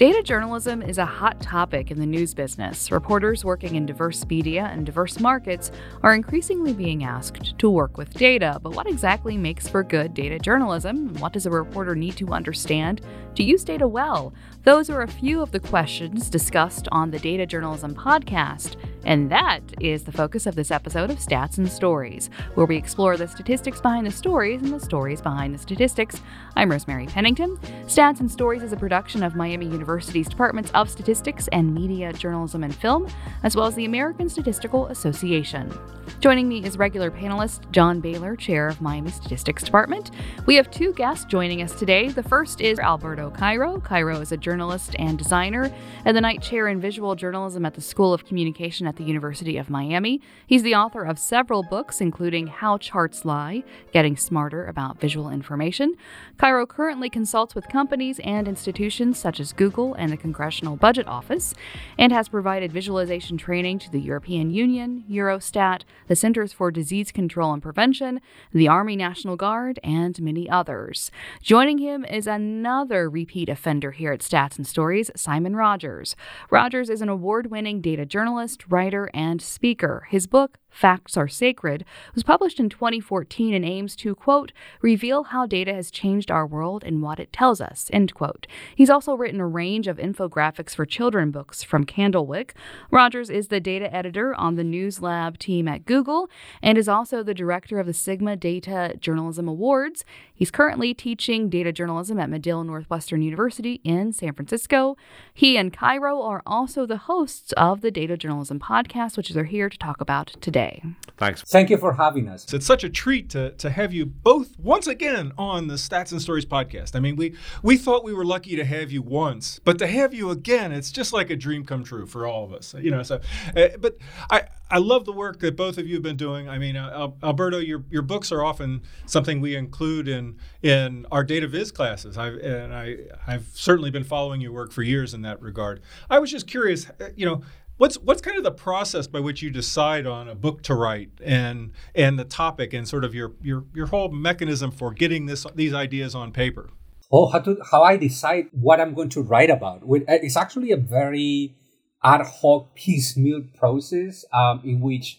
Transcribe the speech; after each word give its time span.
Data 0.00 0.22
journalism 0.22 0.80
is 0.80 0.96
a 0.96 1.04
hot 1.04 1.42
topic 1.42 1.90
in 1.90 2.00
the 2.00 2.06
news 2.06 2.32
business. 2.32 2.90
Reporters 2.90 3.44
working 3.44 3.74
in 3.74 3.84
diverse 3.84 4.24
media 4.24 4.70
and 4.72 4.86
diverse 4.86 5.20
markets 5.20 5.70
are 6.02 6.14
increasingly 6.14 6.72
being 6.72 7.04
asked 7.04 7.58
to 7.58 7.68
work 7.68 7.98
with 7.98 8.14
data. 8.14 8.58
But 8.62 8.74
what 8.74 8.86
exactly 8.86 9.36
makes 9.36 9.68
for 9.68 9.82
good 9.82 10.14
data 10.14 10.38
journalism? 10.38 11.12
What 11.16 11.34
does 11.34 11.44
a 11.44 11.50
reporter 11.50 11.94
need 11.94 12.16
to 12.16 12.28
understand 12.28 13.02
to 13.34 13.42
use 13.42 13.62
data 13.62 13.86
well? 13.86 14.32
Those 14.64 14.88
are 14.88 15.02
a 15.02 15.06
few 15.06 15.42
of 15.42 15.50
the 15.50 15.60
questions 15.60 16.30
discussed 16.30 16.88
on 16.90 17.10
the 17.10 17.18
Data 17.18 17.44
Journalism 17.44 17.94
podcast. 17.94 18.76
And 19.04 19.30
that 19.30 19.60
is 19.80 20.04
the 20.04 20.12
focus 20.12 20.46
of 20.46 20.54
this 20.54 20.70
episode 20.70 21.10
of 21.10 21.18
Stats 21.18 21.58
and 21.58 21.70
Stories, 21.70 22.28
where 22.54 22.66
we 22.66 22.76
explore 22.76 23.16
the 23.16 23.26
statistics 23.26 23.80
behind 23.80 24.06
the 24.06 24.10
stories 24.10 24.62
and 24.62 24.72
the 24.72 24.80
stories 24.80 25.20
behind 25.20 25.54
the 25.54 25.58
statistics. 25.58 26.20
I'm 26.56 26.70
Rosemary 26.70 27.06
Pennington. 27.06 27.56
Stats 27.86 28.20
and 28.20 28.30
Stories 28.30 28.62
is 28.62 28.72
a 28.72 28.76
production 28.76 29.22
of 29.22 29.34
Miami 29.34 29.66
University's 29.66 30.28
Departments 30.28 30.70
of 30.74 30.90
Statistics 30.90 31.48
and 31.48 31.74
Media, 31.74 32.12
Journalism, 32.12 32.62
and 32.62 32.74
Film, 32.74 33.08
as 33.42 33.56
well 33.56 33.66
as 33.66 33.74
the 33.74 33.86
American 33.86 34.28
Statistical 34.28 34.86
Association. 34.88 35.72
Joining 36.18 36.48
me 36.48 36.62
is 36.62 36.76
regular 36.76 37.10
panelist 37.10 37.70
John 37.70 38.00
Bailer, 38.00 38.36
chair 38.36 38.68
of 38.68 38.82
Miami 38.82 39.10
Statistics 39.10 39.62
Department. 39.62 40.10
We 40.44 40.56
have 40.56 40.70
two 40.70 40.92
guests 40.92 41.24
joining 41.24 41.62
us 41.62 41.74
today. 41.74 42.08
The 42.08 42.22
first 42.22 42.60
is 42.60 42.78
Alberto 42.78 43.30
Cairo. 43.30 43.80
Cairo 43.80 44.20
is 44.20 44.32
a 44.32 44.36
journalist 44.36 44.96
and 44.98 45.16
designer 45.16 45.72
and 46.04 46.16
the 46.16 46.20
Knight 46.20 46.42
Chair 46.42 46.68
in 46.68 46.80
Visual 46.80 47.14
Journalism 47.14 47.64
at 47.64 47.74
the 47.74 47.80
School 47.80 48.12
of 48.12 48.26
Communication 48.26 48.86
at 48.90 48.96
the 48.96 49.04
University 49.04 49.56
of 49.56 49.70
Miami. 49.70 50.20
He's 50.46 50.64
the 50.64 50.74
author 50.74 51.04
of 51.04 51.16
several 51.16 51.62
books, 51.62 52.00
including 52.00 52.48
How 52.48 52.76
Charts 52.76 53.24
Lie 53.24 53.62
Getting 53.92 54.16
Smarter 54.16 54.66
About 54.66 55.00
Visual 55.00 55.30
Information. 55.30 55.94
Cairo 56.36 56.66
currently 56.66 57.08
consults 57.08 57.54
with 57.54 57.68
companies 57.68 58.18
and 58.24 58.48
institutions 58.48 59.16
such 59.16 59.38
as 59.38 59.52
Google 59.52 59.94
and 59.94 60.10
the 60.10 60.16
Congressional 60.16 60.74
Budget 60.74 61.06
Office, 61.06 61.54
and 61.96 62.10
has 62.12 62.28
provided 62.28 62.72
visualization 62.72 63.38
training 63.38 63.78
to 63.78 63.90
the 63.92 64.00
European 64.00 64.50
Union, 64.50 65.04
Eurostat, 65.08 65.82
the 66.08 66.16
Centers 66.16 66.52
for 66.52 66.72
Disease 66.72 67.12
Control 67.12 67.52
and 67.52 67.62
Prevention, 67.62 68.20
the 68.52 68.66
Army 68.66 68.96
National 68.96 69.36
Guard, 69.36 69.78
and 69.84 70.20
many 70.20 70.50
others. 70.50 71.12
Joining 71.40 71.78
him 71.78 72.04
is 72.04 72.26
another 72.26 73.08
repeat 73.08 73.48
offender 73.48 73.92
here 73.92 74.12
at 74.12 74.20
Stats 74.20 74.56
and 74.56 74.66
Stories, 74.66 75.12
Simon 75.14 75.54
Rogers. 75.54 76.16
Rogers 76.50 76.90
is 76.90 77.00
an 77.00 77.08
award 77.08 77.52
winning 77.52 77.80
data 77.80 78.04
journalist, 78.04 78.64
writer, 78.68 78.79
and 79.12 79.42
speaker. 79.42 80.06
His 80.10 80.26
book, 80.26 80.58
Facts 80.70 81.16
Are 81.16 81.28
Sacred, 81.28 81.84
was 82.14 82.22
published 82.22 82.60
in 82.60 82.68
2014 82.68 83.52
and 83.52 83.64
aims 83.64 83.96
to, 83.96 84.14
quote, 84.14 84.52
reveal 84.80 85.24
how 85.24 85.44
data 85.44 85.74
has 85.74 85.90
changed 85.90 86.30
our 86.30 86.46
world 86.46 86.84
and 86.84 87.02
what 87.02 87.18
it 87.18 87.32
tells 87.32 87.60
us, 87.60 87.90
end 87.92 88.14
quote. 88.14 88.46
He's 88.74 88.88
also 88.88 89.14
written 89.14 89.40
a 89.40 89.46
range 89.46 89.88
of 89.88 89.98
infographics 89.98 90.74
for 90.74 90.86
children 90.86 91.30
books 91.30 91.62
from 91.62 91.84
Candlewick. 91.84 92.52
Rogers 92.90 93.28
is 93.28 93.48
the 93.48 93.60
data 93.60 93.92
editor 93.94 94.34
on 94.34 94.54
the 94.54 94.64
News 94.64 95.02
Lab 95.02 95.38
team 95.38 95.68
at 95.68 95.84
Google 95.84 96.30
and 96.62 96.78
is 96.78 96.88
also 96.88 97.22
the 97.22 97.34
director 97.34 97.78
of 97.80 97.86
the 97.86 97.92
Sigma 97.92 98.36
Data 98.36 98.94
Journalism 99.00 99.48
Awards. 99.48 100.04
He's 100.32 100.50
currently 100.50 100.94
teaching 100.94 101.50
data 101.50 101.72
journalism 101.72 102.18
at 102.18 102.30
Medill 102.30 102.64
Northwestern 102.64 103.22
University 103.22 103.80
in 103.84 104.12
San 104.12 104.32
Francisco. 104.32 104.96
He 105.34 105.56
and 105.56 105.72
Cairo 105.72 106.22
are 106.22 106.42
also 106.46 106.86
the 106.86 106.96
hosts 106.96 107.52
of 107.52 107.80
the 107.80 107.90
Data 107.90 108.16
Journalism 108.16 108.58
podcast, 108.60 109.16
which 109.16 109.30
they're 109.30 109.44
here 109.44 109.68
to 109.68 109.76
talk 109.78 110.00
about 110.00 110.28
today 110.40 110.59
today. 110.60 110.82
Thanks. 111.16 111.42
Thank 111.42 111.68
you 111.68 111.76
for 111.76 111.92
having 111.92 112.28
us. 112.28 112.52
It's 112.52 112.64
such 112.64 112.82
a 112.82 112.88
treat 112.88 113.28
to, 113.30 113.50
to 113.52 113.70
have 113.70 113.92
you 113.92 114.06
both 114.06 114.58
once 114.58 114.86
again 114.86 115.32
on 115.36 115.66
the 115.66 115.74
Stats 115.74 116.12
and 116.12 116.22
Stories 116.22 116.46
podcast. 116.46 116.96
I 116.96 117.00
mean, 117.00 117.16
we, 117.16 117.34
we 117.62 117.76
thought 117.76 118.04
we 118.04 118.14
were 118.14 118.24
lucky 118.24 118.56
to 118.56 118.64
have 118.64 118.90
you 118.90 119.02
once, 119.02 119.60
but 119.62 119.78
to 119.78 119.86
have 119.86 120.14
you 120.14 120.30
again, 120.30 120.72
it's 120.72 120.90
just 120.90 121.12
like 121.12 121.28
a 121.28 121.36
dream 121.36 121.64
come 121.64 121.84
true 121.84 122.06
for 122.06 122.26
all 122.26 122.44
of 122.44 122.52
us. 122.52 122.74
You 122.74 122.90
know, 122.90 123.02
so, 123.02 123.20
uh, 123.54 123.68
but 123.78 123.98
I, 124.30 124.44
I 124.70 124.78
love 124.78 125.04
the 125.04 125.12
work 125.12 125.40
that 125.40 125.56
both 125.56 125.78
of 125.78 125.86
you 125.86 125.94
have 125.94 126.02
been 126.02 126.16
doing. 126.16 126.48
I 126.48 126.58
mean, 126.58 126.76
uh, 126.76 127.08
Alberto, 127.22 127.58
your, 127.58 127.84
your 127.90 128.02
books 128.02 128.30
are 128.30 128.44
often 128.44 128.82
something 129.04 129.40
we 129.40 129.56
include 129.56 130.08
in 130.08 130.38
in 130.62 131.06
our 131.10 131.24
data 131.24 131.48
viz 131.48 131.72
classes. 131.72 132.16
I've, 132.16 132.36
and 132.36 132.72
I 132.72 132.96
I've 133.26 133.48
certainly 133.52 133.90
been 133.90 134.04
following 134.04 134.40
your 134.40 134.52
work 134.52 134.72
for 134.72 134.82
years 134.82 135.12
in 135.12 135.22
that 135.22 135.42
regard. 135.42 135.80
I 136.08 136.18
was 136.20 136.30
just 136.30 136.46
curious, 136.46 136.88
uh, 136.88 137.08
you 137.16 137.26
know, 137.26 137.42
what's 137.80 137.96
what's 138.00 138.20
kind 138.20 138.36
of 138.36 138.44
the 138.44 138.52
process 138.52 139.06
by 139.06 139.18
which 139.18 139.40
you 139.40 139.48
decide 139.48 140.06
on 140.06 140.28
a 140.28 140.34
book 140.34 140.62
to 140.62 140.74
write 140.74 141.08
and 141.24 141.72
and 141.94 142.18
the 142.18 142.26
topic 142.26 142.74
and 142.74 142.86
sort 142.86 143.04
of 143.04 143.14
your 143.14 143.32
your 143.40 143.64
your 143.74 143.86
whole 143.86 144.10
mechanism 144.10 144.70
for 144.70 144.92
getting 144.92 145.24
this 145.24 145.46
these 145.54 145.72
ideas 145.72 146.14
on 146.14 146.30
paper? 146.30 146.68
Oh 147.10 147.26
how 147.28 147.38
to 147.38 147.56
how 147.70 147.82
i 147.82 147.96
decide 147.96 148.48
what 148.52 148.80
i'm 148.80 148.92
going 148.92 149.08
to 149.16 149.22
write 149.22 149.48
about. 149.48 149.82
Uh, 149.82 150.20
it's 150.26 150.36
actually 150.36 150.72
a 150.72 150.76
very 150.76 151.56
ad 152.04 152.20
hoc 152.26 152.74
piecemeal 152.74 153.44
process 153.58 154.26
um, 154.32 154.60
in 154.62 154.82
which 154.82 155.18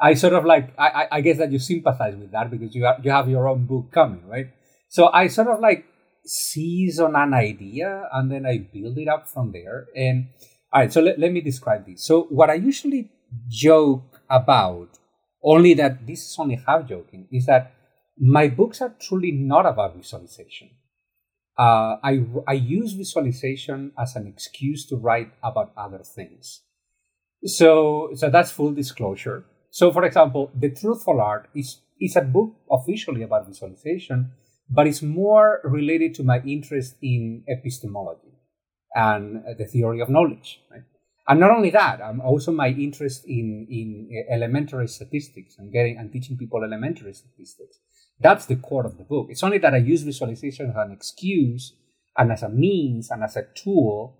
i 0.00 0.14
sort 0.14 0.34
of 0.34 0.44
like 0.44 0.72
I, 0.78 1.08
I 1.10 1.20
guess 1.22 1.38
that 1.38 1.50
you 1.50 1.58
sympathize 1.58 2.14
with 2.14 2.30
that 2.30 2.52
because 2.52 2.72
you 2.76 2.84
have, 2.84 3.04
you 3.04 3.10
have 3.10 3.28
your 3.28 3.48
own 3.48 3.66
book 3.66 3.90
coming 3.90 4.24
right? 4.28 4.46
So 4.88 5.10
i 5.12 5.26
sort 5.26 5.48
of 5.48 5.58
like 5.58 5.84
seize 6.24 7.00
on 7.00 7.16
an 7.16 7.34
idea 7.34 8.08
and 8.12 8.30
then 8.30 8.46
i 8.46 8.58
build 8.58 8.96
it 8.96 9.08
up 9.08 9.28
from 9.28 9.50
there. 9.50 9.86
And 9.96 10.28
all 10.72 10.80
right, 10.80 10.92
so 10.92 11.00
let, 11.00 11.18
let 11.18 11.32
me 11.32 11.40
describe 11.40 11.86
this. 11.86 12.04
So, 12.04 12.24
what 12.24 12.50
I 12.50 12.54
usually 12.54 13.10
joke 13.48 14.20
about, 14.28 14.98
only 15.42 15.74
that 15.74 16.06
this 16.06 16.20
is 16.28 16.36
only 16.38 16.60
half 16.66 16.88
joking, 16.88 17.28
is 17.30 17.46
that 17.46 17.72
my 18.18 18.48
books 18.48 18.80
are 18.80 18.94
truly 19.00 19.30
not 19.30 19.66
about 19.66 19.96
visualization. 19.96 20.70
Uh, 21.58 21.96
I, 22.02 22.24
I 22.46 22.52
use 22.54 22.92
visualization 22.92 23.92
as 23.98 24.16
an 24.16 24.26
excuse 24.26 24.86
to 24.86 24.96
write 24.96 25.32
about 25.42 25.72
other 25.76 26.02
things. 26.02 26.62
So, 27.44 28.10
so 28.14 28.28
that's 28.28 28.50
full 28.50 28.72
disclosure. 28.72 29.44
So, 29.70 29.92
for 29.92 30.04
example, 30.04 30.50
The 30.58 30.70
Truthful 30.70 31.20
Art 31.20 31.48
is, 31.54 31.80
is 32.00 32.16
a 32.16 32.22
book 32.22 32.56
officially 32.70 33.22
about 33.22 33.46
visualization, 33.46 34.32
but 34.68 34.86
it's 34.86 35.02
more 35.02 35.60
related 35.64 36.14
to 36.16 36.24
my 36.24 36.40
interest 36.40 36.96
in 37.00 37.44
epistemology 37.46 38.25
and 38.96 39.44
the 39.58 39.66
theory 39.66 40.00
of 40.00 40.08
knowledge. 40.08 40.60
Right? 40.70 40.82
And 41.28 41.40
not 41.40 41.50
only 41.50 41.70
that, 41.70 42.00
um, 42.00 42.20
also 42.20 42.50
my 42.50 42.68
interest 42.68 43.24
in, 43.26 43.66
in 43.70 44.24
elementary 44.30 44.88
statistics 44.88 45.56
and 45.58 45.72
getting 45.72 45.98
and 45.98 46.12
teaching 46.12 46.36
people 46.36 46.64
elementary 46.64 47.12
statistics. 47.12 47.78
That's 48.18 48.46
the 48.46 48.56
core 48.56 48.86
of 48.86 48.96
the 48.96 49.04
book. 49.04 49.26
It's 49.28 49.42
only 49.42 49.58
that 49.58 49.74
I 49.74 49.78
use 49.78 50.02
visualization 50.02 50.70
as 50.70 50.76
an 50.76 50.92
excuse 50.92 51.74
and 52.16 52.32
as 52.32 52.42
a 52.42 52.48
means 52.48 53.10
and 53.10 53.22
as 53.22 53.36
a 53.36 53.46
tool 53.54 54.18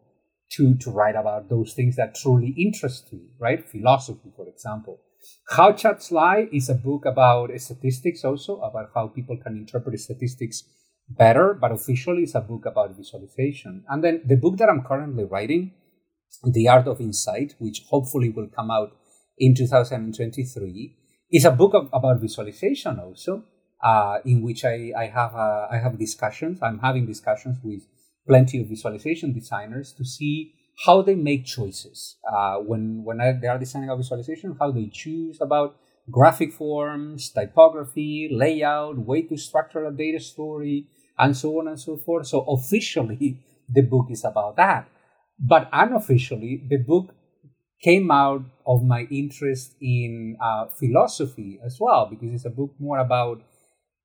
to, 0.51 0.75
to 0.77 0.91
write 0.91 1.17
about 1.17 1.49
those 1.49 1.73
things 1.73 1.97
that 1.97 2.15
truly 2.15 2.55
interest 2.59 3.13
me, 3.13 3.31
right? 3.39 3.67
Philosophy, 3.67 4.33
for 4.37 4.47
example. 4.49 5.01
How 5.49 5.73
Charts 5.73 6.13
Lie 6.13 6.49
is 6.53 6.69
a 6.69 6.75
book 6.75 7.05
about 7.05 7.51
statistics 7.57 8.25
also, 8.25 8.61
about 8.61 8.91
how 8.95 9.09
people 9.09 9.37
can 9.37 9.57
interpret 9.57 9.99
statistics 9.99 10.65
better, 11.09 11.55
but 11.55 11.72
officially 11.72 12.22
it's 12.22 12.34
a 12.34 12.41
book 12.41 12.67
about 12.67 12.97
visualization. 12.97 13.84
And 13.89 14.03
then 14.03 14.22
the 14.25 14.37
book 14.37 14.56
that 14.59 14.69
I'm 14.69 14.83
currently 14.83 15.25
writing, 15.25 15.72
The 16.44 16.69
Art 16.69 16.87
of 16.87 17.00
Insight, 17.00 17.55
which 17.59 17.83
hopefully 17.89 18.31
will 18.31 18.49
come 18.49 18.71
out 18.71 18.91
in 19.39 19.55
2023, 19.55 20.97
is 21.33 21.45
a 21.45 21.50
book 21.50 21.75
of, 21.75 21.89
about 21.93 22.21
visualization 22.21 22.99
also, 22.99 23.45
uh, 23.83 24.19
in 24.25 24.43
which 24.43 24.65
I, 24.65 24.93
I 24.97 25.06
have 25.06 25.34
uh, 25.34 25.66
I 25.71 25.78
have 25.83 25.99
discussions. 25.99 26.61
I'm 26.62 26.78
having 26.78 27.06
discussions 27.06 27.59
with 27.62 27.83
plenty 28.27 28.61
of 28.61 28.69
visualization 28.69 29.33
designers 29.33 29.93
to 29.95 30.05
see 30.05 30.55
how 30.84 31.03
they 31.03 31.15
make 31.15 31.45
choices 31.45 32.16
uh, 32.31 32.57
when 32.57 33.03
when 33.04 33.19
they 33.41 33.48
are 33.48 33.59
designing 33.59 33.91
a 33.91 33.97
visualization, 33.97 34.57
how 34.59 34.71
they 34.71 34.89
choose 34.92 35.39
about 35.41 35.77
graphic 36.10 36.53
forms, 36.53 37.31
typography, 37.31 38.28
layout, 38.31 38.98
way 38.98 39.22
to 39.22 39.36
structure 39.36 39.84
a 39.84 39.92
data 39.92 40.21
story, 40.21 40.86
and 41.18 41.36
so 41.36 41.59
on 41.59 41.68
and 41.68 41.80
so 41.80 41.97
forth. 41.97 42.27
So 42.27 42.41
officially, 42.42 43.41
the 43.68 43.83
book 43.83 44.07
is 44.10 44.24
about 44.24 44.57
that. 44.57 44.89
But 45.39 45.68
unofficially, 45.72 46.65
the 46.68 46.78
book 46.78 47.15
came 47.83 48.10
out 48.10 48.42
of 48.66 48.83
my 48.84 49.03
interest 49.10 49.77
in 49.80 50.36
uh, 50.41 50.66
philosophy 50.66 51.59
as 51.65 51.77
well, 51.78 52.09
because 52.09 52.33
it's 52.33 52.45
a 52.47 52.51
book 52.51 52.72
more 52.78 52.98
about 52.98 53.42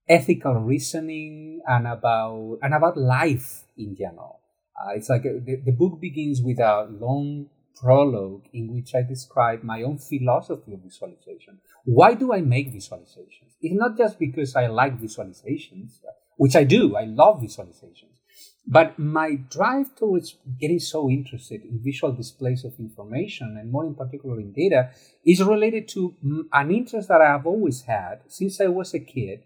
ethical 0.09 0.55
reasoning 0.55 1.61
and 1.67 1.87
about 1.87 2.57
and 2.61 2.73
about 2.73 2.97
life 2.97 3.63
in 3.77 3.95
general. 3.95 4.41
Uh, 4.75 4.91
it's 4.95 5.09
like 5.09 5.25
a, 5.25 5.39
the, 5.39 5.61
the 5.65 5.71
book 5.71 6.01
begins 6.01 6.41
with 6.41 6.59
a 6.59 6.87
long 6.89 7.47
prologue 7.75 8.43
in 8.53 8.73
which 8.73 8.93
I 8.93 9.01
describe 9.01 9.63
my 9.63 9.83
own 9.83 9.97
philosophy 9.97 10.73
of 10.73 10.81
visualization. 10.81 11.59
Why 11.85 12.13
do 12.13 12.33
I 12.33 12.41
make 12.41 12.73
visualizations? 12.73 13.55
It's 13.61 13.75
not 13.75 13.97
just 13.97 14.19
because 14.19 14.55
I 14.55 14.67
like 14.67 14.99
visualizations 14.99 15.99
which 16.41 16.55
I 16.55 16.63
do. 16.63 16.95
I 16.95 17.03
love 17.03 17.43
visualizations. 17.43 18.17
But 18.65 18.97
my 18.97 19.35
drive 19.35 19.95
towards 19.95 20.37
getting 20.59 20.79
so 20.79 21.07
interested 21.07 21.61
in 21.61 21.83
visual 21.83 22.13
displays 22.13 22.65
of 22.65 22.79
information, 22.79 23.57
and 23.59 23.71
more 23.71 23.85
in 23.85 23.93
particular 23.93 24.39
in 24.39 24.51
data, 24.51 24.89
is 25.23 25.43
related 25.43 25.87
to 25.89 26.15
mm, 26.25 26.45
an 26.51 26.71
interest 26.71 27.09
that 27.09 27.21
I 27.21 27.27
have 27.27 27.45
always 27.45 27.81
had 27.81 28.21
since 28.27 28.59
I 28.59 28.69
was 28.69 28.91
a 28.95 28.99
kid 28.99 29.41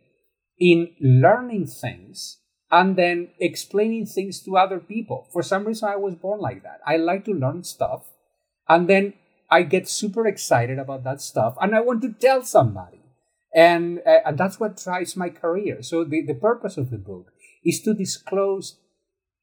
in 0.58 0.96
learning 1.02 1.68
things 1.68 2.38
and 2.72 2.96
then 2.96 3.28
explaining 3.42 4.06
things 4.06 4.42
to 4.44 4.56
other 4.56 4.80
people. 4.80 5.28
For 5.34 5.44
some 5.44 5.66
reason, 5.66 5.90
I 5.90 5.98
was 5.98 6.16
born 6.16 6.40
like 6.40 6.64
that. 6.64 6.80
I 6.88 6.96
like 6.96 7.26
to 7.26 7.34
learn 7.34 7.66
stuff, 7.66 8.06
and 8.70 8.88
then 8.88 9.16
I 9.52 9.64
get 9.64 9.90
super 9.90 10.26
excited 10.28 10.80
about 10.80 11.04
that 11.04 11.20
stuff, 11.20 11.58
and 11.60 11.76
I 11.76 11.82
want 11.82 12.02
to 12.04 12.14
tell 12.14 12.44
somebody. 12.44 13.05
And, 13.56 14.02
uh, 14.06 14.20
and 14.26 14.38
that's 14.38 14.60
what 14.60 14.76
drives 14.76 15.16
my 15.16 15.30
career. 15.30 15.82
So 15.82 16.04
the, 16.04 16.22
the 16.22 16.36
purpose 16.36 16.78
of 16.78 16.92
the 16.92 16.98
book 16.98 17.32
is 17.64 17.82
to 17.84 17.94
disclose 17.94 18.78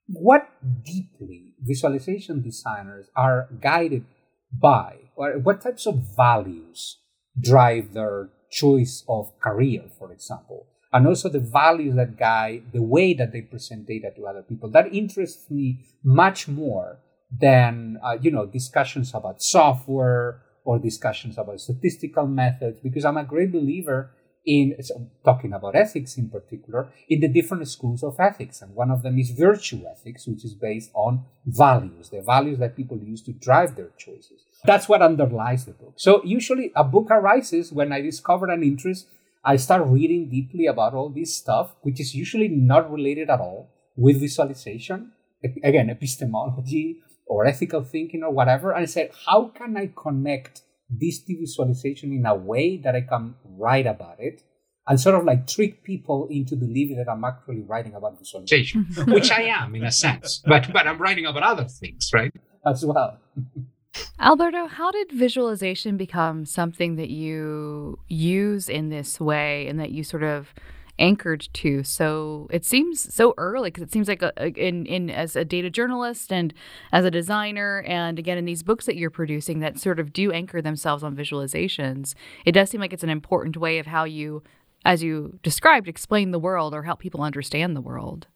what 0.06 0.48
deeply 0.84 1.54
visualization 1.60 2.42
designers 2.42 3.08
are 3.16 3.48
guided 3.60 4.04
by, 4.52 4.96
or 5.16 5.38
what 5.38 5.62
types 5.62 5.86
of 5.86 6.14
values 6.14 6.98
drive 7.40 7.94
their 7.94 8.28
choice 8.50 9.02
of 9.08 9.32
career, 9.40 9.84
for 9.98 10.12
example, 10.12 10.66
and 10.92 11.06
also 11.06 11.30
the 11.30 11.40
values 11.40 11.96
that 11.96 12.18
guide 12.18 12.64
the 12.72 12.82
way 12.82 13.14
that 13.14 13.32
they 13.32 13.40
present 13.40 13.86
data 13.86 14.10
to 14.14 14.26
other 14.26 14.42
people. 14.42 14.68
That 14.70 14.92
interests 14.94 15.50
me 15.50 15.86
much 16.04 16.48
more 16.48 16.98
than 17.30 17.98
uh, 18.04 18.18
you 18.20 18.30
know 18.30 18.44
discussions 18.44 19.14
about 19.14 19.42
software 19.42 20.42
or 20.64 20.78
discussions 20.78 21.38
about 21.38 21.60
statistical 21.60 22.26
methods, 22.26 22.80
because 22.80 23.04
I'm 23.04 23.16
a 23.16 23.24
great 23.24 23.52
believer 23.52 24.10
in 24.44 24.76
talking 25.24 25.52
about 25.52 25.76
ethics 25.76 26.16
in 26.16 26.28
particular 26.28 26.92
in 27.08 27.20
the 27.20 27.28
different 27.28 27.66
schools 27.68 28.02
of 28.02 28.16
ethics. 28.18 28.60
And 28.60 28.74
one 28.74 28.90
of 28.90 29.02
them 29.02 29.18
is 29.18 29.30
virtue 29.30 29.82
ethics 29.88 30.26
which 30.26 30.44
is 30.44 30.54
based 30.54 30.90
on 30.94 31.24
values 31.46 32.10
the 32.10 32.22
values 32.22 32.58
that 32.58 32.76
people 32.76 32.98
use 32.98 33.22
to 33.22 33.32
drive 33.32 33.76
their 33.76 33.90
choices. 33.96 34.44
That's 34.64 34.88
what 34.88 35.02
underlies 35.02 35.64
the 35.64 35.72
book. 35.72 35.94
So 35.96 36.22
usually 36.24 36.72
a 36.74 36.84
book 36.84 37.08
arises 37.10 37.72
when 37.72 37.92
i 37.92 38.00
discover 38.00 38.50
an 38.50 38.62
interest 38.62 39.06
i 39.44 39.56
start 39.56 39.86
reading 39.86 40.28
deeply 40.28 40.66
about 40.66 40.94
all 40.94 41.08
this 41.08 41.36
stuff 41.36 41.74
which 41.82 42.00
is 42.00 42.14
usually 42.14 42.48
not 42.48 42.90
related 42.90 43.30
at 43.30 43.40
all 43.40 43.70
with 43.96 44.20
visualization 44.20 45.12
again 45.64 45.90
epistemology 45.90 46.98
or 47.32 47.46
ethical 47.46 47.82
thinking 47.82 48.22
or 48.22 48.30
whatever 48.30 48.72
and 48.72 48.82
i 48.82 48.86
said 48.86 49.10
how 49.26 49.48
can 49.48 49.76
i 49.76 49.90
connect 49.96 50.62
this 50.92 51.22
visualization 51.26 52.12
in 52.12 52.26
a 52.26 52.34
way 52.34 52.76
that 52.76 52.94
I 52.94 53.00
can 53.02 53.34
write 53.44 53.86
about 53.86 54.16
it 54.18 54.42
and 54.86 55.00
sort 55.00 55.14
of 55.14 55.24
like 55.24 55.46
trick 55.46 55.84
people 55.84 56.28
into 56.30 56.56
believing 56.56 56.96
that 56.96 57.08
I'm 57.08 57.24
actually 57.24 57.62
writing 57.62 57.94
about 57.94 58.18
visualization, 58.18 58.86
which 59.06 59.30
I 59.30 59.42
am 59.42 59.74
in 59.74 59.84
a 59.84 59.92
sense, 59.92 60.42
but 60.44 60.72
but 60.72 60.86
I'm 60.86 60.98
writing 60.98 61.26
about 61.26 61.42
other 61.42 61.64
things, 61.64 62.10
right? 62.12 62.32
As 62.66 62.84
well. 62.84 63.18
Alberto, 64.20 64.66
how 64.66 64.90
did 64.90 65.12
visualization 65.12 65.98
become 65.98 66.46
something 66.46 66.96
that 66.96 67.10
you 67.10 67.98
use 68.08 68.68
in 68.68 68.88
this 68.88 69.20
way 69.20 69.68
and 69.68 69.78
that 69.78 69.90
you 69.90 70.02
sort 70.02 70.22
of 70.22 70.54
anchored 70.98 71.48
to. 71.52 71.82
So 71.82 72.48
it 72.50 72.64
seems 72.64 73.12
so 73.12 73.34
early 73.38 73.70
because 73.70 73.82
it 73.82 73.92
seems 73.92 74.08
like 74.08 74.22
a, 74.22 74.32
in 74.48 74.86
in 74.86 75.10
as 75.10 75.36
a 75.36 75.44
data 75.44 75.70
journalist 75.70 76.32
and 76.32 76.52
as 76.92 77.04
a 77.04 77.10
designer 77.10 77.82
and 77.86 78.18
again 78.18 78.38
in 78.38 78.44
these 78.44 78.62
books 78.62 78.86
that 78.86 78.96
you're 78.96 79.10
producing 79.10 79.60
that 79.60 79.78
sort 79.78 79.98
of 79.98 80.12
do 80.12 80.32
anchor 80.32 80.60
themselves 80.60 81.02
on 81.02 81.16
visualizations 81.16 82.14
it 82.44 82.52
does 82.52 82.70
seem 82.70 82.80
like 82.80 82.92
it's 82.92 83.02
an 83.02 83.10
important 83.10 83.56
way 83.56 83.78
of 83.78 83.86
how 83.86 84.04
you 84.04 84.42
as 84.84 85.02
you 85.02 85.38
described 85.42 85.88
explain 85.88 86.30
the 86.30 86.38
world 86.38 86.74
or 86.74 86.82
help 86.82 86.98
people 87.00 87.22
understand 87.22 87.74
the 87.74 87.80
world. 87.80 88.26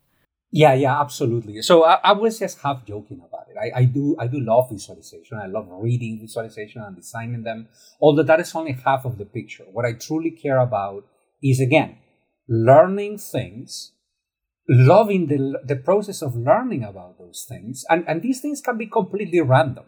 Yeah 0.50 0.74
yeah 0.74 1.00
absolutely. 1.00 1.60
So 1.62 1.84
i, 1.84 1.98
I 2.02 2.12
was 2.12 2.38
just 2.38 2.60
half 2.60 2.84
joking 2.86 3.20
about 3.26 3.46
it. 3.50 3.56
I, 3.58 3.80
I 3.80 3.84
do 3.84 4.16
i 4.18 4.26
do 4.26 4.40
love 4.40 4.70
visualization. 4.70 5.38
I 5.38 5.46
love 5.46 5.66
reading 5.70 6.20
visualization 6.20 6.82
and 6.82 6.96
designing 6.96 7.42
them 7.42 7.68
although 8.00 8.22
that 8.22 8.40
is 8.40 8.54
only 8.54 8.72
half 8.72 9.04
of 9.04 9.18
the 9.18 9.26
picture. 9.26 9.64
What 9.70 9.84
i 9.84 9.92
truly 9.92 10.30
care 10.30 10.58
about 10.58 11.04
is 11.42 11.60
again 11.60 11.98
learning 12.48 13.18
things, 13.18 13.92
loving 14.68 15.26
the, 15.26 15.60
the 15.64 15.76
process 15.76 16.22
of 16.22 16.36
learning 16.36 16.84
about 16.84 17.18
those 17.18 17.44
things. 17.48 17.84
And, 17.88 18.04
and 18.06 18.22
these 18.22 18.40
things 18.40 18.60
can 18.60 18.78
be 18.78 18.86
completely 18.86 19.40
random. 19.40 19.84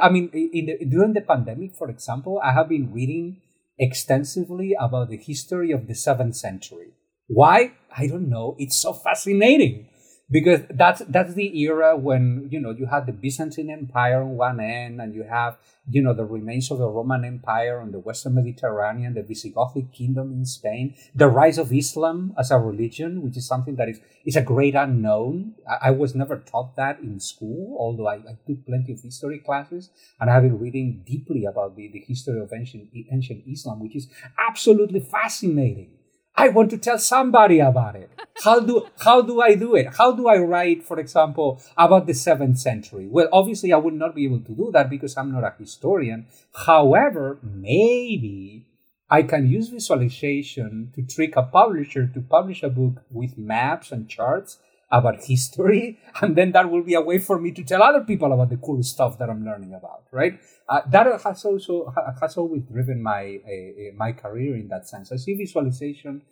I 0.00 0.08
mean, 0.08 0.30
in 0.32 0.66
the, 0.66 0.84
during 0.84 1.14
the 1.14 1.20
pandemic, 1.20 1.74
for 1.74 1.90
example, 1.90 2.40
I 2.42 2.52
have 2.52 2.68
been 2.68 2.92
reading 2.92 3.40
extensively 3.78 4.76
about 4.78 5.10
the 5.10 5.16
history 5.16 5.72
of 5.72 5.88
the 5.88 5.94
seventh 5.94 6.36
century. 6.36 6.92
Why? 7.26 7.72
I 7.96 8.06
don't 8.06 8.28
know. 8.28 8.56
It's 8.58 8.76
so 8.76 8.92
fascinating 8.92 9.89
because 10.30 10.60
that's 10.70 11.02
that's 11.08 11.34
the 11.34 11.58
era 11.58 11.96
when 11.96 12.48
you 12.50 12.60
know 12.60 12.70
you 12.70 12.86
had 12.86 13.06
the 13.06 13.12
Byzantine 13.12 13.68
Empire 13.68 14.22
on 14.22 14.36
one 14.36 14.60
end, 14.60 15.00
and 15.00 15.14
you 15.14 15.24
have 15.24 15.58
you 15.88 16.00
know 16.00 16.14
the 16.14 16.24
remains 16.24 16.70
of 16.70 16.78
the 16.78 16.88
Roman 16.88 17.24
Empire 17.24 17.80
on 17.80 17.90
the 17.90 17.98
Western 17.98 18.36
Mediterranean, 18.36 19.14
the 19.14 19.22
Visigothic 19.22 19.92
kingdom 19.92 20.32
in 20.32 20.44
Spain, 20.44 20.94
the 21.14 21.26
rise 21.26 21.58
of 21.58 21.72
Islam 21.72 22.32
as 22.38 22.50
a 22.50 22.58
religion, 22.58 23.22
which 23.22 23.36
is 23.36 23.46
something 23.46 23.74
that 23.76 23.88
is 23.88 24.00
is 24.24 24.36
a 24.36 24.42
great 24.42 24.74
unknown. 24.74 25.54
I, 25.68 25.88
I 25.88 25.90
was 25.90 26.14
never 26.14 26.36
taught 26.36 26.76
that 26.76 27.00
in 27.00 27.18
school, 27.18 27.76
although 27.78 28.06
I, 28.06 28.16
I, 28.16 28.38
took 28.46 28.64
plenty 28.66 28.92
of 28.92 29.00
history 29.00 29.38
classes, 29.38 29.90
and 30.20 30.30
I've 30.30 30.42
been 30.42 30.58
reading 30.58 31.02
deeply 31.04 31.44
about 31.44 31.76
the, 31.76 31.88
the 31.88 32.04
history 32.06 32.40
of 32.40 32.52
ancient 32.52 32.88
ancient 33.10 33.44
Islam, 33.48 33.80
which 33.80 33.96
is 33.96 34.08
absolutely 34.38 35.00
fascinating. 35.00 35.99
I 36.40 36.48
want 36.48 36.70
to 36.70 36.78
tell 36.78 36.98
somebody 36.98 37.60
about 37.60 37.96
it. 37.96 38.10
How 38.42 38.60
do 38.60 38.86
how 39.04 39.20
do 39.20 39.42
I 39.42 39.54
do 39.54 39.74
it? 39.74 39.88
How 39.98 40.12
do 40.12 40.26
I 40.26 40.38
write, 40.38 40.82
for 40.82 40.98
example, 40.98 41.60
about 41.76 42.06
the 42.06 42.14
seventh 42.14 42.58
century? 42.58 43.06
Well, 43.06 43.28
obviously, 43.32 43.72
I 43.72 43.76
would 43.76 43.94
not 43.94 44.14
be 44.14 44.24
able 44.24 44.40
to 44.40 44.52
do 44.52 44.70
that 44.72 44.88
because 44.88 45.16
I'm 45.18 45.32
not 45.32 45.44
a 45.44 45.52
historian. 45.58 46.26
However, 46.66 47.38
maybe 47.42 48.64
I 49.10 49.22
can 49.24 49.50
use 49.50 49.68
visualization 49.68 50.92
to 50.94 51.02
trick 51.02 51.36
a 51.36 51.42
publisher 51.42 52.06
to 52.06 52.20
publish 52.22 52.62
a 52.62 52.70
book 52.70 53.02
with 53.10 53.36
maps 53.36 53.92
and 53.92 54.08
charts 54.08 54.58
about 54.90 55.24
history, 55.24 55.98
and 56.20 56.36
then 56.36 56.52
that 56.52 56.70
will 56.70 56.82
be 56.82 56.94
a 56.94 57.00
way 57.00 57.18
for 57.18 57.38
me 57.38 57.52
to 57.52 57.62
tell 57.62 57.82
other 57.82 58.02
people 58.02 58.32
about 58.32 58.50
the 58.50 58.56
cool 58.56 58.82
stuff 58.82 59.18
that 59.18 59.30
I'm 59.30 59.44
learning 59.44 59.74
about, 59.74 60.04
right? 60.12 60.38
Uh, 60.68 60.80
that 60.90 61.06
has 61.22 61.44
also 61.44 61.92
has 62.20 62.36
always 62.36 62.62
driven 62.62 63.02
my 63.02 63.38
uh, 63.44 63.94
my 63.96 64.12
career 64.12 64.56
in 64.56 64.68
that 64.68 64.88
sense. 64.88 65.12
I 65.12 65.16
see 65.16 65.34
visualization 65.34 66.22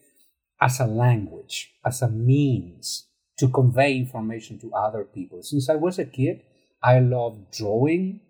as 0.61 0.81
a 0.81 0.87
language, 0.87 1.75
as 1.85 2.03
a 2.03 2.09
means 2.09 3.07
to 3.39 3.49
convey 3.49 3.97
information 3.97 4.59
to 4.59 4.73
other 4.75 5.05
people. 5.05 5.43
Since 5.43 5.71
I 5.71 5.77
was 5.77 5.99
a 5.99 6.05
kid, 6.05 6.43
I 6.83 6.99
loved 6.99 7.53
drawing. 7.53 8.21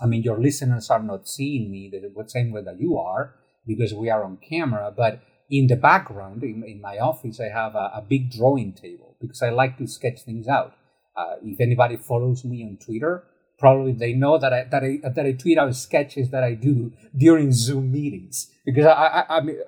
I 0.00 0.06
mean, 0.06 0.22
your 0.22 0.38
listeners 0.38 0.90
are 0.90 1.02
not 1.02 1.28
seeing 1.28 1.70
me 1.70 1.90
the 1.90 2.28
same 2.28 2.52
way 2.52 2.62
that 2.62 2.80
you 2.80 2.98
are 2.98 3.34
because 3.66 3.94
we 3.94 4.10
are 4.10 4.24
on 4.24 4.38
camera, 4.38 4.92
but 4.96 5.22
in 5.50 5.66
the 5.66 5.76
background, 5.76 6.42
in, 6.42 6.64
in 6.64 6.80
my 6.80 6.98
office, 6.98 7.40
I 7.40 7.48
have 7.48 7.74
a, 7.74 7.92
a, 7.94 8.04
big 8.06 8.30
drawing 8.30 8.72
table 8.72 9.16
because 9.20 9.42
I 9.42 9.50
like 9.50 9.78
to 9.78 9.86
sketch 9.86 10.22
things 10.22 10.48
out. 10.48 10.74
Uh, 11.16 11.36
if 11.42 11.60
anybody 11.60 11.96
follows 11.96 12.44
me 12.44 12.64
on 12.64 12.76
Twitter, 12.78 13.24
probably 13.58 13.92
they 13.92 14.12
know 14.12 14.38
that 14.38 14.52
I 14.52 14.64
that 14.64 14.82
I 14.82 14.98
that 15.08 15.24
I 15.24 15.32
tweet 15.32 15.58
out 15.58 15.74
sketches 15.74 16.30
that 16.30 16.42
I 16.42 16.54
do 16.54 16.92
during 17.16 17.52
Zoom 17.52 17.92
meetings 17.92 18.50
because 18.64 18.86
I 18.86 18.92
I, 18.92 19.36
I 19.36 19.40
mean, 19.40 19.58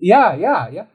yeah, 0.00 0.34
yeah, 0.34 0.68
yeah. 0.68 0.86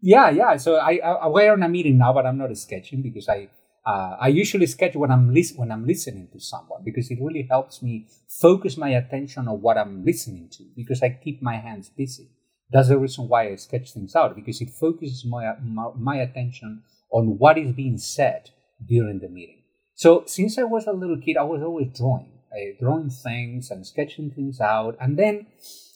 Yeah, 0.00 0.30
yeah. 0.30 0.56
So 0.56 0.76
I, 0.76 1.00
I 1.02 1.26
we're 1.26 1.54
in 1.54 1.62
a 1.62 1.68
meeting 1.68 1.98
now, 1.98 2.12
but 2.12 2.24
I'm 2.24 2.38
not 2.38 2.56
sketching 2.56 3.02
because 3.02 3.28
I 3.28 3.48
uh, 3.84 4.16
I 4.20 4.28
usually 4.28 4.66
sketch 4.66 4.94
when 4.94 5.10
I'm 5.10 5.34
lis- 5.34 5.54
when 5.56 5.72
I'm 5.72 5.86
listening 5.86 6.28
to 6.32 6.40
someone 6.40 6.82
because 6.84 7.10
it 7.10 7.18
really 7.20 7.46
helps 7.50 7.82
me 7.82 8.06
focus 8.28 8.76
my 8.76 8.90
attention 8.90 9.48
on 9.48 9.60
what 9.60 9.76
I'm 9.76 10.04
listening 10.04 10.48
to 10.52 10.64
because 10.76 11.02
I 11.02 11.10
keep 11.10 11.42
my 11.42 11.56
hands 11.56 11.88
busy. 11.88 12.28
That's 12.70 12.88
the 12.88 12.98
reason 12.98 13.28
why 13.28 13.48
I 13.48 13.56
sketch 13.56 13.92
things 13.92 14.14
out 14.14 14.34
because 14.34 14.60
it 14.60 14.70
focuses 14.70 15.24
my, 15.24 15.54
my, 15.62 15.90
my 15.96 16.16
attention 16.16 16.82
on 17.10 17.38
what 17.38 17.56
is 17.56 17.72
being 17.72 17.98
said 17.98 18.50
during 18.86 19.20
the 19.20 19.28
meeting. 19.28 19.62
So 19.94 20.24
since 20.26 20.58
I 20.58 20.64
was 20.64 20.86
a 20.86 20.92
little 20.92 21.18
kid, 21.18 21.36
I 21.36 21.44
was 21.44 21.62
always 21.62 21.88
drawing, 21.96 22.30
uh, 22.52 22.76
drawing 22.78 23.10
things 23.10 23.70
and 23.70 23.86
sketching 23.86 24.30
things 24.30 24.60
out. 24.60 24.96
And 25.00 25.18
then 25.18 25.46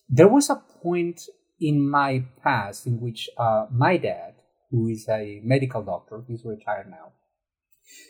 there 0.08 0.28
was 0.28 0.50
a 0.50 0.62
point 0.82 1.22
in 1.60 1.88
my 1.88 2.24
past 2.42 2.86
in 2.86 3.00
which 3.00 3.28
uh, 3.38 3.66
my 3.70 3.98
dad, 3.98 4.34
who 4.70 4.88
is 4.88 5.06
a 5.08 5.40
medical 5.44 5.82
doctor, 5.82 6.24
he's 6.26 6.44
retired 6.44 6.90
now. 6.90 7.12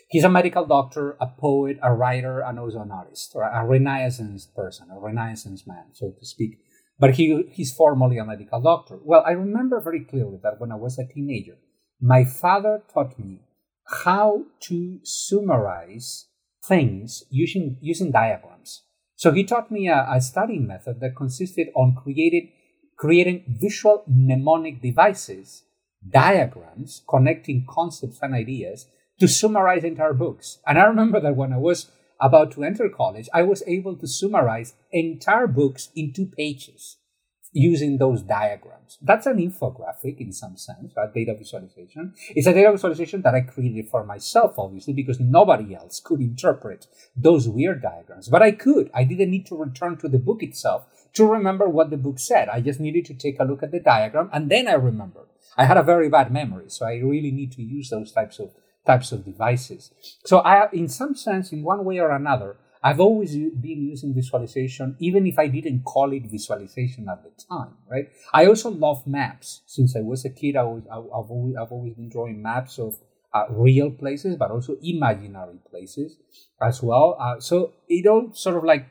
He's 0.07 0.23
a 0.23 0.29
medical 0.29 0.65
doctor, 0.65 1.17
a 1.19 1.27
poet, 1.27 1.77
a 1.83 1.93
writer, 1.93 2.39
and 2.39 2.57
also 2.57 2.79
an 2.79 2.91
artist, 2.91 3.33
or 3.35 3.43
a 3.43 3.65
Renaissance 3.65 4.45
person, 4.45 4.87
a 4.89 4.99
Renaissance 4.99 5.67
man, 5.67 5.87
so 5.93 6.11
to 6.11 6.25
speak. 6.25 6.59
But 7.03 7.15
he, 7.15 7.43
he's 7.51 7.73
formally 7.73 8.17
a 8.17 8.23
medical 8.23 8.61
doctor. 8.61 8.97
Well, 9.03 9.23
I 9.27 9.31
remember 9.31 9.81
very 9.81 10.05
clearly 10.05 10.39
that 10.41 10.61
when 10.61 10.71
I 10.71 10.75
was 10.75 10.97
a 10.97 11.05
teenager, 11.05 11.57
my 11.99 12.23
father 12.23 12.81
taught 12.93 13.19
me 13.19 13.41
how 14.05 14.43
to 14.67 14.99
summarize 15.03 16.27
things 16.63 17.25
using, 17.29 17.77
using 17.81 18.11
diagrams. 18.11 18.83
So 19.17 19.33
he 19.33 19.43
taught 19.43 19.69
me 19.69 19.89
a, 19.89 20.07
a 20.09 20.21
studying 20.21 20.65
method 20.65 21.01
that 21.01 21.17
consisted 21.17 21.67
on 21.75 21.93
created 22.01 22.43
creating 22.95 23.43
visual 23.49 24.03
mnemonic 24.07 24.81
devices, 24.81 25.63
diagrams 26.09 27.03
connecting 27.09 27.65
concepts 27.69 28.19
and 28.21 28.33
ideas 28.33 28.85
to 29.19 29.27
summarize 29.27 29.83
entire 29.83 30.13
books. 30.13 30.59
And 30.65 30.79
I 30.79 30.85
remember 30.85 31.19
that 31.19 31.35
when 31.35 31.51
I 31.51 31.57
was 31.57 31.91
about 32.19 32.51
to 32.53 32.63
enter 32.63 32.89
college, 32.89 33.29
I 33.33 33.43
was 33.43 33.63
able 33.67 33.95
to 33.97 34.07
summarize 34.07 34.73
entire 34.91 35.47
books 35.47 35.89
in 35.95 36.13
two 36.13 36.25
pages. 36.27 36.97
using 37.53 37.97
those 37.97 38.23
diagrams. 38.23 38.97
That's 39.01 39.27
an 39.27 39.37
infographic 39.37 40.19
in 40.19 40.31
some 40.33 40.57
sense, 40.57 40.91
right? 40.97 41.13
Data 41.13 41.35
visualization. 41.37 42.13
It's 42.29 42.47
a 42.47 42.53
data 42.53 42.71
visualization 42.71 43.21
that 43.21 43.35
I 43.35 43.41
created 43.41 43.89
for 43.89 44.03
myself, 44.03 44.55
obviously, 44.57 44.93
because 44.93 45.19
nobody 45.19 45.75
else 45.75 45.99
could 45.99 46.19
interpret 46.19 46.87
those 47.15 47.47
weird 47.47 47.81
diagrams. 47.81 48.27
But 48.27 48.41
I 48.41 48.51
could. 48.51 48.89
I 48.93 49.03
didn't 49.03 49.29
need 49.29 49.45
to 49.47 49.55
return 49.55 49.97
to 49.97 50.09
the 50.09 50.17
book 50.17 50.41
itself 50.41 50.85
to 51.13 51.25
remember 51.25 51.69
what 51.69 51.91
the 51.91 51.97
book 51.97 52.17
said. 52.19 52.49
I 52.49 52.59
just 52.59 52.79
needed 52.79 53.05
to 53.05 53.13
take 53.13 53.39
a 53.39 53.43
look 53.45 53.61
at 53.61 53.71
the 53.71 53.79
diagram 53.79 54.29
and 54.33 54.49
then 54.49 54.67
I 54.67 54.73
remembered. 54.73 55.27
I 55.55 55.65
had 55.65 55.77
a 55.77 55.83
very 55.83 56.09
bad 56.09 56.31
memory, 56.33 56.65
so 56.69 56.87
I 56.87 56.95
really 56.95 57.31
need 57.31 57.51
to 57.53 57.61
use 57.61 57.91
those 57.91 58.11
types 58.11 58.39
of 58.39 58.49
types 58.85 59.11
of 59.11 59.25
devices. 59.25 59.91
So 60.25 60.39
I, 60.39 60.69
in 60.71 60.87
some 60.87 61.15
sense, 61.15 61.51
in 61.51 61.63
one 61.63 61.85
way 61.85 61.99
or 61.99 62.11
another, 62.11 62.57
I've 62.83 62.99
always 62.99 63.33
been 63.33 63.87
using 63.87 64.13
visualization, 64.13 64.97
even 64.99 65.25
if 65.25 65.39
I 65.39 65.47
didn't 65.47 65.83
call 65.83 66.11
it 66.11 66.23
visualization 66.29 67.07
at 67.07 67.23
the 67.23 67.31
time, 67.49 67.75
right? 67.89 68.09
I 68.33 68.45
also 68.47 68.69
love 68.69 69.07
maps. 69.07 69.61
Since 69.65 69.95
I 69.95 70.01
was 70.01 70.25
a 70.25 70.29
kid, 70.29 70.57
I 70.57 70.63
was, 70.63 70.83
I, 70.91 70.95
have 70.95 71.31
always, 71.31 71.55
I've 71.55 71.71
always 71.71 71.93
been 71.93 72.09
drawing 72.09 72.41
maps 72.41 72.79
of 72.79 72.97
uh, 73.33 73.45
real 73.49 73.89
places, 73.89 74.35
but 74.35 74.51
also 74.51 74.75
imaginary 74.83 75.59
places 75.69 76.17
as 76.61 76.83
well. 76.83 77.17
Uh, 77.19 77.39
so 77.39 77.71
it 77.87 78.05
all 78.05 78.33
sort 78.33 78.57
of 78.57 78.65
like, 78.65 78.87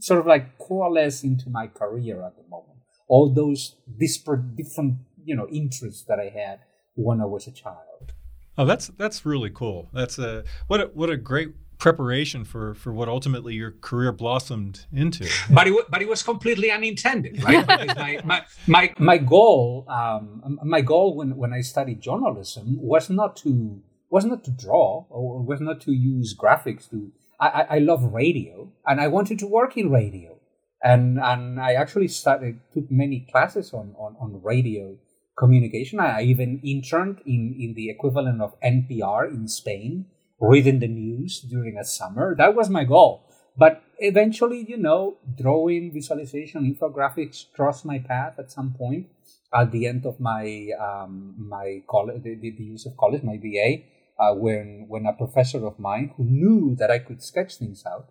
sort 0.00 0.20
of 0.20 0.26
like 0.26 0.56
coalesce 0.58 1.22
into 1.22 1.50
my 1.50 1.66
career 1.66 2.24
at 2.24 2.34
the 2.36 2.48
moment. 2.48 2.78
All 3.08 3.32
those 3.32 3.76
disparate, 3.98 4.56
different, 4.56 5.00
you 5.22 5.36
know, 5.36 5.48
interests 5.52 6.04
that 6.08 6.18
I 6.18 6.30
had 6.34 6.60
when 6.94 7.20
I 7.20 7.26
was 7.26 7.46
a 7.46 7.52
child. 7.52 8.12
Oh, 8.58 8.64
that's 8.64 8.88
that's 8.88 9.24
really 9.24 9.50
cool. 9.50 9.88
That's 9.92 10.18
a 10.18 10.44
what 10.66 10.80
a 10.80 10.90
what 10.92 11.10
a 11.10 11.16
great 11.16 11.54
preparation 11.78 12.44
for 12.44 12.74
for 12.74 12.92
what 12.92 13.08
ultimately 13.08 13.54
your 13.54 13.70
career 13.80 14.12
blossomed 14.12 14.86
into. 14.92 15.28
But 15.50 15.68
it 15.68 15.74
but 15.88 16.02
it 16.02 16.08
was 16.08 16.22
completely 16.22 16.70
unintended, 16.70 17.42
right? 17.42 17.66
my, 17.66 18.20
my, 18.24 18.42
my 18.66 18.94
my 18.98 19.18
goal 19.18 19.86
um, 19.88 20.58
my 20.64 20.80
goal 20.80 21.16
when 21.16 21.36
when 21.36 21.52
I 21.52 21.60
studied 21.60 22.00
journalism 22.00 22.76
was 22.80 23.08
not 23.08 23.36
to 23.36 23.80
was 24.10 24.24
not 24.24 24.42
to 24.44 24.50
draw 24.50 25.06
or 25.08 25.42
was 25.42 25.60
not 25.60 25.80
to 25.82 25.92
use 25.92 26.36
graphics 26.36 26.90
to 26.90 27.12
I, 27.40 27.66
I 27.70 27.78
love 27.78 28.02
radio 28.02 28.72
and 28.84 29.00
I 29.00 29.06
wanted 29.06 29.38
to 29.38 29.46
work 29.46 29.76
in 29.76 29.92
radio 29.92 30.36
and 30.82 31.20
and 31.20 31.60
I 31.60 31.74
actually 31.74 32.08
started 32.08 32.58
took 32.74 32.90
many 32.90 33.26
classes 33.30 33.72
on 33.72 33.94
on, 33.96 34.16
on 34.20 34.40
radio 34.42 34.96
communication. 35.38 36.00
I 36.00 36.22
even 36.22 36.60
interned 36.64 37.20
in, 37.24 37.54
in 37.58 37.74
the 37.74 37.88
equivalent 37.88 38.42
of 38.42 38.60
NPR 38.60 39.30
in 39.30 39.48
Spain, 39.48 40.06
reading 40.40 40.80
the 40.80 40.88
news 40.88 41.40
during 41.40 41.78
a 41.78 41.84
summer. 41.84 42.34
That 42.36 42.54
was 42.54 42.68
my 42.68 42.84
goal. 42.84 43.24
But 43.56 43.82
eventually, 43.98 44.64
you 44.68 44.76
know, 44.76 45.18
drawing, 45.40 45.92
visualization, 45.92 46.62
infographics 46.62 47.44
crossed 47.54 47.84
my 47.84 47.98
path 47.98 48.38
at 48.38 48.52
some 48.52 48.74
point 48.74 49.08
at 49.52 49.72
the 49.72 49.86
end 49.86 50.06
of 50.06 50.20
my 50.20 50.68
um, 50.78 51.34
my 51.38 51.82
college, 51.88 52.22
the, 52.22 52.34
the, 52.36 52.50
use 52.50 52.86
of 52.86 52.96
college, 52.96 53.22
my 53.22 53.36
BA, 53.36 53.82
uh, 54.22 54.34
when 54.34 54.84
when 54.88 55.06
a 55.06 55.12
professor 55.12 55.66
of 55.66 55.78
mine 55.78 56.12
who 56.16 56.24
knew 56.24 56.76
that 56.76 56.90
I 56.90 56.98
could 56.98 57.22
sketch 57.22 57.56
things 57.56 57.84
out, 57.86 58.10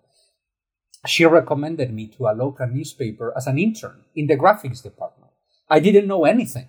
she 1.05 1.25
recommended 1.25 1.93
me 1.93 2.07
to 2.17 2.27
a 2.27 2.35
local 2.35 2.67
newspaper 2.67 3.33
as 3.37 3.47
an 3.47 3.57
intern 3.57 4.03
in 4.15 4.27
the 4.27 4.35
graphics 4.35 4.81
department. 4.81 5.31
I 5.69 5.79
didn't 5.79 6.07
know 6.07 6.25
anything 6.25 6.67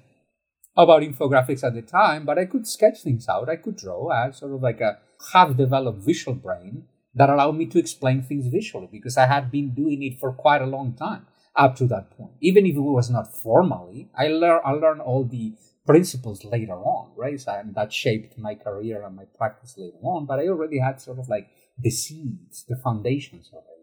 about 0.79 1.03
infographics 1.03 1.65
at 1.65 1.75
the 1.75 1.83
time, 1.83 2.25
but 2.25 2.39
I 2.39 2.45
could 2.45 2.67
sketch 2.67 3.03
things 3.03 3.29
out. 3.29 3.49
I 3.49 3.57
could 3.57 3.77
draw. 3.77 4.11
I 4.11 4.23
had 4.23 4.37
sort 4.37 4.53
of 4.53 4.63
like 4.63 4.81
a 4.81 4.99
half 5.33 5.57
developed 5.57 5.99
visual 5.99 6.37
brain 6.37 6.85
that 7.17 7.29
allowed 7.29 7.57
me 7.57 7.67
to 7.67 7.79
explain 7.79 8.23
things 8.23 8.47
visually 8.47 8.89
because 8.91 9.17
I 9.17 9.27
had 9.27 9.51
been 9.51 9.75
doing 9.75 10.05
it 10.05 10.21
for 10.21 10.33
quite 10.33 10.63
a 10.63 10.67
long 10.67 10.95
time 10.95 11.27
up 11.57 11.75
to 11.77 11.87
that 11.89 12.11
point. 12.17 12.33
Even 12.41 12.65
if 12.65 12.77
it 12.77 12.81
was 12.81 13.11
not 13.11 13.35
formally, 13.37 14.09
I, 14.17 14.29
learned 14.29 14.63
I 14.65 14.71
learned 14.73 15.01
all 15.01 15.25
the 15.25 15.55
principles 15.85 16.45
later 16.45 16.75
on, 16.75 17.11
right? 17.17 17.41
So, 17.41 17.53
and 17.53 17.75
that 17.75 17.93
shaped 17.93 18.39
my 18.39 18.55
career 18.55 19.05
and 19.05 19.17
my 19.17 19.25
practice 19.37 19.75
later 19.77 19.99
on. 20.03 20.27
But 20.27 20.39
I 20.39 20.47
already 20.47 20.79
had 20.79 21.01
sort 21.01 21.19
of 21.19 21.29
like 21.29 21.49
the 21.77 21.91
seeds, 21.91 22.65
the 22.69 22.77
foundations 22.77 23.51
of 23.53 23.65
it. 23.65 23.78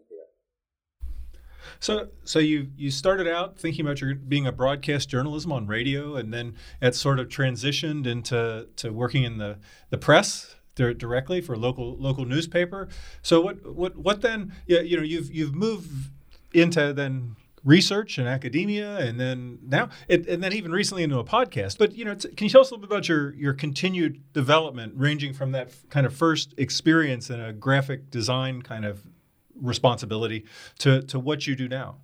So, 1.80 2.08
so 2.24 2.38
you 2.38 2.68
you 2.76 2.90
started 2.90 3.26
out 3.28 3.58
thinking 3.58 3.84
about 3.84 4.00
your 4.00 4.14
being 4.14 4.46
a 4.46 4.52
broadcast 4.52 5.08
journalism 5.08 5.52
on 5.52 5.66
radio, 5.66 6.16
and 6.16 6.32
then 6.32 6.54
it 6.80 6.94
sort 6.94 7.18
of 7.18 7.28
transitioned 7.28 8.06
into 8.06 8.68
to 8.76 8.92
working 8.92 9.24
in 9.24 9.38
the 9.38 9.58
the 9.90 9.98
press 9.98 10.56
directly 10.76 11.40
for 11.40 11.56
local 11.56 11.96
local 11.96 12.24
newspaper. 12.24 12.88
So, 13.22 13.40
what 13.40 13.74
what 13.74 13.96
what 13.96 14.20
then? 14.20 14.52
Yeah, 14.66 14.80
you 14.80 14.96
know, 14.96 15.02
you've 15.02 15.32
you've 15.32 15.54
moved 15.54 15.90
into 16.52 16.92
then 16.92 17.36
research 17.64 18.16
and 18.16 18.28
academia, 18.28 18.98
and 18.98 19.18
then 19.18 19.58
now, 19.62 19.88
it, 20.06 20.26
and 20.28 20.42
then 20.42 20.52
even 20.52 20.70
recently 20.70 21.02
into 21.02 21.18
a 21.18 21.24
podcast. 21.24 21.78
But 21.78 21.94
you 21.96 22.04
know, 22.04 22.14
can 22.14 22.44
you 22.44 22.48
tell 22.48 22.60
us 22.60 22.70
a 22.70 22.74
little 22.74 22.86
bit 22.86 22.90
about 22.90 23.08
your 23.08 23.34
your 23.34 23.52
continued 23.52 24.22
development, 24.32 24.94
ranging 24.96 25.34
from 25.34 25.52
that 25.52 25.70
kind 25.90 26.06
of 26.06 26.14
first 26.14 26.54
experience 26.56 27.28
in 27.28 27.40
a 27.40 27.52
graphic 27.52 28.10
design 28.10 28.62
kind 28.62 28.84
of 28.84 29.02
responsibility 29.60 30.44
to, 30.78 31.02
to 31.02 31.18
what 31.18 31.46
you 31.46 31.56
do 31.56 31.68
now? 31.68 31.96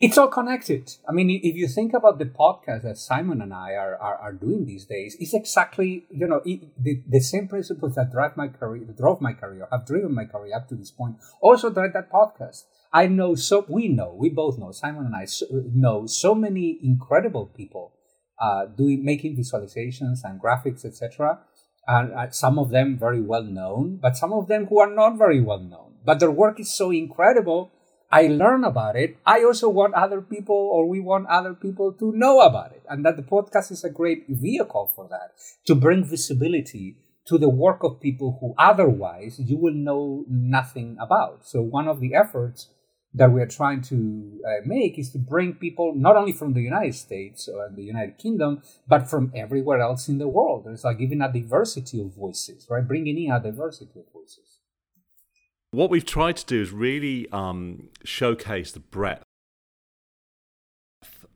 It's 0.00 0.16
all 0.16 0.28
connected. 0.28 0.90
I 1.06 1.12
mean, 1.12 1.28
if 1.28 1.56
you 1.56 1.68
think 1.68 1.92
about 1.92 2.18
the 2.18 2.24
podcast 2.24 2.84
that 2.84 2.96
Simon 2.96 3.42
and 3.42 3.52
I 3.52 3.72
are, 3.74 3.96
are, 3.96 4.16
are 4.16 4.32
doing 4.32 4.64
these 4.64 4.86
days, 4.86 5.14
it's 5.20 5.34
exactly, 5.34 6.06
you 6.10 6.26
know, 6.26 6.40
it, 6.46 6.62
the, 6.82 7.02
the 7.06 7.20
same 7.20 7.48
principles 7.48 7.96
that 7.96 8.10
drive 8.10 8.34
my 8.34 8.48
career, 8.48 8.86
drove 8.96 9.20
my 9.20 9.34
career, 9.34 9.68
have 9.70 9.84
driven 9.84 10.14
my 10.14 10.24
career 10.24 10.56
up 10.56 10.68
to 10.68 10.74
this 10.74 10.90
point, 10.90 11.16
also 11.42 11.68
drive 11.68 11.92
that 11.92 12.10
podcast. 12.10 12.62
I 12.94 13.08
know 13.08 13.34
so, 13.34 13.66
we 13.68 13.88
know, 13.88 14.16
we 14.18 14.30
both 14.30 14.58
know, 14.58 14.72
Simon 14.72 15.04
and 15.04 15.14
I 15.14 15.26
know 15.74 16.06
so 16.06 16.34
many 16.34 16.78
incredible 16.82 17.44
people 17.54 17.92
uh, 18.40 18.64
doing, 18.64 19.04
making 19.04 19.36
visualizations 19.36 20.24
and 20.24 20.40
graphics, 20.40 20.86
etc. 20.86 21.40
And 21.86 22.14
uh, 22.14 22.30
some 22.30 22.58
of 22.58 22.70
them 22.70 22.98
very 22.98 23.20
well 23.20 23.44
known, 23.44 23.98
but 24.00 24.16
some 24.16 24.32
of 24.32 24.48
them 24.48 24.64
who 24.64 24.80
are 24.80 24.90
not 24.90 25.18
very 25.18 25.42
well 25.42 25.60
known 25.60 25.89
but 26.04 26.20
their 26.20 26.30
work 26.30 26.60
is 26.60 26.72
so 26.72 26.90
incredible. 26.90 27.72
I 28.12 28.26
learn 28.26 28.64
about 28.64 28.96
it. 28.96 29.18
I 29.24 29.44
also 29.44 29.68
want 29.68 29.94
other 29.94 30.20
people, 30.20 30.56
or 30.56 30.88
we 30.88 31.00
want 31.00 31.28
other 31.28 31.54
people 31.54 31.92
to 31.92 32.12
know 32.12 32.40
about 32.40 32.72
it. 32.72 32.82
And 32.88 33.04
that 33.04 33.16
the 33.16 33.22
podcast 33.22 33.70
is 33.70 33.84
a 33.84 33.90
great 33.90 34.24
vehicle 34.28 34.90
for 34.94 35.06
that 35.08 35.32
to 35.66 35.74
bring 35.74 36.04
visibility 36.04 36.96
to 37.26 37.38
the 37.38 37.48
work 37.48 37.84
of 37.84 38.00
people 38.00 38.38
who 38.40 38.54
otherwise 38.58 39.38
you 39.38 39.56
will 39.56 39.74
know 39.74 40.24
nothing 40.28 40.96
about. 41.00 41.46
So, 41.46 41.62
one 41.62 41.86
of 41.86 42.00
the 42.00 42.14
efforts 42.14 42.68
that 43.14 43.32
we 43.32 43.40
are 43.40 43.46
trying 43.46 43.82
to 43.82 44.40
uh, 44.46 44.60
make 44.64 44.98
is 44.98 45.10
to 45.10 45.18
bring 45.18 45.54
people 45.54 45.94
not 45.96 46.16
only 46.16 46.32
from 46.32 46.52
the 46.54 46.60
United 46.60 46.94
States 46.94 47.48
or 47.48 47.70
the 47.74 47.82
United 47.82 48.18
Kingdom, 48.18 48.62
but 48.86 49.10
from 49.10 49.32
everywhere 49.34 49.80
else 49.80 50.08
in 50.08 50.18
the 50.18 50.28
world. 50.28 50.64
There's 50.64 50.84
like 50.84 50.98
giving 50.98 51.20
a 51.20 51.32
diversity 51.32 52.00
of 52.00 52.14
voices, 52.14 52.66
right? 52.70 52.86
Bringing 52.86 53.24
in 53.24 53.32
a 53.32 53.40
diversity 53.40 53.98
of 53.98 54.12
voices. 54.12 54.59
What 55.72 55.90
we've 55.90 56.04
tried 56.04 56.36
to 56.38 56.46
do 56.46 56.60
is 56.60 56.72
really 56.72 57.30
um, 57.30 57.90
showcase 58.02 58.72
the 58.72 58.80
breadth 58.80 59.22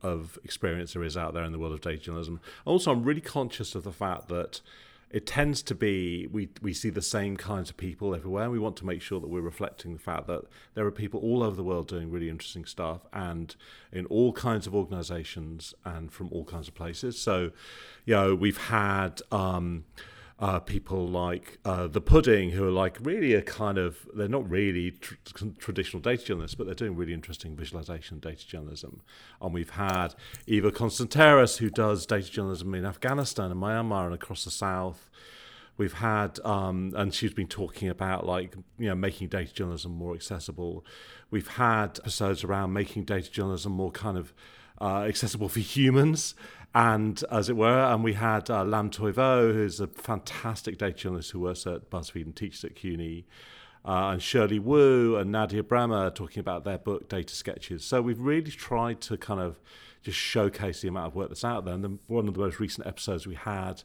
of 0.03 0.37
experience 0.43 0.93
there 0.93 1.03
is 1.03 1.15
out 1.15 1.33
there 1.33 1.43
in 1.43 1.51
the 1.51 1.59
world 1.59 1.73
of 1.73 1.81
data 1.81 1.97
journalism. 1.97 2.41
Also, 2.65 2.91
I'm 2.91 3.03
really 3.03 3.21
conscious 3.21 3.75
of 3.75 3.83
the 3.83 3.93
fact 3.93 4.27
that 4.27 4.61
it 5.09 5.25
tends 5.25 5.61
to 5.63 5.73
be 5.73 6.27
we 6.27 6.49
we 6.61 6.73
see 6.73 6.89
the 6.89 7.01
same 7.01 7.37
kinds 7.37 7.69
of 7.69 7.77
people 7.77 8.13
everywhere. 8.13 8.49
We 8.49 8.59
want 8.59 8.75
to 8.77 8.85
make 8.85 9.01
sure 9.01 9.21
that 9.21 9.29
we're 9.29 9.39
reflecting 9.39 9.93
the 9.93 9.99
fact 9.99 10.27
that 10.27 10.43
there 10.73 10.85
are 10.85 10.91
people 10.91 11.21
all 11.21 11.41
over 11.41 11.55
the 11.55 11.63
world 11.63 11.87
doing 11.87 12.11
really 12.11 12.29
interesting 12.29 12.65
stuff 12.65 13.05
and 13.13 13.55
in 13.93 14.05
all 14.07 14.33
kinds 14.33 14.67
of 14.67 14.75
organizations 14.75 15.73
and 15.85 16.11
from 16.11 16.27
all 16.31 16.43
kinds 16.43 16.67
of 16.67 16.75
places. 16.75 17.17
So, 17.17 17.51
you 18.05 18.15
know, 18.15 18.35
we've 18.35 18.57
had 18.57 19.21
um, 19.31 19.85
uh, 20.37 20.59
people 20.59 21.07
like 21.07 21.59
uh, 21.63 21.87
the 21.87 22.01
Pudding, 22.01 22.51
who 22.51 22.67
are 22.67 22.71
like 22.71 22.97
really 23.01 23.33
a 23.33 23.41
kind 23.41 23.77
of 23.77 24.05
they're 24.13 24.27
not 24.27 24.49
really 24.49 24.91
tr- 24.91 25.15
traditional 25.57 26.01
data 26.01 26.25
journalists, 26.25 26.55
but 26.55 26.65
they're 26.65 26.75
doing 26.75 26.95
really 26.95 27.13
interesting 27.13 27.55
visualization 27.55 28.19
data 28.19 28.45
journalism. 28.45 29.01
And 29.41 29.53
we've 29.53 29.71
had 29.71 30.13
Eva 30.45 30.71
Constantaras, 30.71 31.57
who 31.57 31.69
does 31.69 32.05
data 32.05 32.29
journalism 32.29 32.75
in 32.75 32.85
Afghanistan 32.85 33.49
and 33.49 33.61
Myanmar 33.61 34.05
and 34.05 34.13
across 34.13 34.43
the 34.43 34.51
south. 34.51 35.09
We've 35.77 35.93
had, 35.93 36.39
um, 36.45 36.93
and 36.95 37.13
she's 37.13 37.33
been 37.33 37.47
talking 37.47 37.87
about 37.87 38.25
like 38.25 38.55
you 38.77 38.89
know 38.89 38.95
making 38.95 39.29
data 39.29 39.53
journalism 39.53 39.93
more 39.93 40.15
accessible. 40.15 40.85
We've 41.31 41.47
had 41.47 41.99
episodes 41.99 42.43
around 42.43 42.73
making 42.73 43.05
data 43.05 43.31
journalism 43.31 43.71
more 43.71 43.91
kind 43.91 44.17
of 44.17 44.33
uh, 44.81 45.03
accessible 45.03 45.47
for 45.47 45.61
humans 45.61 46.35
and 46.75 47.23
as 47.31 47.47
it 47.47 47.55
were, 47.55 47.85
and 47.85 48.03
we 48.03 48.13
had 48.13 48.49
uh, 48.49 48.65
Lam 48.65 48.89
Thuy 48.89 49.13
Vo, 49.13 49.53
who's 49.53 49.79
a 49.79 49.87
fantastic 49.87 50.77
data 50.77 50.97
journalist 50.97 51.31
who 51.31 51.39
works 51.39 51.65
at 51.65 51.89
BuzzFeed 51.89 52.25
and 52.25 52.35
teaches 52.35 52.65
at 52.65 52.75
CUNY, 52.75 53.25
uh, 53.85 54.09
and 54.09 54.21
Shirley 54.21 54.59
Wu 54.59 55.15
and 55.15 55.33
Nadieh 55.33 55.65
Bremer 55.65 56.09
talking 56.09 56.41
about 56.41 56.65
their 56.65 56.77
book 56.77 57.07
Data 57.07 57.33
Sketches. 57.33 57.85
So 57.85 58.01
we've 58.01 58.19
really 58.19 58.51
tried 58.51 58.99
to 59.01 59.15
kind 59.15 59.39
of 59.39 59.61
just 60.01 60.17
showcase 60.17 60.81
the 60.81 60.89
amount 60.89 61.07
of 61.07 61.15
work 61.15 61.29
that's 61.29 61.45
out 61.45 61.63
there. 61.63 61.73
And 61.73 61.83
the, 61.83 61.97
one 62.07 62.27
of 62.27 62.33
the 62.33 62.41
most 62.41 62.59
recent 62.59 62.85
episodes 62.85 63.25
we 63.25 63.35
had 63.35 63.83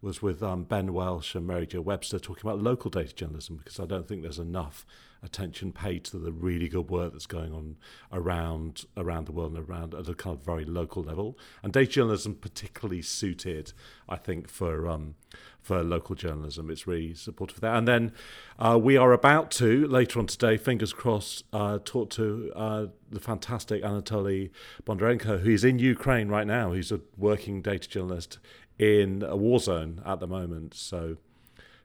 was 0.00 0.20
with 0.20 0.42
um, 0.42 0.64
Ben 0.64 0.92
Welsh 0.92 1.36
and 1.36 1.46
Mary 1.46 1.66
Jo 1.68 1.80
Webster 1.80 2.18
talking 2.18 2.42
about 2.44 2.60
local 2.60 2.90
data 2.90 3.14
journalism 3.14 3.56
because 3.56 3.78
I 3.78 3.86
don't 3.86 4.08
think 4.08 4.22
there's 4.22 4.40
enough 4.40 4.84
attention 5.22 5.72
paid 5.72 6.04
to 6.04 6.18
the 6.18 6.32
really 6.32 6.68
good 6.68 6.90
work 6.90 7.12
that's 7.12 7.26
going 7.26 7.52
on 7.52 7.76
around 8.12 8.84
around 8.96 9.26
the 9.26 9.32
world 9.32 9.56
and 9.56 9.68
around 9.68 9.94
at 9.94 10.08
a 10.08 10.14
kind 10.14 10.36
of 10.36 10.44
very 10.44 10.64
local 10.64 11.02
level. 11.02 11.38
And 11.62 11.72
data 11.72 11.90
journalism 11.90 12.34
particularly 12.34 13.02
suited, 13.02 13.72
I 14.08 14.16
think, 14.16 14.48
for 14.48 14.88
um, 14.88 15.14
for 15.60 15.82
local 15.82 16.14
journalism. 16.16 16.70
It's 16.70 16.86
really 16.86 17.14
supportive 17.14 17.58
of 17.58 17.60
that. 17.62 17.76
And 17.76 17.86
then 17.86 18.12
uh, 18.58 18.78
we 18.82 18.96
are 18.96 19.12
about 19.12 19.50
to 19.52 19.86
later 19.86 20.18
on 20.18 20.26
today, 20.26 20.56
fingers 20.56 20.92
crossed, 20.92 21.44
uh, 21.52 21.78
talk 21.84 22.10
to 22.10 22.52
uh, 22.56 22.86
the 23.10 23.20
fantastic 23.20 23.82
Anatoly 23.82 24.50
Bondarenko, 24.84 25.40
who's 25.40 25.64
in 25.64 25.78
Ukraine 25.78 26.28
right 26.28 26.46
now. 26.46 26.72
He's 26.72 26.90
a 26.90 27.00
working 27.16 27.62
data 27.62 27.88
journalist 27.88 28.38
in 28.78 29.22
a 29.22 29.36
war 29.36 29.60
zone 29.60 30.02
at 30.04 30.18
the 30.18 30.26
moment. 30.26 30.74
So, 30.74 31.18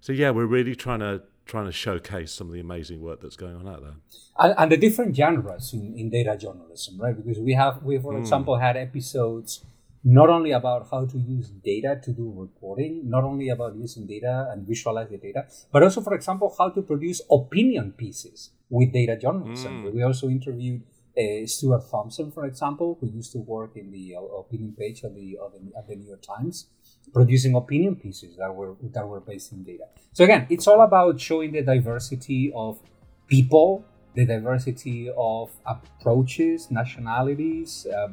so 0.01 0.11
yeah, 0.11 0.31
we're 0.31 0.45
really 0.45 0.75
trying 0.75 0.99
to 1.01 1.21
trying 1.47 1.65
to 1.65 1.71
showcase 1.71 2.31
some 2.31 2.47
of 2.47 2.53
the 2.53 2.59
amazing 2.59 3.01
work 3.01 3.21
that's 3.21 3.35
going 3.35 3.55
on 3.55 3.67
out 3.67 3.81
there. 3.81 3.95
And, 4.37 4.53
and 4.57 4.71
the 4.71 4.77
different 4.77 5.15
genres 5.15 5.73
in, 5.73 5.95
in 5.97 6.09
data 6.09 6.37
journalism, 6.37 6.99
right? 6.99 7.15
Because 7.15 7.39
we 7.39 7.53
have, 7.53 7.81
we 7.83 7.97
for 7.97 8.13
mm. 8.13 8.19
example 8.19 8.57
had 8.57 8.77
episodes 8.77 9.65
not 10.03 10.29
only 10.29 10.51
about 10.51 10.87
how 10.91 11.05
to 11.05 11.17
use 11.17 11.49
data 11.49 11.99
to 12.03 12.11
do 12.11 12.31
reporting, 12.35 13.09
not 13.09 13.23
only 13.23 13.49
about 13.49 13.75
using 13.75 14.05
data 14.05 14.49
and 14.51 14.67
visualize 14.67 15.09
the 15.09 15.17
data, 15.17 15.45
but 15.71 15.83
also, 15.83 16.01
for 16.01 16.13
example, 16.13 16.55
how 16.57 16.69
to 16.69 16.81
produce 16.81 17.21
opinion 17.31 17.91
pieces 17.91 18.51
with 18.69 18.93
data 18.93 19.17
journalism. 19.17 19.83
Mm. 19.83 19.93
We 19.93 20.03
also 20.03 20.29
interviewed 20.29 20.83
uh, 21.17 21.45
Stuart 21.45 21.83
Thompson, 21.89 22.31
for 22.31 22.45
example, 22.45 22.97
who 23.01 23.07
used 23.07 23.31
to 23.31 23.39
work 23.39 23.71
in 23.75 23.91
the 23.91 24.15
uh, 24.15 24.21
opinion 24.21 24.75
page 24.77 25.03
of 25.03 25.15
the, 25.15 25.37
of 25.41 25.51
the, 25.53 25.77
of 25.77 25.87
the 25.87 25.95
New 25.95 26.07
York 26.07 26.21
Times 26.21 26.67
producing 27.13 27.55
opinion 27.55 27.95
pieces 27.95 28.35
that 28.37 28.53
were 28.53 28.75
that 28.81 29.07
were 29.07 29.19
based 29.19 29.51
in 29.51 29.63
data. 29.63 29.85
So 30.13 30.23
again, 30.23 30.47
it's 30.49 30.67
all 30.67 30.81
about 30.81 31.19
showing 31.19 31.51
the 31.51 31.61
diversity 31.61 32.51
of 32.55 32.79
people, 33.27 33.85
the 34.15 34.25
diversity 34.25 35.09
of 35.15 35.51
approaches, 35.65 36.69
nationalities, 36.71 37.85
uh, 37.87 38.09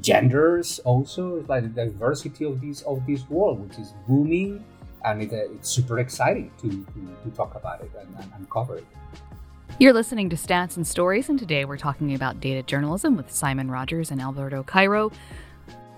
genders. 0.00 0.78
Also, 0.80 1.44
like 1.48 1.62
the 1.62 1.86
diversity 1.86 2.44
of 2.44 2.60
this 2.60 2.82
of 2.82 3.04
this 3.06 3.28
world, 3.28 3.60
which 3.60 3.78
is 3.78 3.94
booming, 4.06 4.64
and 5.04 5.22
it, 5.22 5.32
uh, 5.32 5.54
it's 5.54 5.68
super 5.68 5.98
exciting 5.98 6.50
to, 6.60 6.68
to, 6.68 7.16
to 7.24 7.30
talk 7.36 7.54
about 7.54 7.80
it 7.80 7.90
and, 8.00 8.14
and, 8.16 8.32
and 8.34 8.50
cover 8.50 8.76
it. 8.76 8.86
You're 9.78 9.92
listening 9.92 10.28
to 10.30 10.36
Stats 10.36 10.76
and 10.76 10.84
Stories, 10.84 11.28
and 11.28 11.38
today 11.38 11.64
we're 11.64 11.76
talking 11.76 12.14
about 12.14 12.40
data 12.40 12.64
journalism 12.64 13.16
with 13.16 13.30
Simon 13.30 13.70
Rogers 13.70 14.10
and 14.10 14.20
Alberto 14.20 14.64
Cairo. 14.64 15.12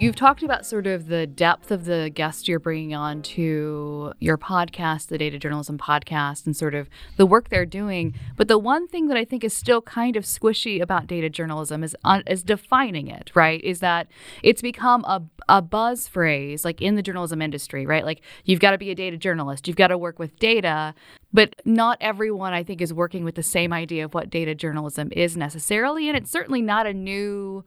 You've 0.01 0.17
talked 0.17 0.43
about 0.43 0.65
sort 0.65 0.87
of 0.87 1.09
the 1.09 1.27
depth 1.27 1.71
of 1.71 1.85
the 1.85 2.09
guests 2.09 2.49
you're 2.49 2.59
bringing 2.59 2.95
on 2.95 3.21
to 3.21 4.15
your 4.19 4.39
podcast, 4.39 5.09
the 5.09 5.19
Data 5.19 5.39
Journalism 5.39 5.77
Podcast, 5.77 6.47
and 6.47 6.57
sort 6.57 6.75
of 6.75 6.89
the 7.19 7.27
work 7.27 7.51
they're 7.51 7.67
doing. 7.67 8.15
But 8.35 8.49
the 8.49 8.59
one 8.59 8.89
thing 8.89 9.09
that 9.09 9.19
I 9.19 9.27
think 9.27 9.45
is 9.45 9.55
still 9.55 9.83
kind 9.83 10.17
of 10.17 10.25
squishy 10.25 10.81
about 10.81 11.07
data 11.07 11.29
journalism 11.29 11.85
is 11.85 11.95
uh, 12.03 12.23
is 12.27 12.43
defining 12.43 13.09
it. 13.09 13.31
Right? 13.35 13.63
Is 13.63 13.81
that 13.81 14.07
it's 14.43 14.63
become 14.63 15.05
a 15.05 15.23
a 15.51 15.61
buzz 15.61 16.09
phrase 16.09 16.65
like 16.65 16.81
in 16.81 16.95
the 16.95 17.03
journalism 17.03 17.43
industry, 17.43 17.85
right? 17.85 18.07
Like 18.07 18.23
you've 18.47 18.61
got 18.61 18.71
to 18.71 18.79
be 18.79 18.89
a 18.91 18.95
data 18.95 19.19
journalist, 19.19 19.69
you've 19.69 19.77
got 19.77 19.89
to 19.89 19.99
work 19.99 20.19
with 20.19 20.39
data, 20.39 20.95
but 21.31 21.57
not 21.67 21.99
everyone 22.01 22.55
I 22.55 22.63
think 22.63 22.81
is 22.81 22.95
working 22.95 23.23
with 23.23 23.35
the 23.35 23.43
same 23.43 23.71
idea 23.71 24.07
of 24.07 24.15
what 24.15 24.31
data 24.31 24.55
journalism 24.55 25.11
is 25.13 25.37
necessarily, 25.37 26.09
and 26.09 26.17
it's 26.17 26.31
certainly 26.31 26.63
not 26.63 26.87
a 26.87 26.95
new 26.95 27.65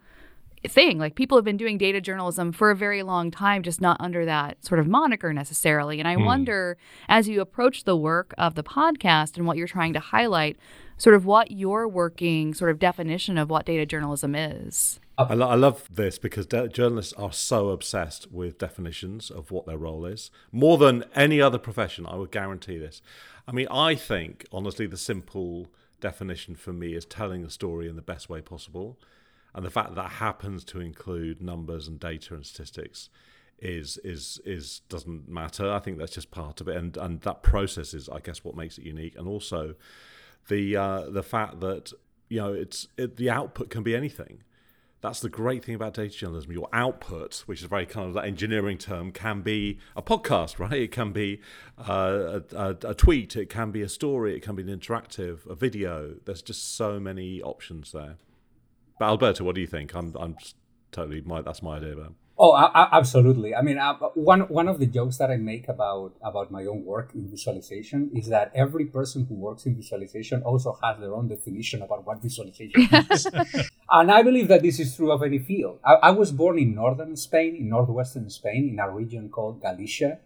thing. 0.67 0.97
Like 0.97 1.15
people 1.15 1.37
have 1.37 1.45
been 1.45 1.57
doing 1.57 1.77
data 1.77 2.01
journalism 2.01 2.51
for 2.51 2.71
a 2.71 2.75
very 2.75 3.03
long 3.03 3.31
time, 3.31 3.63
just 3.63 3.81
not 3.81 3.97
under 3.99 4.25
that 4.25 4.63
sort 4.65 4.79
of 4.79 4.87
moniker 4.87 5.33
necessarily. 5.33 5.99
And 5.99 6.07
I 6.07 6.15
mm. 6.15 6.25
wonder, 6.25 6.77
as 7.07 7.27
you 7.27 7.41
approach 7.41 7.83
the 7.83 7.97
work 7.97 8.33
of 8.37 8.55
the 8.55 8.63
podcast 8.63 9.37
and 9.37 9.45
what 9.45 9.57
you're 9.57 9.67
trying 9.67 9.93
to 9.93 9.99
highlight, 9.99 10.57
sort 10.97 11.15
of 11.15 11.25
what 11.25 11.51
your 11.51 11.87
working 11.87 12.53
sort 12.53 12.71
of 12.71 12.79
definition 12.79 13.37
of 13.37 13.49
what 13.49 13.65
data 13.65 13.85
journalism 13.85 14.35
is. 14.35 14.99
I, 15.17 15.33
lo- 15.35 15.49
I 15.49 15.55
love 15.55 15.87
this 15.91 16.17
because 16.17 16.47
de- 16.47 16.67
journalists 16.69 17.13
are 17.13 17.31
so 17.31 17.69
obsessed 17.69 18.31
with 18.31 18.57
definitions 18.57 19.29
of 19.29 19.51
what 19.51 19.65
their 19.65 19.77
role 19.77 20.05
is, 20.05 20.31
more 20.51 20.77
than 20.77 21.03
any 21.13 21.39
other 21.39 21.59
profession. 21.59 22.05
I 22.07 22.15
would 22.15 22.31
guarantee 22.31 22.77
this. 22.77 23.01
I 23.47 23.51
mean, 23.51 23.67
I 23.69 23.95
think 23.95 24.45
honestly, 24.51 24.87
the 24.87 24.97
simple 24.97 25.67
definition 26.01 26.55
for 26.55 26.73
me 26.73 26.95
is 26.95 27.05
telling 27.05 27.43
a 27.43 27.49
story 27.49 27.87
in 27.87 27.95
the 27.95 28.01
best 28.01 28.29
way 28.29 28.41
possible 28.41 28.97
and 29.55 29.65
the 29.65 29.69
fact 29.69 29.89
that, 29.89 29.95
that 29.95 30.11
happens 30.13 30.63
to 30.65 30.79
include 30.79 31.41
numbers 31.41 31.87
and 31.87 31.99
data 31.99 32.33
and 32.33 32.45
statistics 32.45 33.09
is 33.59 33.97
is 34.03 34.41
is 34.45 34.81
doesn't 34.89 35.27
matter. 35.29 35.71
I 35.71 35.79
think 35.79 35.97
that's 35.97 36.13
just 36.13 36.31
part 36.31 36.61
of 36.61 36.67
it, 36.67 36.75
and 36.75 36.97
and 36.97 37.21
that 37.21 37.43
process 37.43 37.93
is, 37.93 38.09
I 38.09 38.19
guess, 38.19 38.43
what 38.43 38.55
makes 38.55 38.77
it 38.77 38.83
unique, 38.83 39.15
and 39.17 39.27
also 39.27 39.75
the 40.49 40.75
uh, 40.75 41.09
the 41.09 41.23
fact 41.23 41.59
that 41.61 41.93
you 42.29 42.39
know 42.39 42.53
it's 42.53 42.87
it, 42.97 43.17
the 43.17 43.29
output 43.29 43.69
can 43.69 43.83
be 43.83 43.95
anything. 43.95 44.43
That's 45.01 45.19
the 45.19 45.29
great 45.29 45.65
thing 45.65 45.75
about 45.75 45.95
data 45.95 46.15
journalism. 46.15 46.53
Your 46.53 46.69
output, 46.71 47.43
which 47.45 47.59
is 47.59 47.65
very 47.65 47.85
kind 47.85 48.07
of 48.07 48.13
that 48.13 48.23
engineering 48.23 48.77
term, 48.77 49.11
can 49.11 49.41
be 49.41 49.79
a 49.97 50.01
podcast, 50.01 50.59
right? 50.69 50.73
It 50.83 50.91
can 50.91 51.11
be 51.11 51.41
uh, 51.77 52.39
a, 52.53 52.57
a, 52.57 52.77
a 52.91 52.93
tweet, 52.93 53.35
it 53.35 53.49
can 53.49 53.71
be 53.71 53.81
a 53.81 53.89
story, 53.89 54.33
it 54.33 54.41
can 54.41 54.55
be 54.55 54.63
an 54.63 54.69
interactive, 54.69 55.45
a 55.45 55.55
video. 55.55 56.15
There's 56.23 56.41
just 56.41 56.75
so 56.75 57.01
many 57.01 57.41
options 57.41 57.91
there. 57.91 58.15
But 59.03 59.09
Alberto, 59.09 59.43
what 59.43 59.55
do 59.55 59.59
you 59.59 59.67
think? 59.67 59.93
I'm 59.93 60.15
I'm 60.17 60.37
totally 60.93 61.19
my 61.19 61.41
that's 61.41 61.61
my 61.61 61.75
idea 61.75 61.91
about. 61.91 62.13
Oh, 62.37 62.51
I, 62.53 62.67
I, 62.67 62.97
absolutely. 62.97 63.53
I 63.53 63.61
mean, 63.61 63.77
uh, 63.77 63.95
one 64.15 64.41
one 64.59 64.69
of 64.69 64.79
the 64.79 64.85
jokes 64.85 65.17
that 65.17 65.29
I 65.29 65.35
make 65.35 65.67
about 65.67 66.13
about 66.21 66.51
my 66.51 66.63
own 66.65 66.85
work 66.85 67.11
in 67.13 67.29
visualization 67.29 68.11
is 68.13 68.29
that 68.29 68.53
every 68.55 68.85
person 68.85 69.25
who 69.25 69.35
works 69.35 69.65
in 69.65 69.75
visualization 69.75 70.41
also 70.43 70.77
has 70.81 71.01
their 71.01 71.13
own 71.13 71.27
definition 71.27 71.81
about 71.81 72.05
what 72.07 72.21
visualization 72.21 72.87
is, 73.11 73.27
and 73.89 74.09
I 74.09 74.23
believe 74.23 74.47
that 74.47 74.61
this 74.61 74.79
is 74.79 74.95
true 74.95 75.11
of 75.11 75.21
any 75.21 75.39
field. 75.39 75.79
I, 75.83 75.95
I 75.95 76.11
was 76.11 76.31
born 76.31 76.57
in 76.57 76.73
northern 76.73 77.17
Spain, 77.17 77.57
in 77.57 77.67
northwestern 77.67 78.29
Spain, 78.29 78.69
in 78.69 78.79
a 78.79 78.89
region 78.89 79.27
called 79.27 79.61
Galicia, 79.61 80.19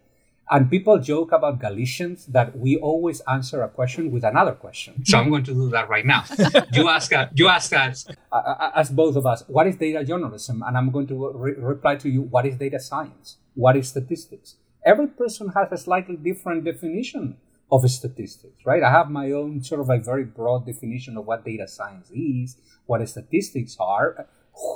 and 0.50 0.70
people 0.70 0.98
joke 0.98 1.32
about 1.32 1.58
Galicians 1.58 2.26
that 2.26 2.56
we 2.58 2.76
always 2.76 3.20
answer 3.28 3.62
a 3.62 3.68
question 3.68 4.10
with 4.10 4.24
another 4.24 4.52
question. 4.52 5.04
So 5.04 5.18
I'm 5.18 5.28
going 5.28 5.44
to 5.44 5.52
do 5.52 5.68
that 5.70 5.88
right 5.88 6.06
now. 6.06 6.24
you 6.72 6.88
ask 6.88 7.12
us, 7.12 7.30
you 7.34 7.48
ask 7.48 7.72
us. 7.72 8.06
Uh, 8.32 8.70
ask 8.74 8.92
both 8.92 9.16
of 9.16 9.26
us, 9.26 9.44
what 9.46 9.66
is 9.66 9.76
data 9.76 10.04
journalism? 10.04 10.62
And 10.66 10.76
I'm 10.76 10.90
going 10.90 11.06
to 11.08 11.32
re- 11.34 11.54
reply 11.58 11.96
to 11.96 12.08
you, 12.08 12.22
what 12.22 12.46
is 12.46 12.56
data 12.56 12.80
science? 12.80 13.36
What 13.54 13.76
is 13.76 13.88
statistics? 13.88 14.56
Every 14.84 15.08
person 15.08 15.48
has 15.50 15.68
a 15.70 15.76
slightly 15.76 16.16
different 16.16 16.64
definition 16.64 17.36
of 17.70 17.88
statistics, 17.90 18.64
right? 18.64 18.82
I 18.82 18.90
have 18.90 19.10
my 19.10 19.32
own 19.32 19.62
sort 19.62 19.82
of 19.82 19.90
a 19.90 19.98
very 19.98 20.24
broad 20.24 20.64
definition 20.64 21.18
of 21.18 21.26
what 21.26 21.44
data 21.44 21.68
science 21.68 22.10
is, 22.10 22.56
what 22.86 23.06
statistics 23.06 23.76
are. 23.78 24.26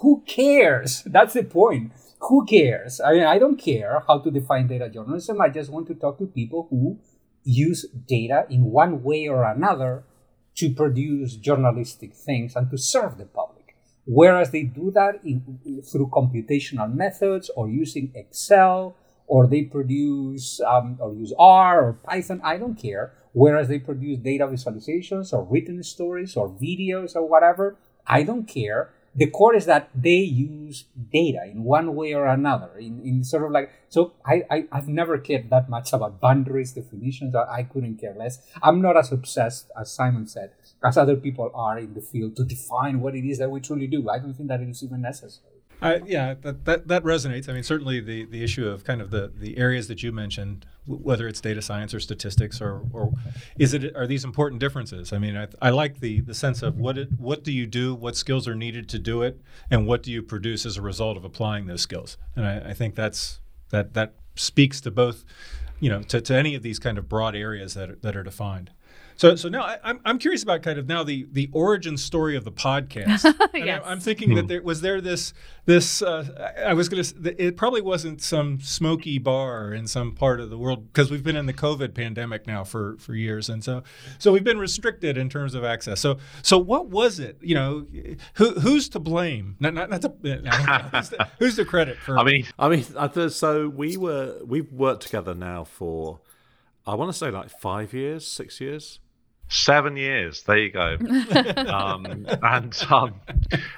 Who 0.00 0.22
cares? 0.26 1.02
That's 1.06 1.35
the 1.35 1.44
point 1.44 1.92
who 2.22 2.46
cares? 2.46 3.00
I 3.00 3.12
mean, 3.12 3.24
I 3.24 3.38
don't 3.38 3.56
care 3.56 4.02
how 4.06 4.18
to 4.20 4.30
define 4.30 4.68
data 4.68 4.88
journalism. 4.88 5.40
I 5.40 5.48
just 5.48 5.70
want 5.70 5.87
to 5.88 5.94
talk 5.94 6.18
to 6.18 6.26
people 6.26 6.68
who 6.70 6.98
use 7.44 7.85
data 8.06 8.46
in 8.48 8.64
one 8.64 9.02
way 9.02 9.26
or 9.26 9.44
another 9.44 10.04
to 10.54 10.70
produce 10.70 11.35
journalistic 11.37 12.14
things 12.14 12.54
and 12.54 12.70
to 12.70 12.78
serve 12.78 13.18
the 13.18 13.24
public. 13.24 13.76
Whereas 14.04 14.50
they 14.50 14.62
do 14.62 14.90
that 14.92 15.20
in, 15.24 15.82
through 15.90 16.08
computational 16.08 16.92
methods 16.92 17.50
or 17.56 17.68
using 17.68 18.12
Excel, 18.14 18.96
or 19.26 19.46
they 19.46 19.62
produce 19.62 20.61
um, 20.61 20.98
or 21.00 21.14
use 21.14 21.32
R 21.38 21.85
or 21.85 21.92
Python, 21.94 22.40
I 22.44 22.56
don't 22.58 22.74
care. 22.74 23.14
Whereas 23.32 23.68
they 23.68 23.78
produce 23.78 24.18
data 24.18 24.46
visualizations 24.46 25.32
or 25.32 25.44
written 25.44 25.82
stories 25.82 26.37
or 26.37 26.50
videos 26.50 27.16
or 27.16 27.26
whatever, 27.26 27.76
I 28.06 28.24
don't 28.24 28.46
care 28.46 28.90
the 29.14 29.27
core 29.27 29.55
is 29.55 29.66
that 29.66 29.90
they 29.94 30.20
use 30.20 30.85
data 31.12 31.44
in 31.44 31.64
one 31.64 31.94
way 31.94 32.14
or 32.14 32.27
another 32.27 32.70
in, 32.79 33.01
in 33.05 33.25
sort 33.25 33.44
of 33.44 33.51
like 33.51 33.70
so 33.88 34.12
I, 34.25 34.42
I 34.51 34.64
i've 34.72 34.88
never 34.88 35.18
cared 35.18 35.51
that 35.51 35.68
much 35.68 35.92
about 35.92 36.20
boundaries 36.20 36.72
definitions 36.72 37.35
i 37.35 37.62
couldn't 37.62 37.98
care 37.98 38.14
less. 38.14 38.38
I'm 38.62 38.81
not 38.81 38.96
as 38.96 39.12
obsessed 39.12 39.70
as 39.79 39.92
simon 39.92 40.27
said 40.27 40.53
as 40.85 40.96
other 40.96 41.16
people 41.16 41.51
are 41.55 41.79
in 41.79 41.94
the 41.94 42.01
field 42.01 42.37
to 42.37 42.44
define 42.44 43.01
what 43.01 43.14
it 43.14 43.29
is 43.29 43.38
that 43.38 43.51
we 43.51 43.61
truly 43.61 43.87
do. 43.87 44.09
I 44.09 44.18
don't 44.18 44.35
think 44.35 44.48
that 44.48 44.61
it 44.61 44.68
is 44.68 44.83
even 44.83 45.03
necessary 45.03 45.51
uh, 45.83 45.99
yeah, 46.07 46.35
that, 46.42 46.64
that, 46.64 46.88
that 46.88 47.03
resonates. 47.03 47.49
I 47.49 47.53
mean, 47.53 47.62
certainly 47.62 48.01
the, 48.01 48.25
the 48.25 48.42
issue 48.42 48.68
of 48.68 48.85
kind 48.85 49.01
of 49.01 49.11
the, 49.11 49.33
the 49.35 49.59
areas 49.59 49.88
that 49.88 50.03
you 50.03 50.12
mentioned, 50.12 50.64
w- 50.87 51.03
whether 51.03 51.29
it's 51.29 51.40
data 51.40 51.61
science 51.61 51.92
or 51.92 52.01
statistics, 52.01 52.61
or, 52.61 52.83
or 52.92 53.12
is 53.59 53.75
it 53.75 53.95
are 53.97 54.07
these 54.07 54.25
important 54.25 54.61
differences? 54.61 55.12
I 55.12 55.18
mean, 55.18 55.37
I, 55.37 55.49
I 55.61 55.71
like 55.71 56.01
the, 56.01 56.21
the 56.21 56.35
sense 56.35 56.62
of 56.62 56.79
what 56.79 56.97
it, 56.99 57.09
what 57.18 57.42
do 57.45 57.53
you 57.53 57.66
do, 57.66 57.95
what 57.95 58.16
skills 58.16 58.47
are 58.47 58.55
needed 58.55 58.88
to 58.90 58.99
do 58.99 59.23
it, 59.23 59.40
and 59.71 59.87
what 59.87 60.03
do 60.03 60.11
you 60.12 60.23
produce 60.23 60.64
as 60.64 60.77
a 60.77 60.83
result 60.83 61.16
of 61.16 61.25
applying 61.25 61.66
those 61.66 61.83
skills. 61.83 62.16
And 62.37 62.47
I, 62.47 62.71
I 62.71 62.75
think 62.75 62.95
that's 62.95 63.40
that 63.71 63.95
that 63.95 64.14
speaks 64.35 64.81
to 64.83 64.90
both, 64.90 65.25
you 65.81 65.90
know, 65.90 66.03
to, 66.03 66.21
to 66.21 66.35
any 66.35 66.55
of 66.55 66.62
these 66.62 66.79
kind 66.79 66.99
of 66.99 67.09
broad 67.09 67.35
areas 67.35 67.75
that 67.75 67.90
are, 67.90 67.97
that 67.97 68.16
are 68.16 68.23
defined. 68.23 68.71
So, 69.22 69.37
so 69.37 69.48
now 69.48 69.62
I, 69.62 69.78
I'm 69.85 70.00
I'm 70.04 70.18
curious 70.18 70.42
about 70.42 70.64
kind 70.64 70.80
of 70.80 70.88
now 70.88 71.04
the 71.04 71.28
the 71.30 71.48
origin 71.52 71.96
story 71.96 72.35
of 72.35 72.44
the 72.44 72.50
podcast. 72.50 73.24
And 73.54 73.66
Yes. 73.66 73.82
I, 73.85 73.92
am 73.92 74.00
thinking 74.00 74.35
that 74.35 74.48
there 74.48 74.62
was 74.62 74.80
there 74.80 75.00
this 75.00 75.35
this 75.66 76.02
uh, 76.02 76.54
I 76.58 76.70
I 76.70 76.74
was 76.74 76.88
going 76.88 77.04
to 77.04 77.44
it 77.44 77.56
probably 77.56 77.82
wasn't 77.82 78.20
some 78.20 78.61
smoky 78.61 79.18
bar 79.18 79.72
in 79.72 79.87
some 79.87 80.12
part 80.14 80.40
of 80.40 80.50
the 80.50 80.58
world 80.58 80.90
because 80.90 81.11
we've 81.11 81.22
been 81.22 81.37
in 81.37 81.46
the 81.46 81.52
COVID 81.52 81.94
pandemic 81.94 82.46
now 82.46 82.64
for 82.64 82.96
for 82.98 83.14
years, 83.14 83.48
and 83.48 83.62
so 83.62 83.85
so 84.18 84.32
we've 84.32 84.42
been 84.42 84.58
restricted 84.58 85.16
in 85.16 85.28
terms 85.28 85.54
of 85.54 85.64
access. 85.64 86.00
So 86.00 86.18
so 86.42 86.58
what 86.58 86.88
was 86.88 87.20
it? 87.20 87.38
You 87.42 87.54
know, 87.54 87.87
who 88.35 88.50
who's 88.61 88.88
to 88.90 88.98
blame? 88.98 89.56
Not 89.61 89.74
not, 89.74 89.90
not 89.90 90.00
the, 90.00 90.08
who's, 90.92 91.08
the, 91.11 91.28
who's 91.38 91.56
the 91.56 91.64
credit 91.64 91.98
for? 91.98 92.18
I 92.22 92.24
mean, 92.24 92.46
I 92.58 92.68
mean, 92.68 92.85
I 92.98 93.06
th- 93.06 93.32
so 93.32 93.68
we 93.68 93.96
were 93.96 94.40
we've 94.44 94.72
worked 94.72 95.02
together 95.02 95.35
now 95.35 95.62
for 95.62 96.20
I 96.87 96.94
want 96.94 97.12
to 97.12 97.16
say 97.16 97.30
like 97.30 97.50
five 97.50 97.92
years, 97.92 98.26
six 98.26 98.61
years. 98.61 98.98
Seven 99.52 99.98
years. 99.98 100.42
There 100.44 100.56
you 100.56 100.70
go. 100.70 100.96
um, 101.68 102.06
and 102.42 102.86
um, 102.90 103.20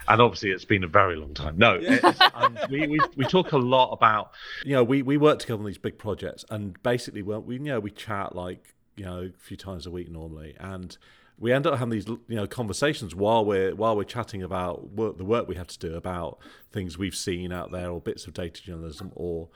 and 0.08 0.20
obviously 0.20 0.50
it's 0.50 0.64
been 0.64 0.84
a 0.84 0.88
very 0.88 1.16
long 1.16 1.34
time. 1.34 1.58
No, 1.58 1.78
it's, 1.80 2.20
um, 2.32 2.56
we, 2.70 2.86
we 2.86 3.00
we 3.16 3.24
talk 3.24 3.52
a 3.52 3.58
lot 3.58 3.92
about 3.92 4.32
You 4.64 4.74
know, 4.74 4.84
we 4.84 5.02
we 5.02 5.16
work 5.16 5.40
together 5.40 5.58
on 5.58 5.66
these 5.66 5.78
big 5.78 5.98
projects, 5.98 6.44
and 6.48 6.80
basically, 6.84 7.22
well, 7.22 7.42
we 7.42 7.56
you 7.56 7.64
know 7.64 7.80
we 7.80 7.90
chat 7.90 8.36
like 8.36 8.74
you 8.96 9.04
know 9.04 9.30
a 9.34 9.38
few 9.44 9.56
times 9.56 9.84
a 9.84 9.90
week 9.90 10.10
normally, 10.10 10.54
and 10.60 10.96
we 11.38 11.52
end 11.52 11.66
up 11.66 11.78
having 11.78 11.90
these 11.90 12.06
you 12.06 12.22
know 12.28 12.46
conversations 12.46 13.14
while 13.14 13.44
we're 13.44 13.74
while 13.74 13.96
we're 13.96 14.04
chatting 14.04 14.42
about 14.42 14.90
work, 14.92 15.18
the 15.18 15.24
work 15.24 15.48
we 15.48 15.56
have 15.56 15.66
to 15.66 15.78
do 15.78 15.96
about 15.96 16.38
things 16.70 16.96
we've 16.96 17.16
seen 17.16 17.52
out 17.52 17.72
there 17.72 17.90
or 17.90 18.00
bits 18.00 18.26
of 18.26 18.34
data 18.34 18.62
journalism 18.62 19.10
or 19.16 19.48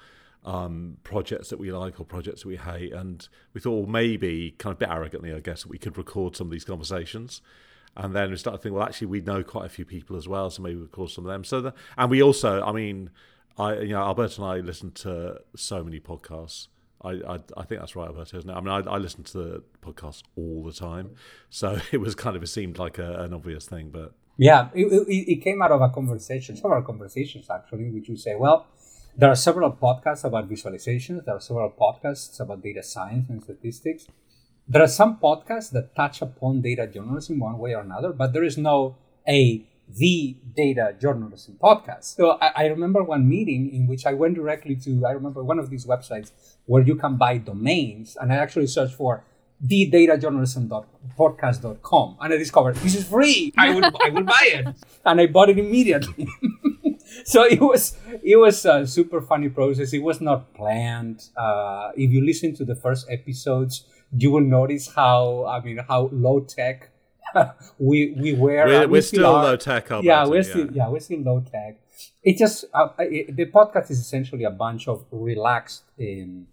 um, 0.44 0.96
projects 1.05 1.51
that 1.51 1.59
we 1.59 1.72
like 1.72 2.01
or 2.01 2.05
projects 2.05 2.42
that 2.42 2.48
we 2.48 2.57
hate. 2.57 2.92
And 2.92 3.27
we 3.53 3.61
thought, 3.61 3.81
well, 3.81 3.87
maybe 3.87 4.55
kind 4.59 4.72
of 4.72 4.79
a 4.79 4.87
bit 4.87 4.90
arrogantly, 4.90 5.33
I 5.33 5.40
guess, 5.40 5.66
we 5.66 5.79
could 5.79 5.98
record 5.98 6.37
some 6.37 6.46
of 6.46 6.51
these 6.51 6.64
conversations. 6.64 7.42
And 7.96 8.14
then 8.14 8.31
we 8.31 8.37
started 8.37 8.59
thinking, 8.59 8.74
well, 8.79 8.87
actually, 8.87 9.09
we 9.09 9.20
know 9.20 9.42
quite 9.42 9.66
a 9.66 9.68
few 9.68 9.85
people 9.85 10.16
as 10.16 10.29
well, 10.29 10.51
so 10.51 10.62
maybe 10.62 10.77
we 10.77 10.83
record 10.83 11.11
some 11.11 11.27
of 11.27 11.33
them. 11.33 11.42
So, 11.42 11.61
the, 11.61 11.74
and 11.96 12.11
we 12.11 12.22
also, 12.22 12.62
I 12.62 12.72
mean, 12.72 13.11
I 13.59 13.81
you 13.81 13.88
know, 13.88 14.03
Alberto 14.03 14.42
and 14.42 14.53
I 14.53 14.64
listen 14.64 14.92
to 14.92 15.40
so 15.57 15.83
many 15.83 15.98
podcasts. 15.98 16.68
I, 17.03 17.11
I, 17.11 17.38
I 17.57 17.64
think 17.64 17.81
that's 17.81 17.96
right, 17.96 18.09
Alberto, 18.09 18.38
isn't 18.38 18.51
it? 18.51 18.53
I 18.53 18.61
mean, 18.61 18.68
I, 18.68 18.79
I 18.79 18.98
listen 18.98 19.24
to 19.24 19.38
the 19.38 19.62
podcasts 19.83 20.22
all 20.37 20.62
the 20.62 20.72
time, 20.72 21.11
so 21.51 21.81
it 21.92 21.98
was 21.98 22.14
kind 22.14 22.37
of 22.37 22.42
it 22.42 22.48
seemed 22.48 22.79
like 22.79 22.98
a, 22.98 23.14
an 23.22 23.35
obvious 23.35 23.66
thing, 23.66 23.90
but 23.90 24.14
Yeah, 24.37 24.68
it, 24.72 24.87
it, 24.87 25.33
it 25.33 25.42
came 25.42 25.61
out 25.61 25.72
of 25.72 25.81
a 25.81 25.88
conversation, 25.88 26.57
several 26.57 26.83
conversations 26.83 27.51
actually, 27.51 27.90
which 27.90 28.09
we 28.09 28.16
say, 28.16 28.37
well, 28.37 28.66
there 29.18 29.31
are 29.31 29.35
several 29.35 29.72
podcasts 29.72 30.24
about 30.24 30.48
visualizations, 30.48 31.24
there 31.24 31.35
are 31.35 31.40
several 31.40 31.70
podcasts 31.70 32.38
about 32.38 32.62
data 32.62 32.85
science 32.85 33.28
and 33.28 33.42
statistics. 33.42 34.07
There 34.68 34.83
are 34.83 34.87
some 34.88 35.18
podcasts 35.18 35.72
that 35.72 35.96
touch 35.96 36.22
upon 36.22 36.61
data 36.61 36.87
journalism 36.87 37.40
one 37.40 37.59
way 37.59 37.74
or 37.74 37.81
another, 37.81 38.12
but 38.12 38.33
there 38.33 38.44
is 38.44 38.57
no 38.57 38.94
a 39.28 39.64
the 39.88 40.37
data 40.54 40.94
journalism 41.00 41.57
podcast. 41.61 42.04
So 42.04 42.38
I, 42.40 42.52
I 42.54 42.66
remember 42.66 43.02
one 43.02 43.26
meeting 43.28 43.74
in 43.74 43.87
which 43.87 44.04
I 44.07 44.12
went 44.12 44.35
directly 44.35 44.76
to 44.76 45.07
I 45.07 45.12
remember 45.12 45.42
one 45.42 45.59
of 45.59 45.70
these 45.70 45.87
websites 45.87 46.31
where 46.66 46.83
you 46.83 46.94
can 46.94 47.16
buy 47.16 47.38
domains, 47.38 48.16
and 48.20 48.33
I 48.33 48.37
actually 48.37 48.66
searched 48.68 48.94
for 48.94 49.24
the 49.61 49.90
datajournalism.podcast.com 49.90 52.16
and 52.20 52.33
I 52.33 52.37
discovered 52.37 52.76
this 52.76 52.94
is 52.94 53.09
free. 53.09 53.52
I 53.59 53.74
would 53.74 53.85
I 53.85 54.11
would 54.11 54.26
buy 54.26 54.42
it. 54.42 54.66
and 55.04 55.20
I 55.20 55.26
bought 55.26 55.48
it 55.48 55.59
immediately. 55.59 56.28
so 57.24 57.44
it 57.44 57.61
was 57.61 57.96
it 58.22 58.37
was 58.37 58.64
a 58.64 58.87
super 58.87 59.20
funny 59.20 59.48
process. 59.48 59.92
It 59.92 60.02
was 60.02 60.20
not 60.20 60.54
planned. 60.54 61.28
Uh, 61.37 61.90
if 61.96 62.11
you 62.11 62.24
listen 62.24 62.54
to 62.57 62.64
the 62.64 62.74
first 62.74 63.07
episodes, 63.11 63.85
you 64.12 64.31
will 64.31 64.42
notice 64.42 64.92
how 64.94 65.46
I 65.46 65.61
mean 65.61 65.78
how 65.78 66.11
low 66.12 66.40
tech 66.40 66.90
we 67.78 68.14
we 68.16 68.33
were. 68.33 68.66
we're, 68.66 68.76
Uh, 68.76 68.81
we 68.83 68.87
we're 68.87 69.02
still 69.02 69.26
are. 69.26 69.44
low 69.44 69.57
tech. 69.57 69.90
Alberto, 69.90 70.07
Yeah, 70.07 70.26
we're 70.26 70.42
still 70.42 70.70
yeah 70.72 70.88
we're 70.88 71.00
still 71.00 71.20
low 71.20 71.40
tech. 71.40 71.81
It 72.22 72.38
just 72.38 72.64
uh, 72.74 72.88
it, 72.98 73.37
the 73.37 73.46
podcast 73.46 73.90
is 73.90 73.98
essentially 73.98 74.44
a 74.44 74.50
bunch 74.50 74.88
of 74.88 75.04
relaxed 75.11 75.85
um, 76.00 76.46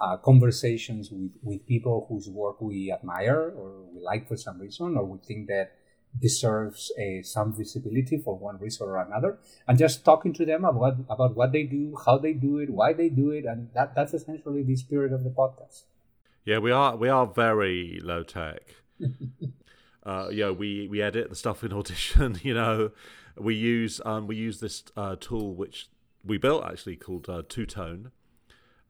uh, 0.00 0.16
conversations 0.16 1.10
with, 1.10 1.30
with 1.42 1.66
people 1.66 2.06
whose 2.08 2.28
work 2.28 2.60
we 2.60 2.92
admire 2.92 3.52
or 3.56 3.70
we 3.92 4.00
like 4.00 4.26
for 4.26 4.36
some 4.36 4.60
reason 4.60 4.96
or 4.96 5.04
we 5.04 5.18
think 5.18 5.46
that 5.46 5.72
deserves 6.20 6.92
uh, 6.98 7.22
some 7.22 7.54
visibility 7.54 8.18
for 8.18 8.36
one 8.36 8.58
reason 8.58 8.86
or 8.86 9.00
another 9.00 9.38
and 9.66 9.78
just 9.78 10.04
talking 10.04 10.32
to 10.32 10.44
them 10.44 10.64
about 10.64 10.96
about 11.08 11.34
what 11.34 11.52
they 11.52 11.62
do 11.62 11.96
how 12.04 12.18
they 12.18 12.32
do 12.32 12.58
it 12.58 12.68
why 12.70 12.92
they 12.92 13.08
do 13.08 13.30
it 13.30 13.44
and 13.44 13.70
that 13.74 13.94
that's 13.94 14.12
essentially 14.12 14.62
the 14.62 14.76
spirit 14.76 15.12
of 15.12 15.24
the 15.24 15.30
podcast 15.30 15.84
Yeah, 16.44 16.58
we 16.58 16.72
are 16.72 16.96
we 16.96 17.08
are 17.08 17.26
very 17.26 18.00
low 18.02 18.22
tech. 18.24 18.62
uh, 20.02 20.28
you 20.30 20.40
know, 20.40 20.52
we 20.52 20.88
we 20.88 21.00
edit 21.00 21.30
the 21.30 21.36
stuff 21.36 21.62
in 21.62 21.72
Audition. 21.72 22.40
You 22.42 22.54
know, 22.54 22.90
we 23.38 23.54
use 23.54 24.00
um, 24.04 24.26
we 24.26 24.36
use 24.36 24.60
this 24.60 24.82
uh, 24.96 25.16
tool 25.20 25.54
which 25.54 25.88
we 26.24 26.38
built 26.38 26.64
actually 26.64 26.96
called 26.96 27.28
uh, 27.28 27.42
Two 27.48 27.66
Tone. 27.66 28.10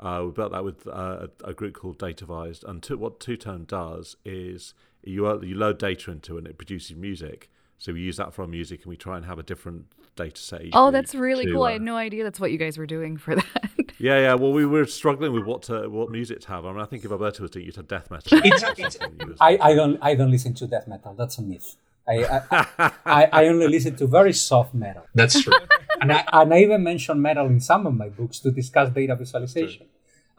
Uh, 0.00 0.22
we 0.26 0.32
built 0.32 0.52
that 0.52 0.64
with 0.64 0.87
uh, 0.87 1.28
a, 1.44 1.50
a 1.50 1.54
group 1.54 1.74
called 1.74 1.98
Datavized, 1.98 2.64
and 2.64 2.82
two, 2.82 2.96
what 2.96 3.20
Two 3.20 3.37
Tone 3.37 3.66
does 3.68 4.16
is 4.24 4.72
you 5.02 5.26
uh, 5.26 5.40
you 5.40 5.54
load 5.56 5.78
data 5.78 6.10
into 6.10 6.36
it 6.36 6.38
and 6.40 6.46
it 6.48 6.58
produces 6.58 6.96
music. 6.96 7.50
So 7.78 7.92
we 7.92 8.00
use 8.00 8.16
that 8.18 8.32
for 8.32 8.42
our 8.42 8.48
music, 8.48 8.82
and 8.82 8.90
we 8.90 8.96
try 8.96 9.16
and 9.16 9.26
have 9.26 9.40
a 9.40 9.42
different 9.42 9.86
data 10.14 10.40
set. 10.40 10.62
each 10.62 10.72
Oh, 10.72 10.92
that's 10.92 11.16
really 11.16 11.46
to, 11.46 11.52
cool. 11.52 11.64
I 11.64 11.70
uh, 11.70 11.72
had 11.74 11.82
no 11.82 11.96
idea 11.96 12.22
that's 12.22 12.38
what 12.38 12.52
you 12.52 12.58
guys 12.58 12.78
were 12.78 12.86
doing 12.86 13.16
for 13.16 13.34
that. 13.40 13.70
Yeah, 13.98 14.18
yeah. 14.20 14.34
Well, 14.34 14.52
we 14.52 14.64
were 14.66 14.86
struggling 14.86 15.32
with 15.32 15.44
what 15.44 15.62
to, 15.64 15.88
what 15.88 16.08
music 16.10 16.40
to 16.42 16.48
have. 16.48 16.64
I 16.64 16.70
mean, 16.72 16.80
I 16.80 16.84
think 16.84 17.04
if 17.04 17.10
Alberto 17.10 17.42
was 17.42 17.50
doing 17.50 17.64
it, 17.64 17.66
you'd 17.66 17.76
have 17.76 17.88
death 17.88 18.08
metal. 18.10 18.38
It's- 18.38 18.62
or 18.62 18.70
it's- 18.72 18.96
something. 18.98 19.18
You 19.20 19.26
was- 19.28 19.36
I, 19.40 19.58
I 19.60 19.74
don't 19.74 19.98
I 20.00 20.14
don't 20.14 20.30
listen 20.30 20.54
to 20.54 20.66
death 20.68 20.86
metal. 20.86 21.14
That's 21.14 21.38
a 21.38 21.42
myth. 21.42 21.74
I 22.08 22.24
I, 22.24 22.90
I, 23.06 23.28
I 23.32 23.46
only 23.48 23.66
listen 23.68 23.96
to 23.96 24.06
very 24.06 24.32
soft 24.32 24.74
metal. 24.74 25.04
That's 25.14 25.40
true. 25.42 25.52
And 26.00 26.12
I, 26.12 26.24
and 26.32 26.52
I 26.54 26.58
even 26.58 26.82
mention 26.82 27.20
metal 27.22 27.46
in 27.46 27.60
some 27.60 27.86
of 27.86 27.94
my 27.94 28.08
books 28.08 28.38
to 28.40 28.50
discuss 28.50 28.90
data 28.90 29.14
visualization. 29.16 29.86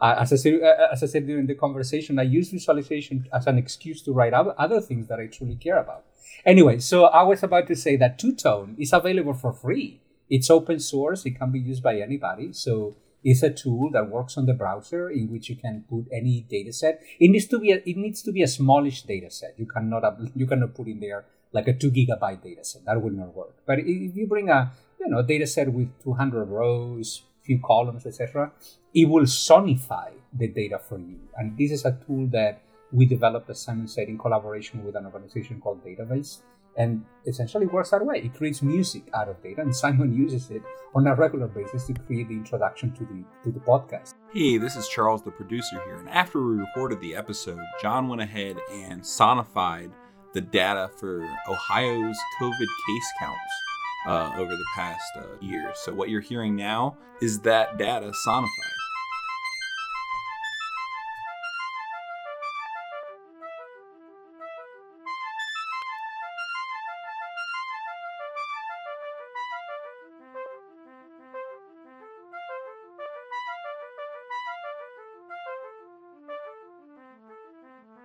Uh, 0.04 0.16
as, 0.20 0.34
I 0.34 0.36
said, 0.36 0.60
uh, 0.62 0.92
as 0.92 1.02
I 1.02 1.06
said 1.06 1.26
during 1.26 1.46
the 1.46 1.54
conversation, 1.54 2.18
I 2.18 2.24
use 2.24 2.50
visualization 2.50 3.26
as 3.32 3.46
an 3.46 3.56
excuse 3.56 4.02
to 4.02 4.12
write 4.12 4.34
other 4.34 4.78
things 4.82 5.08
that 5.08 5.18
I 5.18 5.28
truly 5.28 5.56
care 5.56 5.78
about. 5.78 6.04
Anyway, 6.44 6.78
so 6.80 7.06
I 7.06 7.22
was 7.22 7.42
about 7.42 7.66
to 7.68 7.74
say 7.74 7.96
that 7.96 8.18
Two 8.18 8.34
Tone 8.34 8.76
is 8.78 8.92
available 8.92 9.32
for 9.32 9.54
free. 9.54 10.02
It's 10.28 10.50
open 10.50 10.78
source. 10.78 11.24
It 11.24 11.38
can 11.38 11.50
be 11.52 11.58
used 11.58 11.82
by 11.82 12.00
anybody. 12.00 12.52
So 12.52 12.96
it's 13.22 13.42
a 13.42 13.48
tool 13.48 13.88
that 13.92 14.10
works 14.10 14.36
on 14.36 14.44
the 14.44 14.52
browser 14.52 15.08
in 15.08 15.32
which 15.32 15.48
you 15.48 15.56
can 15.56 15.84
put 15.88 16.04
any 16.12 16.44
data 16.50 16.74
set. 16.74 17.00
It 17.18 17.28
needs 17.30 17.46
to 17.46 17.58
be 17.58 17.72
a, 17.72 17.76
it 17.76 17.96
needs 17.96 18.20
to 18.24 18.32
be 18.32 18.42
a 18.42 18.46
smallish 18.46 19.04
data 19.04 19.30
set. 19.30 19.54
You 19.56 19.64
cannot 19.64 20.02
you 20.36 20.46
cannot 20.46 20.74
put 20.74 20.86
in 20.86 21.00
there 21.00 21.24
like 21.52 21.66
a 21.66 21.72
two 21.72 21.90
gigabyte 21.90 22.42
data 22.42 22.62
set. 22.62 22.84
That 22.84 23.00
will 23.00 23.16
not 23.16 23.34
work. 23.34 23.54
But 23.66 23.78
if 23.78 24.14
you 24.14 24.26
bring 24.26 24.50
a 24.50 24.72
you 25.00 25.08
know 25.08 25.22
data 25.22 25.46
set 25.46 25.72
with 25.72 25.88
200 26.02 26.44
rows, 26.44 27.22
few 27.44 27.60
columns, 27.64 28.06
etc., 28.06 28.52
it 28.94 29.08
will 29.08 29.24
sonify 29.24 30.10
the 30.32 30.48
data 30.48 30.78
for 30.78 30.98
you. 30.98 31.20
And 31.36 31.56
this 31.56 31.70
is 31.70 31.84
a 31.84 31.98
tool 32.06 32.26
that 32.32 32.62
we 32.92 33.06
developed, 33.06 33.50
as 33.50 33.60
Simon 33.60 33.88
said, 33.88 34.08
in 34.08 34.18
collaboration 34.18 34.84
with 34.84 34.96
an 34.96 35.04
organization 35.06 35.60
called 35.60 35.84
Datavized. 35.84 36.42
And 36.76 37.04
essentially 37.24 37.66
works 37.66 37.90
that 37.90 38.04
way. 38.04 38.18
It 38.18 38.34
creates 38.34 38.60
music 38.60 39.04
out 39.14 39.28
of 39.28 39.40
data, 39.40 39.60
and 39.60 39.74
Simon 39.74 40.12
uses 40.24 40.50
it 40.50 40.60
on 40.92 41.06
a 41.06 41.14
regular 41.14 41.46
basis 41.46 41.86
to 41.86 41.94
create 41.94 42.26
the 42.26 42.34
introduction 42.34 42.90
to 42.94 43.04
the 43.04 43.24
to 43.44 43.52
the 43.52 43.60
podcast. 43.60 44.14
Hey, 44.32 44.58
this 44.58 44.74
is 44.74 44.88
Charles, 44.88 45.22
the 45.22 45.30
producer 45.30 45.80
here. 45.84 45.98
And 45.98 46.08
after 46.08 46.44
we 46.44 46.56
recorded 46.56 47.00
the 47.00 47.14
episode, 47.14 47.60
John 47.80 48.08
went 48.08 48.22
ahead 48.22 48.56
and 48.72 49.02
sonified 49.02 49.92
the 50.32 50.40
data 50.40 50.90
for 50.98 51.22
Ohio's 51.48 52.18
COVID 52.40 52.66
case 52.88 53.12
counts 53.20 53.63
uh, 54.06 54.32
over 54.36 54.54
the 54.54 54.66
past 54.74 55.02
uh, 55.16 55.22
year. 55.40 55.72
So 55.74 55.92
what 55.92 56.08
you're 56.08 56.20
hearing 56.20 56.56
now 56.56 56.96
is 57.20 57.40
that 57.40 57.78
data 57.78 58.12
sonified. 58.26 58.48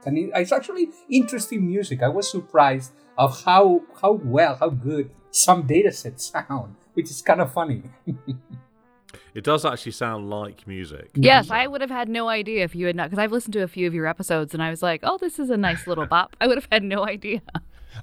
and 0.09 0.31
it's 0.35 0.51
actually 0.51 0.89
interesting 1.09 1.65
music. 1.67 2.01
I 2.01 2.09
was 2.09 2.29
surprised 2.29 2.91
of 3.19 3.43
how 3.43 3.81
how 4.01 4.13
well, 4.13 4.55
how 4.55 4.69
good 4.69 5.11
some 5.29 5.67
data 5.67 5.91
sets 5.91 6.25
sound, 6.25 6.75
which 6.93 7.11
is 7.11 7.21
kind 7.21 7.41
of 7.41 7.53
funny. 7.53 7.83
It 9.35 9.43
does 9.43 9.63
actually 9.63 9.91
sound 9.91 10.29
like 10.29 10.67
music. 10.67 11.11
yes, 11.13 11.51
I 11.51 11.67
would 11.67 11.81
have 11.81 11.89
had 11.91 12.09
no 12.09 12.27
idea 12.27 12.63
if 12.63 12.75
you 12.75 12.87
had 12.87 12.95
not, 12.95 13.09
because 13.09 13.21
I've 13.23 13.31
listened 13.31 13.53
to 13.53 13.61
a 13.61 13.67
few 13.67 13.87
of 13.87 13.93
your 13.93 14.07
episodes 14.07 14.53
and 14.55 14.61
I 14.61 14.71
was 14.71 14.81
like, 14.81 15.01
oh, 15.03 15.17
this 15.19 15.37
is 15.37 15.51
a 15.51 15.55
nice 15.55 15.85
little 15.85 16.05
bop. 16.15 16.35
I 16.41 16.47
would 16.47 16.57
have 16.57 16.67
had 16.71 16.83
no 16.83 17.05
idea. 17.05 17.41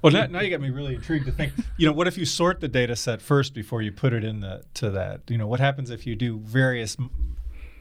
Well, 0.01 0.13
now, 0.13 0.25
now 0.27 0.39
you 0.39 0.49
got 0.49 0.61
me 0.61 0.69
really 0.69 0.95
intrigued 0.95 1.25
to 1.25 1.31
think. 1.31 1.53
You 1.75 1.85
know, 1.85 1.91
what 1.91 2.07
if 2.07 2.17
you 2.17 2.25
sort 2.25 2.61
the 2.61 2.67
data 2.67 2.95
set 2.95 3.21
first 3.21 3.53
before 3.53 3.81
you 3.81 3.91
put 3.91 4.13
it 4.13 4.23
in 4.23 4.39
the 4.39 4.63
to 4.75 4.89
that? 4.91 5.21
You 5.27 5.37
know, 5.37 5.47
what 5.47 5.59
happens 5.59 5.91
if 5.91 6.07
you 6.07 6.15
do 6.15 6.39
various, 6.39 6.97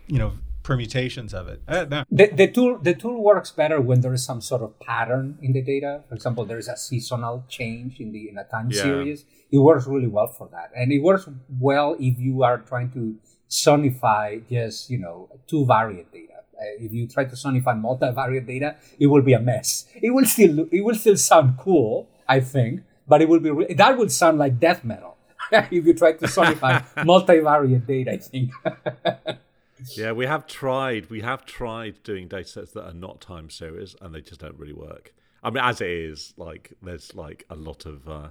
you 0.08 0.18
know, 0.18 0.32
permutations 0.66 1.32
of 1.40 1.44
it. 1.52 1.58
Uh, 1.68 1.84
no. 1.92 1.98
The, 2.18 2.26
the 2.40 2.48
tool 2.56 2.72
the 2.88 2.94
tool 3.02 3.16
works 3.30 3.50
better 3.60 3.78
when 3.88 3.98
there 4.04 4.12
is 4.18 4.24
some 4.30 4.40
sort 4.50 4.62
of 4.66 4.70
pattern 4.80 5.26
in 5.46 5.50
the 5.56 5.62
data. 5.62 5.92
For 6.08 6.14
example, 6.18 6.44
there 6.50 6.58
is 6.64 6.68
a 6.68 6.76
seasonal 6.76 7.36
change 7.56 7.92
in 8.04 8.08
the 8.14 8.22
in 8.30 8.36
a 8.44 8.44
time 8.54 8.68
Yeah. 8.70 8.82
series. 8.86 9.18
It 9.54 9.60
works 9.68 9.86
really 9.86 10.08
well 10.18 10.26
for 10.38 10.46
that, 10.56 10.68
and 10.78 10.86
it 10.96 11.00
works 11.08 11.24
well 11.68 11.88
if 12.08 12.14
you 12.26 12.42
are 12.48 12.58
trying 12.70 12.90
to 12.98 13.02
sonify 13.48 14.26
just 14.48 14.90
you 14.90 14.98
know 15.04 15.16
two 15.50 15.62
variant 15.74 16.08
data. 16.12 16.32
Uh, 16.58 16.84
if 16.86 16.90
you 16.98 17.06
try 17.06 17.24
to 17.32 17.36
sonify 17.44 17.74
multivariate 17.86 18.46
data, 18.54 18.74
it 18.98 19.06
will 19.12 19.22
be 19.30 19.34
a 19.34 19.42
mess. 19.50 19.86
It 20.06 20.10
will 20.10 20.24
still 20.34 20.66
it 20.78 20.82
will 20.86 20.98
still 21.04 21.16
sound 21.30 21.58
cool, 21.66 22.08
I 22.36 22.40
think, 22.40 22.82
but 23.06 23.22
it 23.22 23.28
will 23.28 23.40
be 23.48 23.50
re- 23.58 23.74
that 23.82 23.96
would 23.98 24.10
sound 24.10 24.38
like 24.44 24.58
death 24.58 24.82
metal 24.92 25.12
if 25.52 25.84
you 25.86 25.94
try 25.94 26.12
to 26.22 26.26
sonify 26.26 26.72
multivariate 27.10 27.86
data. 27.86 28.10
I 28.12 28.18
think. 28.18 28.50
Yeah, 29.96 30.12
we 30.12 30.26
have 30.26 30.46
tried. 30.46 31.10
We 31.10 31.20
have 31.20 31.44
tried 31.44 32.02
doing 32.02 32.28
data 32.28 32.48
sets 32.48 32.72
that 32.72 32.84
are 32.84 32.94
not 32.94 33.20
time 33.20 33.50
series, 33.50 33.94
and 34.00 34.14
they 34.14 34.20
just 34.20 34.40
don't 34.40 34.58
really 34.58 34.72
work. 34.72 35.12
I 35.42 35.50
mean, 35.50 35.62
as 35.62 35.80
it 35.80 35.90
is, 35.90 36.34
like 36.36 36.72
there's 36.82 37.14
like 37.14 37.44
a 37.50 37.56
lot 37.56 37.86
of 37.86 38.08
uh, 38.08 38.28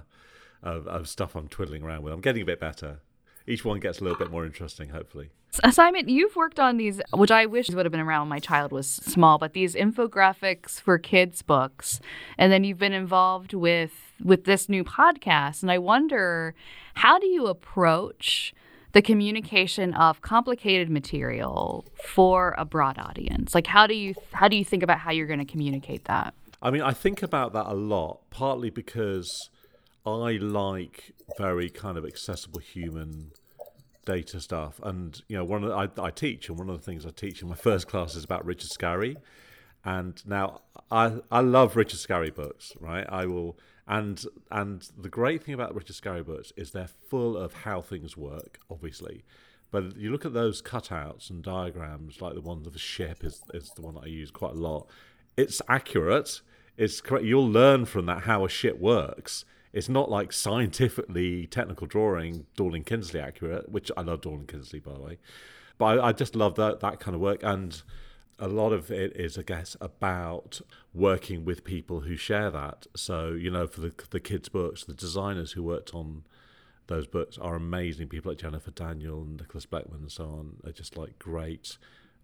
of, 0.62 0.86
of 0.86 1.08
stuff 1.08 1.34
I'm 1.34 1.48
twiddling 1.48 1.82
around 1.82 2.02
with. 2.02 2.12
I'm 2.12 2.20
getting 2.20 2.42
a 2.42 2.46
bit 2.46 2.60
better. 2.60 3.00
Each 3.46 3.64
one 3.64 3.78
gets 3.78 4.00
a 4.00 4.02
little 4.02 4.18
bit 4.18 4.30
more 4.30 4.44
interesting, 4.44 4.88
hopefully. 4.88 5.30
Simon, 5.70 6.08
you've 6.08 6.36
worked 6.36 6.58
on 6.58 6.76
these, 6.76 7.00
which 7.14 7.30
I 7.30 7.46
wish 7.46 7.70
would 7.70 7.86
have 7.86 7.92
been 7.92 8.00
around 8.00 8.22
when 8.22 8.28
my 8.28 8.40
child 8.40 8.72
was 8.72 8.88
small, 8.88 9.38
but 9.38 9.52
these 9.52 9.74
infographics 9.74 10.80
for 10.80 10.98
kids 10.98 11.42
books, 11.42 12.00
and 12.36 12.52
then 12.52 12.64
you've 12.64 12.78
been 12.78 12.92
involved 12.92 13.54
with 13.54 13.92
with 14.22 14.44
this 14.44 14.68
new 14.68 14.82
podcast, 14.84 15.62
and 15.62 15.70
I 15.70 15.78
wonder 15.78 16.54
how 16.94 17.18
do 17.18 17.26
you 17.26 17.46
approach 17.46 18.54
the 18.96 19.02
communication 19.02 19.92
of 19.92 20.22
complicated 20.22 20.88
material 20.88 21.84
for 22.02 22.54
a 22.56 22.64
broad 22.64 22.98
audience? 22.98 23.54
Like 23.54 23.66
how 23.66 23.86
do 23.86 23.94
you 23.94 24.14
how 24.32 24.48
do 24.48 24.56
you 24.56 24.64
think 24.64 24.82
about 24.82 25.00
how 25.00 25.10
you're 25.12 25.26
going 25.26 25.38
to 25.38 25.44
communicate 25.44 26.06
that? 26.06 26.32
I 26.62 26.70
mean, 26.70 26.80
I 26.80 26.92
think 26.92 27.22
about 27.22 27.52
that 27.52 27.66
a 27.66 27.74
lot, 27.74 28.20
partly 28.30 28.70
because 28.70 29.50
I 30.06 30.38
like 30.40 31.12
very 31.36 31.68
kind 31.68 31.98
of 31.98 32.06
accessible 32.06 32.60
human 32.60 33.32
data 34.06 34.40
stuff, 34.40 34.80
and 34.82 35.20
you 35.28 35.36
know, 35.36 35.44
one 35.44 35.62
of 35.62 35.68
the, 35.68 36.02
I, 36.02 36.06
I 36.06 36.10
teach, 36.10 36.48
and 36.48 36.58
one 36.58 36.70
of 36.70 36.78
the 36.78 36.82
things 36.82 37.04
I 37.04 37.10
teach 37.10 37.42
in 37.42 37.48
my 37.48 37.54
first 37.54 37.88
class 37.88 38.14
is 38.14 38.24
about 38.24 38.46
Richard 38.46 38.70
Scarry, 38.70 39.16
and 39.84 40.22
now 40.26 40.62
I 40.90 41.16
I 41.30 41.40
love 41.40 41.76
Richard 41.76 42.00
Scarry 42.00 42.34
books, 42.34 42.72
right? 42.80 43.04
I 43.10 43.26
will, 43.26 43.58
and 43.86 44.24
and 44.50 44.88
the 44.96 45.08
great 45.08 45.44
thing 45.44 45.54
about 45.54 45.74
Richard 45.74 45.96
Scarry 45.96 46.24
books 46.24 46.52
is 46.56 46.72
they're 46.72 46.88
full 46.88 47.36
of 47.36 47.52
how 47.52 47.80
things 47.80 48.16
work, 48.16 48.58
obviously. 48.70 49.24
But 49.70 49.96
you 49.96 50.10
look 50.10 50.24
at 50.24 50.32
those 50.32 50.62
cutouts 50.62 51.28
and 51.30 51.42
diagrams, 51.42 52.20
like 52.20 52.34
the 52.34 52.40
one 52.40 52.64
of 52.66 52.74
a 52.74 52.78
ship 52.78 53.24
is, 53.24 53.42
is 53.52 53.70
the 53.74 53.82
one 53.82 53.94
that 53.94 54.04
I 54.04 54.06
use 54.06 54.30
quite 54.30 54.52
a 54.52 54.58
lot. 54.58 54.88
It's 55.36 55.60
accurate. 55.68 56.40
It's 56.76 57.00
correct. 57.00 57.24
You'll 57.24 57.48
learn 57.48 57.84
from 57.84 58.06
that 58.06 58.22
how 58.22 58.44
a 58.44 58.48
ship 58.48 58.78
works. 58.78 59.44
It's 59.72 59.88
not 59.88 60.10
like 60.10 60.32
scientifically 60.32 61.46
technical 61.46 61.86
drawing, 61.86 62.46
Dorling 62.56 62.84
Kindersley 62.84 63.22
accurate, 63.22 63.68
which 63.68 63.90
I 63.96 64.02
love 64.02 64.20
Dorling 64.22 64.46
Kindersley 64.46 64.82
by 64.82 64.94
the 64.94 65.00
way. 65.00 65.18
But 65.78 65.98
I, 65.98 66.08
I 66.08 66.12
just 66.12 66.34
love 66.34 66.54
that 66.54 66.80
that 66.80 67.00
kind 67.00 67.14
of 67.14 67.20
work, 67.20 67.42
and 67.42 67.82
a 68.38 68.48
lot 68.48 68.72
of 68.72 68.90
it 68.90 69.16
is, 69.16 69.38
I 69.38 69.42
guess, 69.42 69.76
about 69.80 70.60
working 70.92 71.44
with 71.44 71.64
people 71.64 72.00
who 72.00 72.16
share 72.16 72.50
that. 72.50 72.86
So 72.94 73.30
you 73.30 73.50
know, 73.50 73.66
for 73.66 73.80
the 73.80 73.92
the 74.10 74.20
kids' 74.20 74.48
books, 74.48 74.84
the 74.84 74.94
designers 74.94 75.52
who 75.52 75.62
worked 75.62 75.94
on 75.94 76.24
those 76.86 77.06
books 77.06 77.36
are 77.38 77.56
amazing 77.56 78.08
people 78.08 78.30
like 78.30 78.38
Jennifer 78.38 78.70
Daniel 78.70 79.22
and 79.22 79.38
Nicholas 79.38 79.66
Blechman 79.66 80.00
and 80.02 80.12
so 80.12 80.24
on. 80.24 80.56
They're 80.62 80.72
just 80.72 80.96
like 80.96 81.18
great 81.18 81.78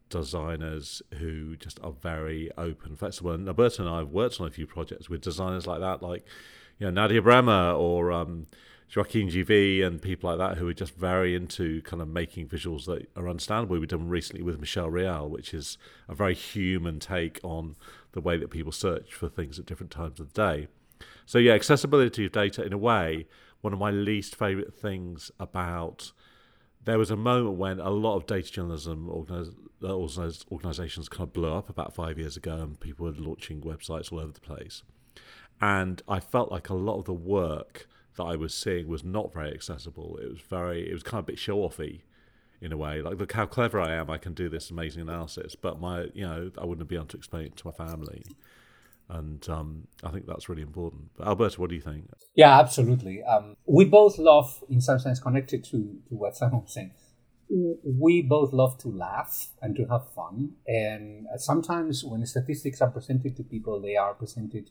designers 0.09 1.03
who 1.19 1.57
just 1.57 1.81
are 1.83 1.93
very 1.93 2.51
open, 2.57 2.95
flexible. 2.97 3.33
And 3.33 3.49
Alberto 3.49 3.85
and 3.85 3.93
I 3.93 3.99
have 3.99 4.11
worked 4.11 4.41
on 4.41 4.47
a 4.47 4.51
few 4.51 4.67
projects 4.67 5.09
with 5.09 5.23
designers 5.23 5.67
like 5.67 5.81
that, 5.81 6.03
like 6.03 6.25
you 6.79 6.91
know 6.91 7.09
Nadieh 7.09 7.23
Bremer 7.23 7.73
or 7.73 8.13
um, 8.13 8.47
Joaquin 8.95 9.29
GV 9.29 9.83
and 9.83 10.03
people 10.03 10.29
like 10.29 10.39
that 10.39 10.59
who 10.59 10.69
are 10.69 10.75
just 10.75 10.95
very 10.95 11.35
into 11.35 11.81
kind 11.83 12.03
of 12.03 12.09
making 12.09 12.49
visuals 12.49 12.85
that 12.85 13.09
are 13.17 13.29
understandable. 13.29 13.79
We've 13.79 13.89
done 13.89 14.09
recently 14.09 14.43
with 14.43 14.61
Michelle 14.61 14.91
Rial, 14.91 15.31
which 15.31 15.55
is 15.55 15.79
a 16.09 16.15
very 16.15 16.35
human 16.35 17.01
take 17.01 17.41
on 17.43 17.77
the 18.13 18.21
way 18.21 18.37
that 18.37 18.51
people 18.51 18.73
search 18.73 19.15
for 19.15 19.31
things 19.31 19.59
at 19.59 19.65
different 19.65 19.93
times 19.93 20.21
of 20.21 20.33
the 20.33 20.43
day. 20.43 20.69
So 21.25 21.39
yeah, 21.39 21.53
accessibility 21.53 22.27
of 22.27 22.33
data 22.33 22.63
in 22.65 22.75
a 22.75 22.79
way, 22.79 23.27
one 23.63 23.73
of 23.73 23.79
my 23.79 23.91
least 23.91 24.37
favorite 24.37 24.75
things 24.75 25.31
about 25.41 26.13
there 26.85 26.99
was 26.99 27.11
a 27.11 27.17
moment 27.17 27.57
when 27.57 27.81
a 27.81 27.91
lot 27.91 28.17
of 28.17 28.27
data 28.27 28.51
journalism 28.51 29.09
organiz- 29.09 29.55
uh, 29.83 29.89
organiz- 29.89 30.45
organizations 30.51 31.09
kind 31.09 31.23
of 31.23 31.33
blew 31.33 31.51
up 31.51 31.71
about 31.71 31.95
five 31.95 32.19
years 32.19 32.37
ago 32.37 32.57
and 32.57 32.79
people 32.79 33.07
were 33.07 33.13
launching 33.13 33.63
websites 33.63 34.13
all 34.13 34.19
over 34.19 34.33
the 34.33 34.41
place. 34.41 34.83
And 35.61 36.03
I 36.09 36.21
felt 36.21 36.51
like 36.51 36.69
a 36.69 36.75
lot 36.75 36.99
of 36.99 37.05
the 37.05 37.15
work 37.15 37.87
that 38.17 38.25
I 38.25 38.37
was 38.37 38.55
seeing 38.55 38.89
was 38.89 39.05
not 39.05 39.33
very 39.33 39.53
accessible. 39.53 40.19
It 40.23 40.29
was 40.29 40.41
very, 40.41 40.89
it 40.89 40.93
was 40.93 41.03
kind 41.03 41.21
of 41.21 41.25
a 41.25 41.33
bit 41.33 41.39
show 41.39 41.59
offy 41.59 42.03
in 42.61 42.73
a 42.73 42.77
way. 42.77 43.03
Like, 43.03 43.19
look 43.19 43.33
how 43.33 43.47
clever 43.47 43.81
I 43.81 43.95
am, 43.95 44.11
I 44.11 44.19
can 44.19 44.35
do 44.35 44.49
this 44.49 44.71
amazing 44.71 45.03
analysis, 45.03 45.55
but 45.55 45.81
my, 45.81 46.07
you 46.15 46.25
know, 46.25 46.51
I 46.59 46.65
wouldn't 46.65 46.89
be 46.89 46.95
able 46.95 47.07
to 47.07 47.17
explain 47.17 47.47
it 47.47 47.57
to 47.57 47.67
my 47.67 47.73
family. 47.73 48.25
And 49.09 49.47
um, 49.49 49.89
I 50.03 50.11
think 50.11 50.27
that's 50.27 50.49
really 50.49 50.63
important. 50.63 51.11
But 51.17 51.27
Alberto, 51.27 51.61
what 51.61 51.71
do 51.71 51.75
you 51.75 51.83
think? 51.83 52.09
Yeah, 52.35 52.59
absolutely. 52.59 53.23
Um, 53.23 53.57
we 53.67 53.85
both 53.85 54.17
love, 54.17 54.63
in 54.71 54.81
some 54.81 54.99
sense, 54.99 55.21
connected 55.21 55.65
to, 55.65 55.71
to 56.09 56.15
what 56.15 56.37
Simon 56.37 56.63
was 56.63 56.73
saying. 56.73 56.93
We 57.51 58.23
both 58.23 58.55
love 58.55 58.79
to 58.79 58.89
laugh 58.89 59.49
and 59.61 59.77
to 59.77 59.85
have 59.87 60.11
fun. 60.15 60.53
And 60.67 61.27
sometimes 61.37 62.03
when 62.05 62.25
statistics 62.25 62.81
are 62.81 62.91
presented 62.91 63.37
to 63.37 63.43
people, 63.43 63.81
they 63.81 63.97
are 63.97 64.15
presented 64.15 64.71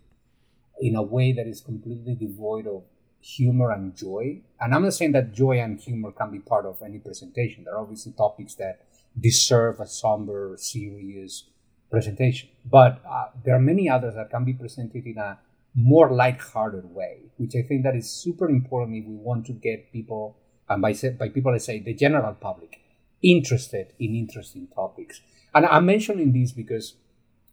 in 0.80 0.96
a 0.96 1.04
way 1.04 1.34
that 1.34 1.46
is 1.46 1.62
completely 1.62 2.16
devoid 2.16 2.66
of 2.66 2.84
humor 3.22 3.72
and 3.72 3.96
joy. 3.96 4.42
And 4.60 4.74
I'm 4.74 4.84
not 4.84 4.94
saying 4.94 5.14
that 5.14 5.34
joy 5.34 5.60
and 5.60 5.80
humor 5.80 6.12
can 6.12 6.32
be 6.32 6.40
part 6.40 6.66
of 6.66 6.82
any 6.82 7.00
presentation. 7.00 7.64
There 7.64 7.76
are 7.76 7.82
obviously 7.82 8.14
topics 8.14 8.56
that 8.56 8.86
deserve 9.20 9.80
a 9.80 9.88
somber, 9.88 10.56
serious 10.58 11.46
presentation. 11.90 12.50
But 12.66 13.02
uh, 13.08 13.28
there 13.44 13.56
are 13.56 13.60
many 13.60 13.90
others 13.90 14.16
that 14.16 14.30
can 14.30 14.46
be 14.46 14.54
presented 14.54 15.06
in 15.06 15.18
a 15.18 15.40
more 15.76 16.12
light-hearted 16.12 16.94
way, 16.94 17.20
which 17.38 17.56
I 17.56 17.62
think 17.62 17.84
that 17.84 17.96
is 17.96 18.10
super 18.10 18.50
important 18.50 18.98
if 18.98 19.06
we 19.06 19.16
want 19.16 19.46
to 19.46 19.54
get 19.54 19.92
people, 19.92 20.38
and 20.68 20.82
by, 20.82 20.94
by 21.18 21.30
people 21.30 21.54
I 21.54 21.60
say 21.60 21.80
the 21.80 21.94
general 21.94 22.34
public, 22.34 22.80
interested 23.22 23.94
in 24.00 24.16
interesting 24.16 24.68
topics. 24.74 25.22
And 25.54 25.66
I'm 25.66 25.86
mentioning 25.86 26.34
this 26.34 26.52
because 26.52 26.96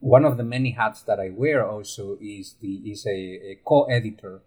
one 0.01 0.25
of 0.25 0.37
the 0.37 0.45
many 0.45 0.71
hats 0.71 1.03
that 1.03 1.19
I 1.19 1.31
wear 1.31 1.67
also 1.67 2.17
is 2.21 2.55
the 2.61 2.75
is 2.91 3.05
a, 3.07 3.11
a 3.11 3.59
co-editor 3.65 4.43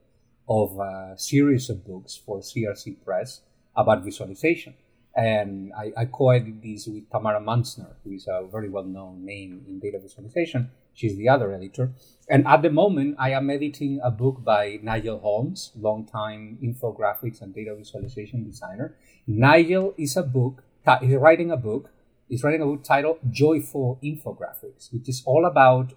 of 0.51 0.77
a 0.79 1.17
series 1.17 1.69
of 1.69 1.85
books 1.85 2.19
for 2.25 2.39
CRC 2.39 2.97
Press 3.05 3.41
about 3.73 4.03
visualization. 4.03 4.73
And 5.15 5.71
I, 5.73 5.91
I 5.95 6.05
co-edited 6.05 6.61
these 6.61 6.87
with 6.87 7.09
Tamara 7.09 7.39
Munzner, 7.39 7.93
who 8.03 8.11
is 8.11 8.27
a 8.27 8.45
very 8.51 8.69
well-known 8.69 9.25
name 9.25 9.63
in 9.67 9.79
data 9.79 9.99
visualization. 9.99 10.71
She's 10.93 11.15
the 11.15 11.29
other 11.29 11.53
editor. 11.53 11.93
And 12.29 12.45
at 12.47 12.61
the 12.61 12.69
moment, 12.69 13.15
I 13.17 13.31
am 13.31 13.49
editing 13.49 14.01
a 14.03 14.11
book 14.11 14.43
by 14.43 14.79
Nigel 14.83 15.19
Holmes, 15.19 15.71
longtime 15.79 16.57
infographics 16.61 17.41
and 17.41 17.55
data 17.55 17.73
visualization 17.75 18.43
designer. 18.43 18.95
Nigel 19.27 19.93
is 19.97 20.17
a 20.17 20.23
book, 20.23 20.63
is 21.01 21.15
writing 21.15 21.51
a 21.51 21.57
book, 21.57 21.91
he's 22.27 22.43
writing 22.43 22.61
a 22.61 22.65
book 22.65 22.83
titled 22.83 23.19
Joyful 23.29 23.99
Infographics, 24.03 24.91
which 24.91 25.07
is 25.07 25.23
all 25.25 25.45
about 25.45 25.93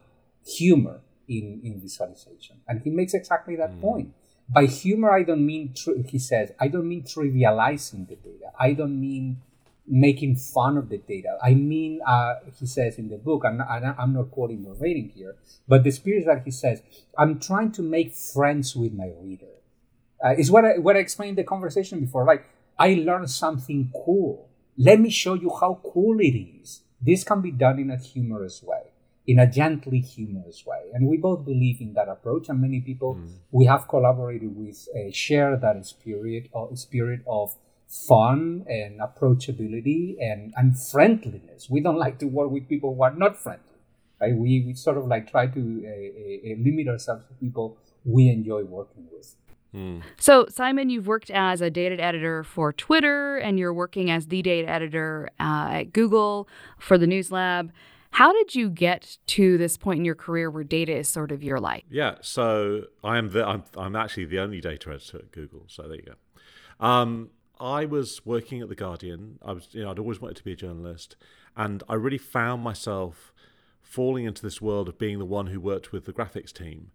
humor 0.46 1.00
in, 1.28 1.60
in 1.64 1.80
visualization. 1.80 2.56
And 2.68 2.82
he 2.82 2.90
makes 2.90 3.14
exactly 3.14 3.56
that 3.56 3.72
mm. 3.72 3.80
point. 3.80 4.14
By 4.48 4.66
humor, 4.66 5.11
I 5.11 5.22
don't 5.22 5.44
mean, 5.44 5.74
he 6.07 6.18
says, 6.18 6.52
I 6.61 6.68
don't 6.68 6.88
mean 6.88 7.02
trivializing 7.02 8.09
the 8.09 8.16
data. 8.16 8.52
I 8.59 8.72
don't 8.72 9.00
mean 9.00 9.40
making 9.87 10.37
fun 10.37 10.76
of 10.76 10.88
the 10.88 10.98
data. 10.98 11.38
I 11.42 11.54
mean, 11.54 12.00
uh, 12.07 12.37
he 12.59 12.66
says 12.66 12.98
in 12.98 13.09
the 13.09 13.16
book, 13.16 13.44
and 13.44 13.62
I'm 13.62 14.12
not 14.12 14.30
quoting 14.30 14.64
verbatim 14.64 15.11
here, 15.14 15.37
but 15.66 15.85
the 15.85 15.90
spirit 15.90 16.26
that 16.26 16.42
he 16.44 16.50
says, 16.50 16.83
I'm 17.18 17.38
trying 17.38 17.72
to 17.72 17.83
make 17.83 18.14
friends 18.14 18.76
with 18.76 18.92
my 18.92 19.11
reader. 19.20 19.46
Uh, 20.24 20.35
is 20.38 20.50
what 20.50 20.64
I, 20.64 20.78
what 20.78 20.96
I 20.96 21.00
explained 21.00 21.38
in 21.38 21.44
the 21.44 21.44
conversation 21.44 22.00
before. 22.00 22.24
Like, 22.24 22.46
I 22.78 22.94
learned 22.94 23.30
something 23.30 23.92
cool. 24.04 24.48
Let 24.78 25.00
me 25.00 25.11
show 25.11 25.35
you 25.35 25.50
how 25.61 25.80
cool 25.85 26.18
it 26.20 26.37
is. 26.37 26.80
This 27.00 27.24
can 27.24 27.42
be 27.42 27.50
done 27.50 27.78
in 27.78 27.90
a 27.90 27.98
humorous 27.98 28.62
way 28.62 28.93
in 29.26 29.38
a 29.38 29.50
gently 29.50 30.00
humorous 30.00 30.64
way. 30.66 30.90
And 30.92 31.08
we 31.08 31.16
both 31.16 31.44
believe 31.44 31.80
in 31.80 31.94
that 31.94 32.08
approach. 32.08 32.48
And 32.48 32.60
many 32.60 32.80
people 32.80 33.14
mm. 33.14 33.30
we 33.50 33.64
have 33.66 33.88
collaborated 33.88 34.56
with 34.56 34.88
uh, 34.94 35.10
share 35.12 35.56
that 35.56 35.87
spirit 35.87 36.50
of, 36.52 36.78
spirit 36.78 37.20
of 37.26 37.56
fun 37.88 38.64
and 38.68 39.00
approachability 39.00 40.16
and, 40.20 40.52
and 40.56 40.78
friendliness. 40.78 41.70
We 41.70 41.80
don't 41.80 41.98
like 41.98 42.18
to 42.18 42.26
work 42.26 42.50
with 42.50 42.68
people 42.68 42.94
who 42.94 43.02
are 43.02 43.14
not 43.14 43.37
friendly. 43.37 43.64
Right? 44.20 44.34
We, 44.34 44.64
we 44.66 44.74
sort 44.74 44.98
of 44.98 45.06
like 45.06 45.30
try 45.30 45.46
to 45.46 45.60
uh, 45.60 46.52
uh, 46.52 46.56
limit 46.62 46.88
ourselves 46.88 47.24
to 47.28 47.34
people 47.34 47.78
we 48.04 48.28
enjoy 48.28 48.64
working 48.64 49.06
with. 49.10 49.34
So, 50.18 50.46
Simon, 50.48 50.88
you've 50.88 51.08
worked 51.08 51.30
as 51.30 51.60
a 51.60 51.68
data 51.68 52.00
editor 52.00 52.44
for 52.44 52.72
Twitter 52.72 53.38
and 53.38 53.58
you're 53.58 53.74
working 53.74 54.08
as 54.08 54.28
the 54.28 54.40
data 54.40 54.68
editor 54.68 55.30
uh, 55.40 55.70
at 55.72 55.92
Google 55.92 56.48
for 56.78 56.96
the 56.96 57.08
News 57.08 57.32
Lab. 57.32 57.72
How 58.14 58.33
did 58.33 58.55
you 58.55 58.70
get 58.70 59.18
to 59.27 59.59
this 59.59 59.77
point 59.77 59.98
in 59.98 60.05
your 60.05 60.14
career 60.14 60.48
where 60.48 60.62
data 60.62 60.96
is 60.96 61.09
sort 61.09 61.33
of 61.33 61.42
your 61.42 61.59
life? 61.59 61.83
Yeah, 61.90 62.14
so 62.20 62.85
I 63.03 63.18
am 63.18 63.31
the 63.31 63.44
I'm 63.44 63.64
I'm 63.77 63.96
actually 63.96 64.27
the 64.27 64.38
only 64.38 64.61
data 64.61 64.90
editor 64.90 65.18
at 65.18 65.33
Google. 65.33 65.64
So 65.66 65.83
there 65.83 65.96
you 65.96 66.03
go. 66.03 66.87
Um, 66.87 67.31
I 67.59 67.87
was 67.87 68.24
working 68.24 68.62
at 68.62 68.68
the 68.68 68.77
Guardian. 68.77 69.40
I 69.44 69.50
was 69.50 69.66
you 69.72 69.83
know 69.83 69.90
I'd 69.90 69.98
always 69.98 70.20
wanted 70.20 70.37
to 70.37 70.44
be 70.44 70.53
a 70.53 70.57
journalist, 70.57 71.16
and 71.57 71.83
I 71.88 71.94
really 71.94 72.18
found 72.18 72.62
myself 72.62 73.35
falling 73.83 74.27
into 74.27 74.42
this 74.42 74.62
world 74.62 74.88
of 74.88 74.96
being 74.96 75.18
the 75.18 75.24
one 75.24 75.48
who 75.48 75.59
worked 75.59 75.90
with 75.90 76.05
the 76.05 76.12
graphics 76.12 76.53
team. 76.53 76.92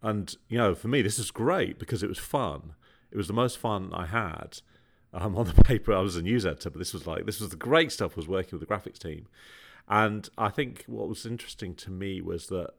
And 0.00 0.34
you 0.48 0.56
know, 0.56 0.74
for 0.74 0.88
me, 0.88 1.02
this 1.02 1.18
is 1.18 1.30
great 1.30 1.78
because 1.78 2.02
it 2.02 2.08
was 2.08 2.18
fun. 2.18 2.76
It 3.10 3.18
was 3.18 3.26
the 3.26 3.34
most 3.34 3.58
fun 3.58 3.90
I 3.92 4.06
had. 4.06 4.60
Um, 5.12 5.36
on 5.36 5.44
the 5.44 5.64
paper, 5.64 5.92
I 5.92 6.00
was 6.00 6.16
a 6.16 6.22
news 6.22 6.46
editor, 6.46 6.70
but 6.70 6.78
this 6.78 6.94
was 6.94 7.06
like 7.06 7.26
this 7.26 7.40
was 7.40 7.50
the 7.50 7.56
great 7.56 7.92
stuff. 7.92 8.16
Was 8.16 8.26
working 8.26 8.58
with 8.58 8.66
the 8.66 8.74
graphics 8.74 8.98
team, 8.98 9.26
and 9.92 10.26
I 10.38 10.48
think 10.48 10.84
what 10.86 11.06
was 11.06 11.26
interesting 11.26 11.74
to 11.74 11.90
me 11.90 12.22
was 12.22 12.46
that 12.46 12.70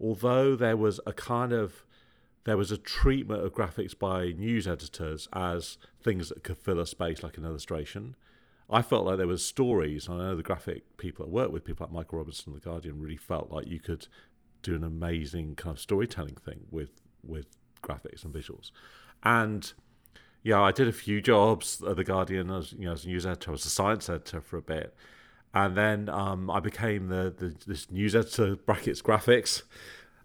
although 0.00 0.54
there 0.54 0.76
was 0.76 1.00
a 1.04 1.12
kind 1.12 1.52
of 1.52 1.84
there 2.44 2.56
was 2.56 2.70
a 2.70 2.76
treatment 2.76 3.44
of 3.44 3.52
graphics 3.52 3.98
by 3.98 4.26
news 4.26 4.68
editors 4.68 5.28
as 5.32 5.76
things 6.00 6.28
that 6.28 6.44
could 6.44 6.58
fill 6.58 6.78
a 6.78 6.86
space 6.86 7.22
like 7.24 7.36
an 7.36 7.44
illustration. 7.44 8.14
I 8.70 8.80
felt 8.80 9.04
like 9.06 9.18
there 9.18 9.26
was 9.26 9.44
stories. 9.44 10.08
I 10.08 10.16
know 10.16 10.36
the 10.36 10.42
graphic 10.42 10.96
people 10.98 11.26
I 11.26 11.28
work 11.28 11.50
with, 11.50 11.64
people 11.64 11.86
like 11.86 11.92
Michael 11.94 12.18
Robinson, 12.18 12.52
and 12.52 12.60
the 12.62 12.64
Guardian, 12.64 13.00
really 13.00 13.16
felt 13.16 13.50
like 13.50 13.66
you 13.66 13.80
could 13.80 14.06
do 14.62 14.76
an 14.76 14.84
amazing 14.84 15.56
kind 15.56 15.76
of 15.76 15.80
storytelling 15.80 16.36
thing 16.36 16.66
with 16.70 16.90
with 17.24 17.46
graphics 17.82 18.24
and 18.24 18.32
visuals. 18.32 18.70
And 19.24 19.72
yeah, 20.44 20.60
I 20.60 20.70
did 20.70 20.86
a 20.86 20.92
few 20.92 21.20
jobs 21.20 21.82
at 21.82 21.96
the 21.96 22.04
Guardian. 22.04 22.50
as 22.50 22.72
you 22.72 22.86
know, 22.86 22.92
as 22.92 23.04
a 23.04 23.08
news 23.08 23.26
editor, 23.26 23.50
I 23.50 23.52
was 23.52 23.66
a 23.66 23.70
science 23.70 24.08
editor 24.08 24.40
for 24.40 24.58
a 24.58 24.62
bit, 24.62 24.94
and 25.54 25.76
then 25.76 26.08
um, 26.08 26.50
I 26.50 26.60
became 26.60 27.08
the, 27.08 27.34
the 27.36 27.54
this 27.66 27.90
news 27.90 28.14
editor 28.16 28.56
brackets 28.56 29.02
graphics 29.02 29.62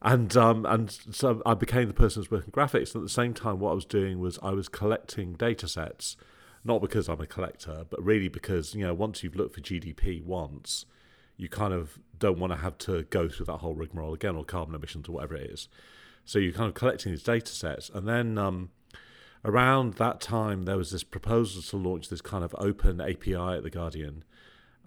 and 0.02 0.36
um, 0.38 0.66
and 0.66 0.92
so 0.92 1.42
I 1.46 1.54
became 1.54 1.88
the 1.88 1.94
person 1.94 2.22
who's 2.22 2.32
working 2.32 2.52
graphics. 2.52 2.94
And 2.94 3.02
at 3.02 3.08
the 3.08 3.10
same 3.10 3.34
time, 3.34 3.60
what 3.60 3.72
I 3.72 3.74
was 3.74 3.86
doing 3.86 4.20
was 4.20 4.38
I 4.44 4.52
was 4.52 4.70
collecting 4.70 5.34
data 5.34 5.68
sets, 5.68 6.16
not 6.64 6.82
because 6.82 7.08
I'm 7.08 7.22
a 7.22 7.26
collector, 7.26 7.86
but 7.90 8.04
really 8.04 8.28
because 8.28 8.76
you 8.76 8.86
know 8.86 8.94
once 8.94 9.24
you've 9.24 9.36
looked 9.36 9.56
for 9.56 9.62
GDP 9.62 10.24
once, 10.24 10.86
you 11.36 11.50
kind 11.50 11.74
of 11.74 12.00
don't 12.20 12.38
want 12.38 12.54
to 12.54 12.58
have 12.58 12.78
to 12.80 13.04
go 13.04 13.28
through 13.28 13.48
that 13.48 13.58
whole 13.58 13.76
rigmarole 13.76 14.14
again 14.14 14.36
or 14.36 14.46
carbon 14.46 14.76
emissions 14.76 15.10
or 15.10 15.14
whatever 15.14 15.36
it 15.36 15.50
is. 15.50 15.68
So 16.26 16.40
you're 16.40 16.54
kind 16.54 16.68
of 16.68 16.76
collecting 16.76 17.12
these 17.12 17.24
data 17.24 17.52
sets, 17.52 17.90
and 17.90 18.08
then 18.08 18.38
um, 18.38 18.70
around 19.44 19.96
that 19.96 20.22
time 20.22 20.64
there 20.64 20.78
was 20.78 20.92
this 20.92 21.04
proposal 21.04 21.64
to 21.64 21.78
launch 21.78 22.10
this 22.10 22.22
kind 22.22 22.44
of 22.44 22.56
open 22.60 23.02
API 23.02 23.34
at 23.34 23.64
the 23.64 23.72
Guardian 23.72 24.24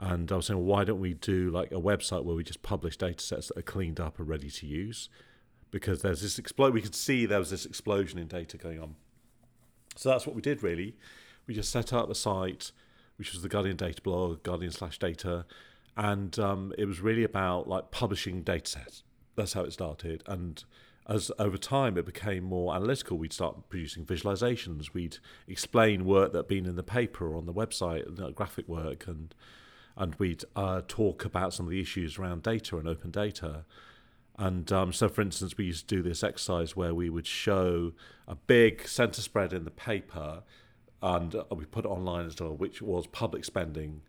and 0.00 0.32
I 0.32 0.36
was 0.36 0.46
saying, 0.46 0.58
well, 0.58 0.78
why 0.78 0.84
don't 0.84 0.98
we 0.98 1.12
do 1.12 1.50
like 1.50 1.70
a 1.72 1.80
website 1.80 2.24
where 2.24 2.34
we 2.34 2.42
just 2.42 2.62
publish 2.62 2.96
data 2.96 3.22
sets 3.22 3.48
that 3.48 3.58
are 3.58 3.62
cleaned 3.62 4.00
up 4.00 4.18
and 4.18 4.26
ready 4.26 4.50
to 4.50 4.66
use? 4.66 5.10
Because 5.70 6.00
there's 6.00 6.22
this 6.22 6.38
explosion, 6.38 6.74
we 6.74 6.80
could 6.80 6.94
see 6.94 7.26
there 7.26 7.38
was 7.38 7.50
this 7.50 7.66
explosion 7.66 8.18
in 8.18 8.26
data 8.26 8.56
going 8.56 8.80
on. 8.80 8.96
So 9.96 10.08
that's 10.08 10.26
what 10.26 10.34
we 10.34 10.40
did 10.40 10.62
really. 10.62 10.96
We 11.46 11.52
just 11.52 11.70
set 11.70 11.92
up 11.92 12.08
the 12.08 12.14
site, 12.14 12.72
which 13.16 13.34
was 13.34 13.42
the 13.42 13.48
Guardian 13.48 13.76
Data 13.76 14.00
blog, 14.00 14.42
Guardian 14.42 14.72
slash 14.72 14.98
data, 14.98 15.44
and 15.96 16.38
um, 16.38 16.72
it 16.78 16.86
was 16.86 17.00
really 17.00 17.24
about 17.24 17.68
like 17.68 17.90
publishing 17.90 18.42
data 18.42 18.70
sets. 18.70 19.02
That's 19.36 19.52
how 19.52 19.64
it 19.64 19.72
started. 19.74 20.22
And 20.26 20.64
as 21.06 21.30
over 21.38 21.58
time 21.58 21.98
it 21.98 22.06
became 22.06 22.44
more 22.44 22.74
analytical, 22.74 23.18
we'd 23.18 23.34
start 23.34 23.68
producing 23.68 24.06
visualizations. 24.06 24.94
We'd 24.94 25.18
explain 25.46 26.06
work 26.06 26.32
that 26.32 26.38
had 26.38 26.48
been 26.48 26.64
in 26.64 26.76
the 26.76 26.82
paper 26.82 27.26
or 27.26 27.36
on 27.36 27.44
the 27.44 27.52
website, 27.52 28.34
graphic 28.34 28.66
work, 28.66 29.06
and 29.06 29.34
and 29.96 30.14
we'd 30.16 30.44
uh, 30.56 30.82
talk 30.86 31.24
about 31.24 31.52
some 31.52 31.66
of 31.66 31.70
the 31.70 31.80
issues 31.80 32.18
around 32.18 32.42
data 32.42 32.76
and 32.78 32.88
open 32.88 33.10
data. 33.10 33.64
And 34.38 34.72
um, 34.72 34.92
so, 34.92 35.08
for 35.08 35.20
instance, 35.20 35.56
we 35.58 35.66
used 35.66 35.88
to 35.88 35.96
do 35.96 36.02
this 36.02 36.24
exercise 36.24 36.74
where 36.74 36.94
we 36.94 37.10
would 37.10 37.26
show 37.26 37.92
a 38.26 38.34
big 38.34 38.88
center 38.88 39.20
spread 39.20 39.52
in 39.52 39.64
the 39.64 39.70
paper, 39.70 40.42
and 41.02 41.34
uh, 41.34 41.44
we 41.50 41.66
put 41.66 41.84
it 41.84 41.88
online 41.88 42.26
as 42.26 42.40
well, 42.40 42.56
which 42.56 42.80
was 42.80 43.06
public 43.06 43.44
spending 43.44 44.02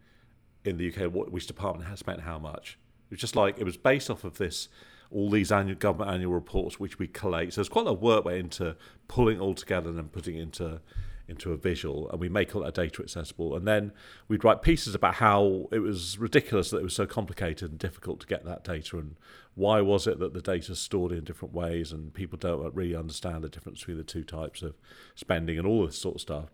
in 0.63 0.77
the 0.77 0.93
UK, 0.93 1.11
what, 1.11 1.31
which 1.31 1.47
department 1.47 1.89
has 1.89 1.99
spent 1.99 2.21
how 2.21 2.39
much. 2.39 2.77
It 3.09 3.15
was 3.15 3.19
just 3.19 3.35
like 3.35 3.57
it 3.57 3.65
was 3.65 3.75
based 3.75 4.09
off 4.09 4.23
of 4.23 4.37
this, 4.37 4.69
all 5.11 5.29
these 5.29 5.51
annual 5.51 5.77
government 5.77 6.11
annual 6.11 6.31
reports 6.31 6.79
which 6.79 6.97
we 6.97 7.07
collate. 7.07 7.53
So 7.53 7.59
there's 7.61 7.69
quite 7.69 7.81
a 7.81 7.89
lot 7.89 7.95
of 7.95 8.01
work 8.01 8.25
went 8.25 8.37
into 8.37 8.77
pulling 9.09 9.37
it 9.37 9.41
all 9.41 9.53
together 9.53 9.89
and 9.89 9.97
then 9.97 10.07
putting 10.07 10.37
it 10.37 10.43
into 10.43 10.79
into 11.27 11.51
a 11.51 11.57
visual 11.57 12.09
and 12.09 12.19
we 12.19 12.29
make 12.29 12.55
all 12.55 12.63
that 12.63 12.73
data 12.73 13.01
accessible. 13.01 13.55
And 13.55 13.67
then 13.67 13.91
we'd 14.27 14.43
write 14.43 14.61
pieces 14.61 14.95
about 14.95 15.15
how 15.15 15.67
it 15.71 15.79
was 15.79 16.17
ridiculous 16.17 16.69
that 16.71 16.77
it 16.77 16.83
was 16.83 16.95
so 16.95 17.05
complicated 17.05 17.71
and 17.71 17.79
difficult 17.79 18.19
to 18.21 18.27
get 18.27 18.45
that 18.45 18.63
data 18.63 18.97
and 18.97 19.15
why 19.55 19.81
was 19.81 20.07
it 20.07 20.19
that 20.19 20.33
the 20.33 20.41
data 20.41 20.71
is 20.71 20.79
stored 20.79 21.11
in 21.11 21.23
different 21.23 21.53
ways 21.53 21.91
and 21.91 22.13
people 22.13 22.37
don't 22.37 22.73
really 22.73 22.95
understand 22.95 23.43
the 23.43 23.49
difference 23.49 23.79
between 23.79 23.97
the 23.97 24.03
two 24.03 24.23
types 24.23 24.61
of 24.61 24.75
spending 25.15 25.57
and 25.57 25.67
all 25.67 25.85
this 25.85 25.97
sort 25.97 26.15
of 26.15 26.21
stuff. 26.21 26.49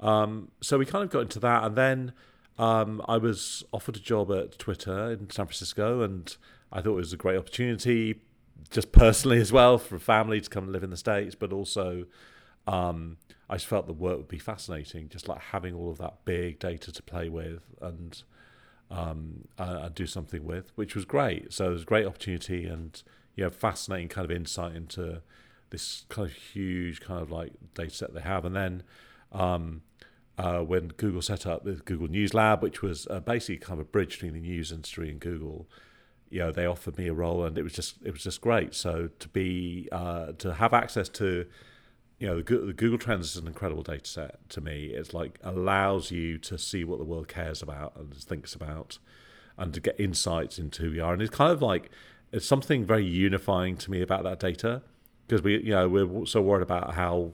Um, 0.00 0.50
so 0.60 0.78
we 0.78 0.86
kind 0.86 1.04
of 1.04 1.10
got 1.10 1.20
into 1.20 1.38
that 1.40 1.64
and 1.64 1.76
then 1.76 2.12
um, 2.58 3.02
I 3.08 3.16
was 3.16 3.64
offered 3.72 3.96
a 3.96 4.00
job 4.00 4.30
at 4.30 4.58
Twitter 4.58 5.10
in 5.10 5.30
San 5.30 5.46
Francisco 5.46 6.02
and 6.02 6.36
I 6.70 6.80
thought 6.80 6.92
it 6.92 6.96
was 6.96 7.12
a 7.12 7.16
great 7.16 7.38
opportunity 7.38 8.20
just 8.70 8.92
personally 8.92 9.40
as 9.40 9.52
well 9.52 9.78
for 9.78 9.98
family 9.98 10.40
to 10.40 10.50
come 10.50 10.64
and 10.64 10.72
live 10.72 10.82
in 10.82 10.90
the 10.90 10.96
States 10.96 11.34
but 11.34 11.52
also 11.52 12.04
um, 12.66 13.16
I 13.48 13.56
just 13.56 13.66
felt 13.66 13.86
the 13.86 13.92
work 13.92 14.16
would 14.16 14.28
be 14.28 14.38
fascinating, 14.38 15.08
just 15.08 15.28
like 15.28 15.40
having 15.40 15.74
all 15.74 15.90
of 15.90 15.98
that 15.98 16.24
big 16.24 16.58
data 16.58 16.92
to 16.92 17.02
play 17.02 17.28
with 17.28 17.62
and 17.80 18.22
um, 18.90 19.48
uh, 19.58 19.88
do 19.88 20.06
something 20.06 20.44
with, 20.44 20.70
which 20.74 20.94
was 20.94 21.04
great. 21.04 21.52
So 21.52 21.66
it 21.66 21.72
was 21.72 21.82
a 21.82 21.86
great 21.86 22.06
opportunity 22.06 22.66
and 22.66 23.02
you 23.34 23.44
know 23.44 23.50
fascinating 23.50 24.08
kind 24.08 24.24
of 24.24 24.30
insight 24.30 24.76
into 24.76 25.22
this 25.70 26.04
kind 26.08 26.28
of 26.28 26.34
huge 26.34 27.00
kind 27.00 27.20
of 27.20 27.30
like 27.30 27.52
data 27.74 27.90
set 27.90 28.14
they 28.14 28.20
have. 28.20 28.44
And 28.44 28.54
then 28.54 28.82
um, 29.32 29.82
uh, 30.38 30.60
when 30.60 30.88
Google 30.88 31.22
set 31.22 31.46
up 31.46 31.64
the 31.64 31.72
Google 31.72 32.08
News 32.08 32.34
Lab, 32.34 32.62
which 32.62 32.82
was 32.82 33.06
uh, 33.10 33.20
basically 33.20 33.56
kind 33.58 33.80
of 33.80 33.86
a 33.86 33.90
bridge 33.90 34.12
between 34.12 34.34
the 34.34 34.40
news 34.40 34.70
industry 34.70 35.10
and 35.10 35.18
Google, 35.18 35.68
you 36.30 36.38
know, 36.38 36.52
they 36.52 36.66
offered 36.66 36.96
me 36.96 37.08
a 37.08 37.12
role, 37.12 37.44
and 37.44 37.58
it 37.58 37.62
was 37.62 37.72
just 37.72 37.96
it 38.04 38.12
was 38.12 38.22
just 38.22 38.40
great. 38.40 38.74
So 38.74 39.08
to 39.18 39.28
be 39.28 39.88
uh, 39.92 40.32
to 40.38 40.54
have 40.54 40.72
access 40.72 41.08
to 41.10 41.46
you 42.18 42.26
know, 42.28 42.36
the, 42.36 42.42
Google 42.42 42.98
Trends 42.98 43.30
is 43.30 43.36
an 43.36 43.46
incredible 43.46 43.82
data 43.82 44.06
set 44.06 44.48
to 44.50 44.60
me. 44.60 44.86
It's 44.86 45.12
like 45.12 45.38
allows 45.42 46.10
you 46.10 46.38
to 46.38 46.58
see 46.58 46.84
what 46.84 46.98
the 46.98 47.04
world 47.04 47.28
cares 47.28 47.62
about 47.62 47.96
and 47.96 48.14
thinks 48.14 48.54
about, 48.54 48.98
and 49.56 49.74
to 49.74 49.80
get 49.80 49.98
insights 49.98 50.58
into 50.58 50.82
who 50.82 50.90
we 50.92 51.00
are. 51.00 51.12
And 51.12 51.22
it's 51.22 51.34
kind 51.34 51.52
of 51.52 51.60
like 51.62 51.90
it's 52.30 52.46
something 52.46 52.84
very 52.84 53.04
unifying 53.04 53.76
to 53.78 53.90
me 53.90 54.02
about 54.02 54.24
that 54.24 54.38
data 54.40 54.82
because 55.26 55.42
we, 55.42 55.62
you 55.62 55.70
know, 55.70 55.88
we're 55.88 56.26
so 56.26 56.40
worried 56.40 56.62
about 56.62 56.94
how 56.94 57.32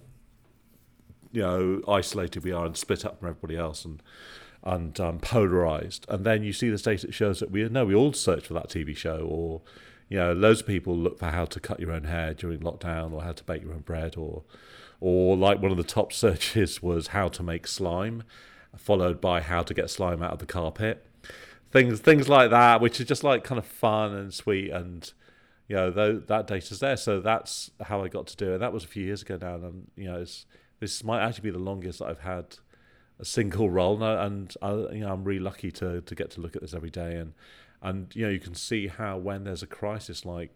you 1.32 1.42
know 1.42 1.82
isolated 1.86 2.42
we 2.44 2.52
are 2.52 2.64
and 2.64 2.76
split 2.76 3.04
up 3.04 3.18
from 3.18 3.28
everybody 3.28 3.56
else 3.56 3.84
and 3.84 4.02
and 4.62 4.98
um, 5.00 5.18
polarized. 5.18 6.04
And 6.08 6.24
then 6.24 6.42
you 6.42 6.52
see 6.52 6.68
this 6.68 6.82
data 6.82 7.06
that 7.06 7.14
shows 7.14 7.40
that 7.40 7.50
we 7.50 7.68
know 7.68 7.84
we 7.84 7.94
all 7.94 8.12
search 8.12 8.46
for 8.46 8.54
that 8.54 8.68
TV 8.68 8.96
show 8.96 9.26
or 9.30 9.62
you 10.08 10.18
know, 10.18 10.32
loads 10.32 10.60
of 10.60 10.66
people 10.66 10.96
look 10.96 11.18
for 11.18 11.26
how 11.26 11.44
to 11.44 11.60
cut 11.60 11.80
your 11.80 11.92
own 11.92 12.04
hair 12.04 12.32
during 12.34 12.60
lockdown 12.60 13.12
or 13.12 13.22
how 13.22 13.32
to 13.32 13.44
bake 13.44 13.62
your 13.62 13.74
own 13.74 13.80
bread 13.80 14.16
or 14.16 14.42
or 15.00 15.36
like 15.36 15.60
one 15.60 15.70
of 15.70 15.76
the 15.76 15.84
top 15.84 16.12
searches 16.24 16.82
was 16.82 17.08
how 17.08 17.28
to 17.28 17.42
make 17.42 17.66
slime, 17.66 18.22
followed 18.76 19.20
by 19.20 19.40
how 19.40 19.62
to 19.62 19.74
get 19.74 19.90
slime 19.90 20.22
out 20.22 20.32
of 20.32 20.38
the 20.38 20.46
carpet. 20.46 21.04
Things 21.70 22.00
things 22.00 22.28
like 22.28 22.50
that, 22.50 22.80
which 22.80 22.98
is 23.00 23.06
just 23.06 23.22
like 23.22 23.44
kind 23.44 23.58
of 23.58 23.66
fun 23.66 24.14
and 24.14 24.32
sweet, 24.32 24.70
and 24.70 25.12
you 25.68 25.76
know 25.76 25.90
th- 25.90 26.26
that 26.26 26.46
data's 26.46 26.80
there. 26.80 26.96
So 26.96 27.20
that's 27.20 27.70
how 27.82 28.02
I 28.02 28.08
got 28.08 28.26
to 28.28 28.36
do 28.36 28.54
it. 28.54 28.58
That 28.58 28.72
was 28.72 28.84
a 28.84 28.88
few 28.88 29.04
years 29.04 29.20
ago 29.20 29.38
now, 29.40 29.56
and 29.56 29.90
you 29.94 30.04
know 30.04 30.24
this 30.80 31.04
might 31.04 31.20
actually 31.22 31.42
be 31.42 31.50
the 31.50 31.58
longest 31.58 32.00
I've 32.00 32.20
had 32.20 32.56
a 33.18 33.24
single 33.26 33.68
role, 33.78 34.02
and 34.02 34.54
I, 34.62 34.70
you 34.72 35.00
know 35.00 35.12
I'm 35.12 35.24
really 35.24 35.40
lucky 35.40 35.70
to 35.72 36.00
to 36.00 36.14
get 36.14 36.30
to 36.32 36.40
look 36.40 36.56
at 36.56 36.62
this 36.62 36.72
every 36.72 36.90
day, 36.90 37.16
and 37.16 37.34
and 37.82 38.14
you 38.14 38.24
know 38.24 38.30
you 38.30 38.40
can 38.40 38.54
see 38.54 38.88
how 38.88 39.16
when 39.16 39.44
there's 39.44 39.62
a 39.62 39.66
crisis 39.66 40.24
like 40.24 40.50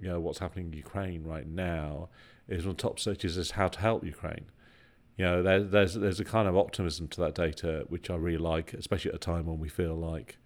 you 0.00 0.08
know 0.08 0.20
what's 0.20 0.38
happening 0.38 0.66
in 0.66 0.72
Ukraine 0.72 1.24
right 1.24 1.46
now 1.46 2.08
is 2.48 2.64
one 2.64 2.72
of 2.72 2.76
the 2.76 2.82
top 2.82 2.98
searches 2.98 3.36
is 3.36 3.52
how 3.52 3.68
to 3.68 3.80
help 3.80 4.04
Ukraine. 4.04 4.46
You 5.16 5.24
know, 5.26 5.42
there, 5.42 5.62
there's 5.62 5.94
there's 5.94 6.20
a 6.20 6.24
kind 6.24 6.48
of 6.48 6.56
optimism 6.56 7.08
to 7.08 7.20
that 7.20 7.34
data 7.34 7.84
which 7.88 8.10
I 8.10 8.16
really 8.16 8.38
like, 8.38 8.72
especially 8.72 9.10
at 9.10 9.16
a 9.16 9.18
time 9.18 9.46
when 9.46 9.58
we 9.58 9.68
feel 9.68 9.94
like, 9.94 10.38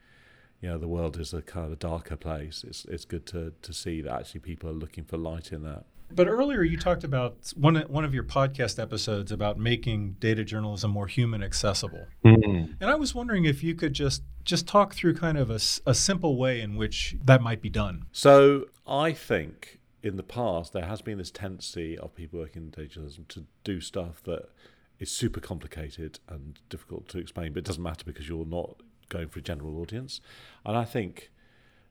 you 0.60 0.68
know, 0.68 0.78
the 0.78 0.88
world 0.88 1.18
is 1.18 1.32
a 1.32 1.42
kind 1.42 1.66
of 1.66 1.72
a 1.72 1.76
darker 1.76 2.16
place. 2.16 2.64
It's 2.66 2.84
it's 2.86 3.04
good 3.04 3.26
to 3.26 3.52
to 3.62 3.72
see 3.72 4.00
that 4.02 4.12
actually 4.12 4.40
people 4.40 4.68
are 4.68 4.74
looking 4.74 5.04
for 5.04 5.16
light 5.16 5.52
in 5.52 5.62
that. 5.62 5.84
But 6.10 6.28
earlier 6.28 6.62
you 6.62 6.76
talked 6.76 7.04
about 7.04 7.52
one 7.56 7.76
one 7.88 8.04
of 8.04 8.14
your 8.14 8.24
podcast 8.24 8.80
episodes 8.80 9.32
about 9.32 9.58
making 9.58 10.16
data 10.20 10.44
journalism 10.44 10.90
more 10.90 11.06
human 11.06 11.42
accessible, 11.42 12.06
mm-hmm. 12.24 12.72
and 12.80 12.90
I 12.90 12.94
was 12.94 13.14
wondering 13.14 13.44
if 13.44 13.62
you 13.62 13.74
could 13.74 13.92
just 13.92 14.22
just 14.44 14.66
talk 14.68 14.94
through 14.94 15.14
kind 15.14 15.38
of 15.38 15.50
a, 15.50 15.58
a 15.86 15.94
simple 15.94 16.36
way 16.36 16.60
in 16.60 16.76
which 16.76 17.16
that 17.24 17.40
might 17.40 17.62
be 17.62 17.70
done. 17.70 18.04
So 18.12 18.66
I 18.86 19.12
think 19.12 19.80
in 20.02 20.16
the 20.16 20.22
past 20.22 20.72
there 20.72 20.84
has 20.84 21.00
been 21.00 21.18
this 21.18 21.30
tendency 21.30 21.98
of 21.98 22.14
people 22.14 22.38
working 22.38 22.64
in 22.64 22.70
data 22.70 22.88
journalism 22.88 23.24
to 23.28 23.46
do 23.64 23.80
stuff 23.80 24.22
that 24.24 24.50
is 24.98 25.10
super 25.10 25.40
complicated 25.40 26.20
and 26.28 26.60
difficult 26.68 27.08
to 27.08 27.18
explain, 27.18 27.52
but 27.52 27.60
it 27.60 27.64
doesn't 27.64 27.82
matter 27.82 28.04
because 28.04 28.28
you're 28.28 28.44
not 28.44 28.76
going 29.08 29.28
for 29.28 29.38
a 29.38 29.42
general 29.42 29.80
audience. 29.80 30.20
And 30.64 30.76
I 30.76 30.84
think, 30.84 31.30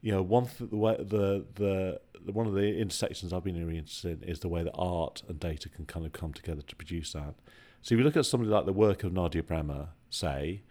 you 0.01 0.11
know, 0.11 0.21
one 0.21 0.45
th- 0.45 0.69
the 0.69 0.77
way 0.77 0.95
the, 0.97 1.45
the 1.55 1.99
the 2.12 2.12
one 2.31 2.47
of 2.47 2.53
the 2.53 2.77
intersections 2.77 3.33
I've 3.33 3.43
been 3.43 3.57
really 3.65 3.77
interested 3.77 4.23
in 4.23 4.29
is 4.29 4.39
the 4.39 4.47
way 4.47 4.63
that 4.63 4.73
art 4.75 5.23
and 5.27 5.39
data 5.39 5.69
can 5.69 5.85
kind 5.85 6.05
of 6.05 6.13
come 6.13 6.33
together 6.33 6.61
to 6.61 6.75
produce 6.75 7.13
that. 7.13 7.35
So 7.81 7.95
if 7.95 7.99
you 7.99 8.03
look 8.03 8.15
at 8.15 8.25
somebody 8.25 8.49
like 8.49 8.65
the 8.65 8.73
work 8.73 9.03
of 9.03 9.11
Nadieh 9.11 9.45
Bremer, 9.45 9.89
say, 10.09 10.61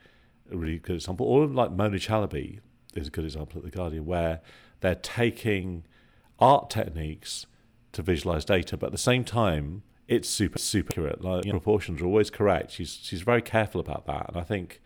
a 0.50 0.56
really 0.56 0.78
good 0.78 0.96
example, 0.96 1.26
or 1.26 1.46
like 1.46 1.70
Mona 1.70 1.96
Chalabi 1.96 2.60
is 2.94 3.08
a 3.08 3.10
good 3.10 3.24
example 3.24 3.58
at 3.58 3.64
the 3.64 3.70
Guardian, 3.70 4.06
where 4.06 4.40
they're 4.80 4.94
taking 4.94 5.84
art 6.38 6.70
techniques 6.70 7.46
to 7.92 8.02
visualize 8.02 8.44
data, 8.44 8.76
but 8.76 8.86
at 8.86 8.92
the 8.92 8.98
same 8.98 9.24
time, 9.24 9.82
it's 10.08 10.28
super 10.28 10.58
super 10.58 10.90
accurate. 10.92 11.22
Like 11.22 11.44
you 11.44 11.52
know, 11.52 11.58
proportions 11.58 12.00
are 12.00 12.06
always 12.06 12.30
correct. 12.30 12.72
She's 12.72 12.98
she's 13.02 13.22
very 13.22 13.42
careful 13.42 13.80
about 13.80 14.06
that, 14.06 14.28
and 14.28 14.36
I 14.36 14.42
think 14.42 14.80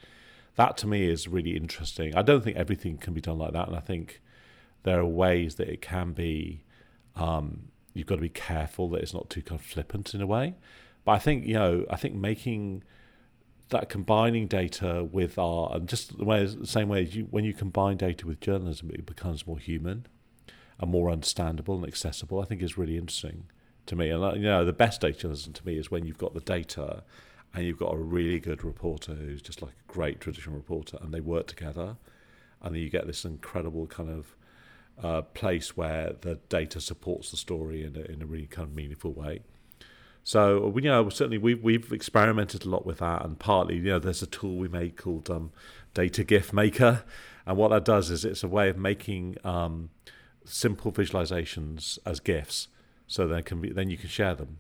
that 0.57 0.77
to 0.79 0.87
me 0.87 1.09
is 1.09 1.29
really 1.29 1.57
interesting. 1.57 2.15
I 2.15 2.23
don't 2.23 2.43
think 2.43 2.57
everything 2.57 2.99
can 2.99 3.15
be 3.15 3.21
done 3.21 3.39
like 3.39 3.53
that, 3.53 3.69
and 3.69 3.77
I 3.77 3.81
think 3.81 4.21
there 4.87 5.01
are 5.01 5.07
ways 5.07 5.57
that 5.57 5.69
it 5.69 5.83
can 5.83 6.13
be. 6.13 6.63
Um, 7.17 7.69
you've 7.93 8.07
got 8.07 8.17
to 8.17 8.21
be 8.21 8.29
careful 8.29 8.89
that 8.91 9.03
it's 9.03 9.13
not 9.13 9.29
too 9.29 9.43
kind 9.43 9.61
of 9.61 9.67
flippant 9.67 10.15
in 10.15 10.21
a 10.21 10.27
way. 10.27 10.55
But 11.05 11.13
I 11.13 11.19
think 11.19 11.45
you 11.45 11.55
know, 11.55 11.85
I 11.91 11.97
think 11.97 12.15
making 12.15 12.85
that 13.71 13.89
combining 13.89 14.47
data 14.47 15.03
with 15.03 15.39
art 15.39 15.73
and 15.75 15.89
just 15.89 16.17
the 16.17 16.25
way 16.25 16.47
the 16.47 16.67
same 16.69 16.89
way 16.89 17.03
as 17.03 17.17
you 17.17 17.25
when 17.25 17.45
you 17.45 17.53
combine 17.53 17.97
data 17.97 18.27
with 18.27 18.41
journalism, 18.41 18.91
it 18.91 19.05
becomes 19.05 19.45
more 19.47 19.59
human 19.59 20.07
and 20.79 20.91
more 20.91 21.11
understandable 21.11 21.75
and 21.75 21.87
accessible. 21.87 22.41
I 22.41 22.45
think 22.45 22.63
is 22.63 22.79
really 22.79 22.97
interesting 22.97 23.47
to 23.87 23.97
me. 23.97 24.11
And 24.11 24.23
uh, 24.23 24.35
you 24.35 24.43
know, 24.43 24.65
the 24.65 24.73
best 24.73 25.01
data 25.01 25.19
journalism 25.19 25.53
to 25.55 25.67
me 25.67 25.79
is 25.79 25.91
when 25.91 26.07
you've 26.07 26.19
got 26.19 26.33
the 26.33 26.41
data 26.41 27.03
and 27.53 27.65
you've 27.65 27.79
got 27.79 27.93
a 27.93 27.99
really 27.99 28.39
good 28.39 28.63
reporter 28.63 29.15
who's 29.15 29.43
just 29.43 29.63
like 29.63 29.73
a 29.73 29.93
great 29.93 30.21
traditional 30.21 30.55
reporter, 30.55 30.97
and 31.01 31.13
they 31.13 31.21
work 31.21 31.49
together, 31.49 31.97
and 32.63 32.75
then 32.75 32.83
you 32.83 32.89
get 32.89 33.09
this 33.09 33.25
incredible 33.25 33.89
kind 33.89 34.11
of 34.11 34.37
uh, 35.03 35.23
place 35.23 35.77
where 35.77 36.15
the 36.21 36.37
data 36.49 36.81
supports 36.81 37.31
the 37.31 37.37
story 37.37 37.85
in 37.85 37.97
a, 37.97 38.01
in 38.13 38.23
a 38.23 38.27
really 38.27 38.47
kind 38.47 38.69
of 38.69 38.75
meaningful 38.75 39.13
way. 39.13 39.41
So 40.25 40.73
you 40.75 40.83
know, 40.83 41.09
certainly 41.09 41.39
we've 41.39 41.63
we've 41.63 41.93
experimented 41.93 42.65
a 42.65 42.69
lot 42.69 42.85
with 42.85 42.99
that, 42.99 43.25
and 43.25 43.39
partly 43.39 43.77
you 43.77 43.83
know, 43.83 43.99
there's 43.99 44.23
a 44.23 44.27
tool 44.27 44.57
we 44.57 44.69
made 44.69 44.97
called 44.97 45.31
um, 45.31 45.53
Data 45.95 46.25
GIF 46.25 46.53
Maker, 46.53 47.05
and 47.47 47.57
what 47.57 47.69
that 47.69 47.85
does 47.85 48.11
is 48.11 48.25
it's 48.25 48.43
a 48.43 48.49
way 48.49 48.69
of 48.69 48.77
making 48.77 49.37
um, 49.45 49.91
simple 50.45 50.91
visualizations 50.91 51.99
as 52.05 52.21
GIFs 52.21 52.69
so 53.07 53.27
they 53.27 53.43
can 53.43 53.61
be 53.61 53.71
then 53.71 53.91
you 53.91 53.97
can 53.97 54.09
share 54.09 54.35
them. 54.35 54.59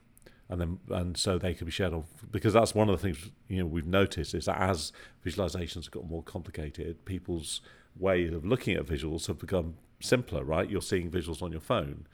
And 0.49 0.61
then 0.61 0.79
and 0.91 1.17
so 1.17 1.39
they 1.39 1.55
can 1.55 1.65
be 1.65 1.73
shared 1.73 1.93
on 1.93 2.05
because 2.31 2.53
that's 2.53 2.73
one 2.73 2.89
of 2.89 3.01
the 3.01 3.03
things 3.03 3.33
you 3.49 3.59
know 3.59 3.67
we've 3.67 3.87
noticed 3.87 4.33
is 4.35 4.45
that 4.45 4.61
as 4.61 4.93
visualizations 5.25 5.87
have 5.87 5.91
got 5.91 6.09
more 6.09 6.23
complicated 6.23 7.05
people's 7.05 7.61
way 7.99 8.29
of 8.29 8.45
looking 8.45 8.77
at 8.77 8.87
visuals 8.87 9.27
have 9.27 9.41
become 9.41 9.75
simpler 10.01 10.45
right 10.45 10.71
you're 10.71 10.83
seeing 10.83 11.11
visuals 11.11 11.43
on 11.43 11.51
your 11.51 11.61
phone 11.61 12.07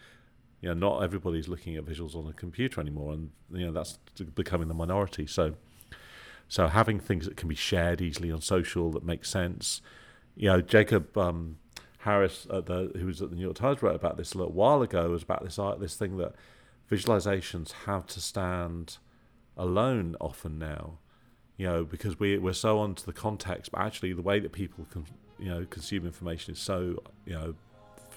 you 0.60 0.68
know 0.68 0.74
not 0.74 1.02
everybody's 1.02 1.48
looking 1.48 1.76
at 1.76 1.84
visuals 1.84 2.14
on 2.14 2.28
a 2.28 2.32
computer 2.32 2.80
anymore 2.80 3.12
and 3.12 3.30
you 3.50 3.66
know 3.66 3.72
that's 3.72 3.98
becoming 4.34 4.68
the 4.68 4.74
minority 4.74 5.26
so 5.26 5.54
so 6.48 6.68
having 6.68 7.00
things 7.00 7.24
that 7.24 7.36
can 7.36 7.48
be 7.48 7.54
shared 7.54 8.00
easily 8.00 8.30
on 8.30 8.40
social 8.40 8.90
that 8.90 9.04
make 9.04 9.24
sense 9.24 9.80
you 10.36 10.48
know 10.48 10.60
jacob 10.60 11.16
um, 11.18 11.56
Harris, 12.02 12.48
the, 12.50 12.90
who 12.98 13.06
was 13.06 13.22
at 13.22 13.30
the 13.30 13.36
New 13.36 13.42
York 13.42 13.54
Times, 13.54 13.80
wrote 13.80 13.94
about 13.94 14.16
this 14.16 14.32
a 14.32 14.38
little 14.38 14.52
while 14.52 14.82
ago. 14.82 15.08
Was 15.10 15.22
about 15.22 15.44
this 15.44 15.56
art, 15.56 15.78
this 15.78 15.94
thing 15.94 16.16
that 16.16 16.34
visualizations 16.90 17.72
have 17.86 18.06
to 18.08 18.20
stand 18.20 18.98
alone 19.56 20.16
often 20.20 20.58
now. 20.58 20.98
You 21.56 21.66
know, 21.66 21.84
because 21.84 22.18
we 22.18 22.38
we're 22.38 22.54
so 22.54 22.80
onto 22.80 23.04
the 23.04 23.12
context, 23.12 23.70
but 23.70 23.82
actually 23.82 24.12
the 24.14 24.22
way 24.22 24.40
that 24.40 24.50
people 24.50 24.84
can 24.90 25.06
you 25.38 25.48
know 25.48 25.64
consume 25.70 26.04
information 26.04 26.54
is 26.54 26.58
so 26.58 27.00
you 27.24 27.34
know 27.34 27.54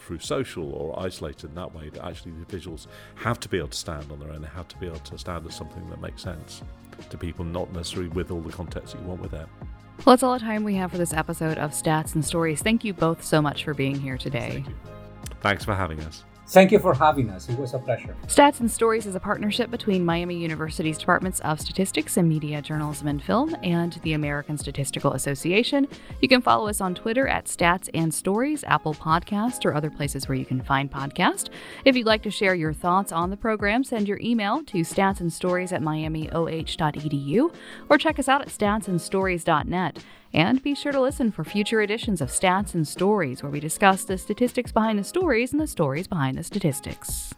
through 0.06 0.20
social 0.20 0.72
or 0.72 0.98
isolated 1.00 1.46
in 1.50 1.56
that 1.56 1.74
way 1.74 1.90
that 1.90 2.06
actually 2.06 2.32
the 2.32 2.58
visuals 2.58 2.88
have 3.16 3.40
to 3.40 3.50
be 3.50 3.58
able 3.58 3.70
to 3.70 3.78
stand 3.78 4.12
on 4.12 4.20
their 4.20 4.32
own. 4.32 4.42
They 4.42 4.48
have 4.50 4.68
to 4.70 4.78
be 4.78 4.86
able 4.86 5.00
to 5.00 5.18
stand 5.18 5.46
as 5.48 5.56
something 5.56 5.90
that 5.90 6.00
makes 6.02 6.22
sense 6.22 6.62
to 7.10 7.18
people, 7.18 7.44
not 7.44 7.74
necessarily 7.74 8.10
with 8.10 8.32
all 8.32 8.42
the 8.42 8.52
context 8.52 8.94
that 8.94 9.02
you 9.02 9.08
want 9.08 9.22
with 9.22 9.34
it. 9.34 9.48
Well, 10.06 10.16
that's 10.16 10.24
all 10.24 10.34
the 10.34 10.40
time 10.40 10.64
we 10.64 10.76
have 10.76 10.92
for 10.92 10.98
this 10.98 11.14
episode 11.14 11.58
of 11.58 11.72
Stats 11.72 12.16
and 12.16 12.24
Stories. 12.24 12.62
Thank 12.62 12.84
you 12.84 12.94
both 12.94 13.24
so 13.24 13.42
much 13.42 13.64
for 13.64 13.74
being 13.74 14.00
here 14.00 14.18
today. 14.18 14.64
Thank 14.64 15.42
Thanks 15.42 15.66
for 15.66 15.74
having 15.74 16.00
us. 16.02 16.24
Thank 16.48 16.72
you 16.72 16.80
for 16.80 16.94
having 16.94 17.30
us. 17.30 17.50
It 17.50 17.58
was 17.58 17.74
a 17.74 17.80
pleasure. 17.80 18.16
Stats 18.28 18.60
and 18.60 18.70
Stories 18.70 19.06
is 19.06 19.16
a 19.16 19.20
partnership 19.20 19.72
between 19.72 20.06
Miami 20.06 20.36
University's 20.36 20.98
Departments 20.98 21.40
of 21.42 21.60
Statistics 21.60 22.18
and 22.18 22.30
Media, 22.30 22.62
Journalism, 22.62 23.08
and 23.08 23.24
Film 23.24 23.56
and 23.64 23.94
the 24.04 24.14
American 24.14 24.58
Statistical 24.58 25.14
Association. 25.14 25.88
You 26.22 26.28
can 26.28 26.42
follow 26.42 26.68
us 26.68 26.82
on 26.82 26.94
Twitter 26.94 27.28
at 27.28 27.46
Stats 27.46 27.90
and 27.94 28.14
Stories, 28.14 28.64
Apple 28.66 28.94
Podcast, 28.94 29.66
or 29.66 29.74
other 29.74 29.90
places 29.90 30.28
where 30.28 30.38
you 30.38 30.46
can 30.46 30.62
find 30.62 30.92
podcasts. 30.92 31.50
If 31.84 31.96
you'd 31.96 32.06
like 32.06 32.22
to 32.24 32.32
share 32.32 32.56
your 32.56 32.74
thoughts 32.74 33.12
on 33.12 33.32
the 33.32 33.38
program, 33.38 33.84
send 33.84 34.08
your 34.08 34.20
email 34.22 34.64
to 34.66 34.78
statsandstories 34.80 35.74
at 35.74 35.82
miamioh.edu 35.82 37.56
or 37.90 37.98
check 37.98 38.20
us 38.20 38.30
out 38.30 38.42
at 38.42 38.50
statsandstories.net. 38.50 40.04
And 40.36 40.62
be 40.62 40.76
sure 40.76 40.92
to 40.92 41.00
listen 41.00 41.32
for 41.32 41.46
future 41.46 41.82
editions 41.82 42.20
of 42.20 42.28
Stats 42.28 42.74
and 42.74 42.86
Stories, 42.86 43.42
where 43.42 43.50
we 43.50 43.62
discuss 43.62 44.04
the 44.04 44.18
statistics 44.18 44.70
behind 44.70 45.00
the 45.00 45.04
stories 45.06 45.54
and 45.54 45.62
the 45.62 45.66
stories 45.66 46.08
behind 46.08 46.38
the 46.38 46.44
statistics. 46.44 47.34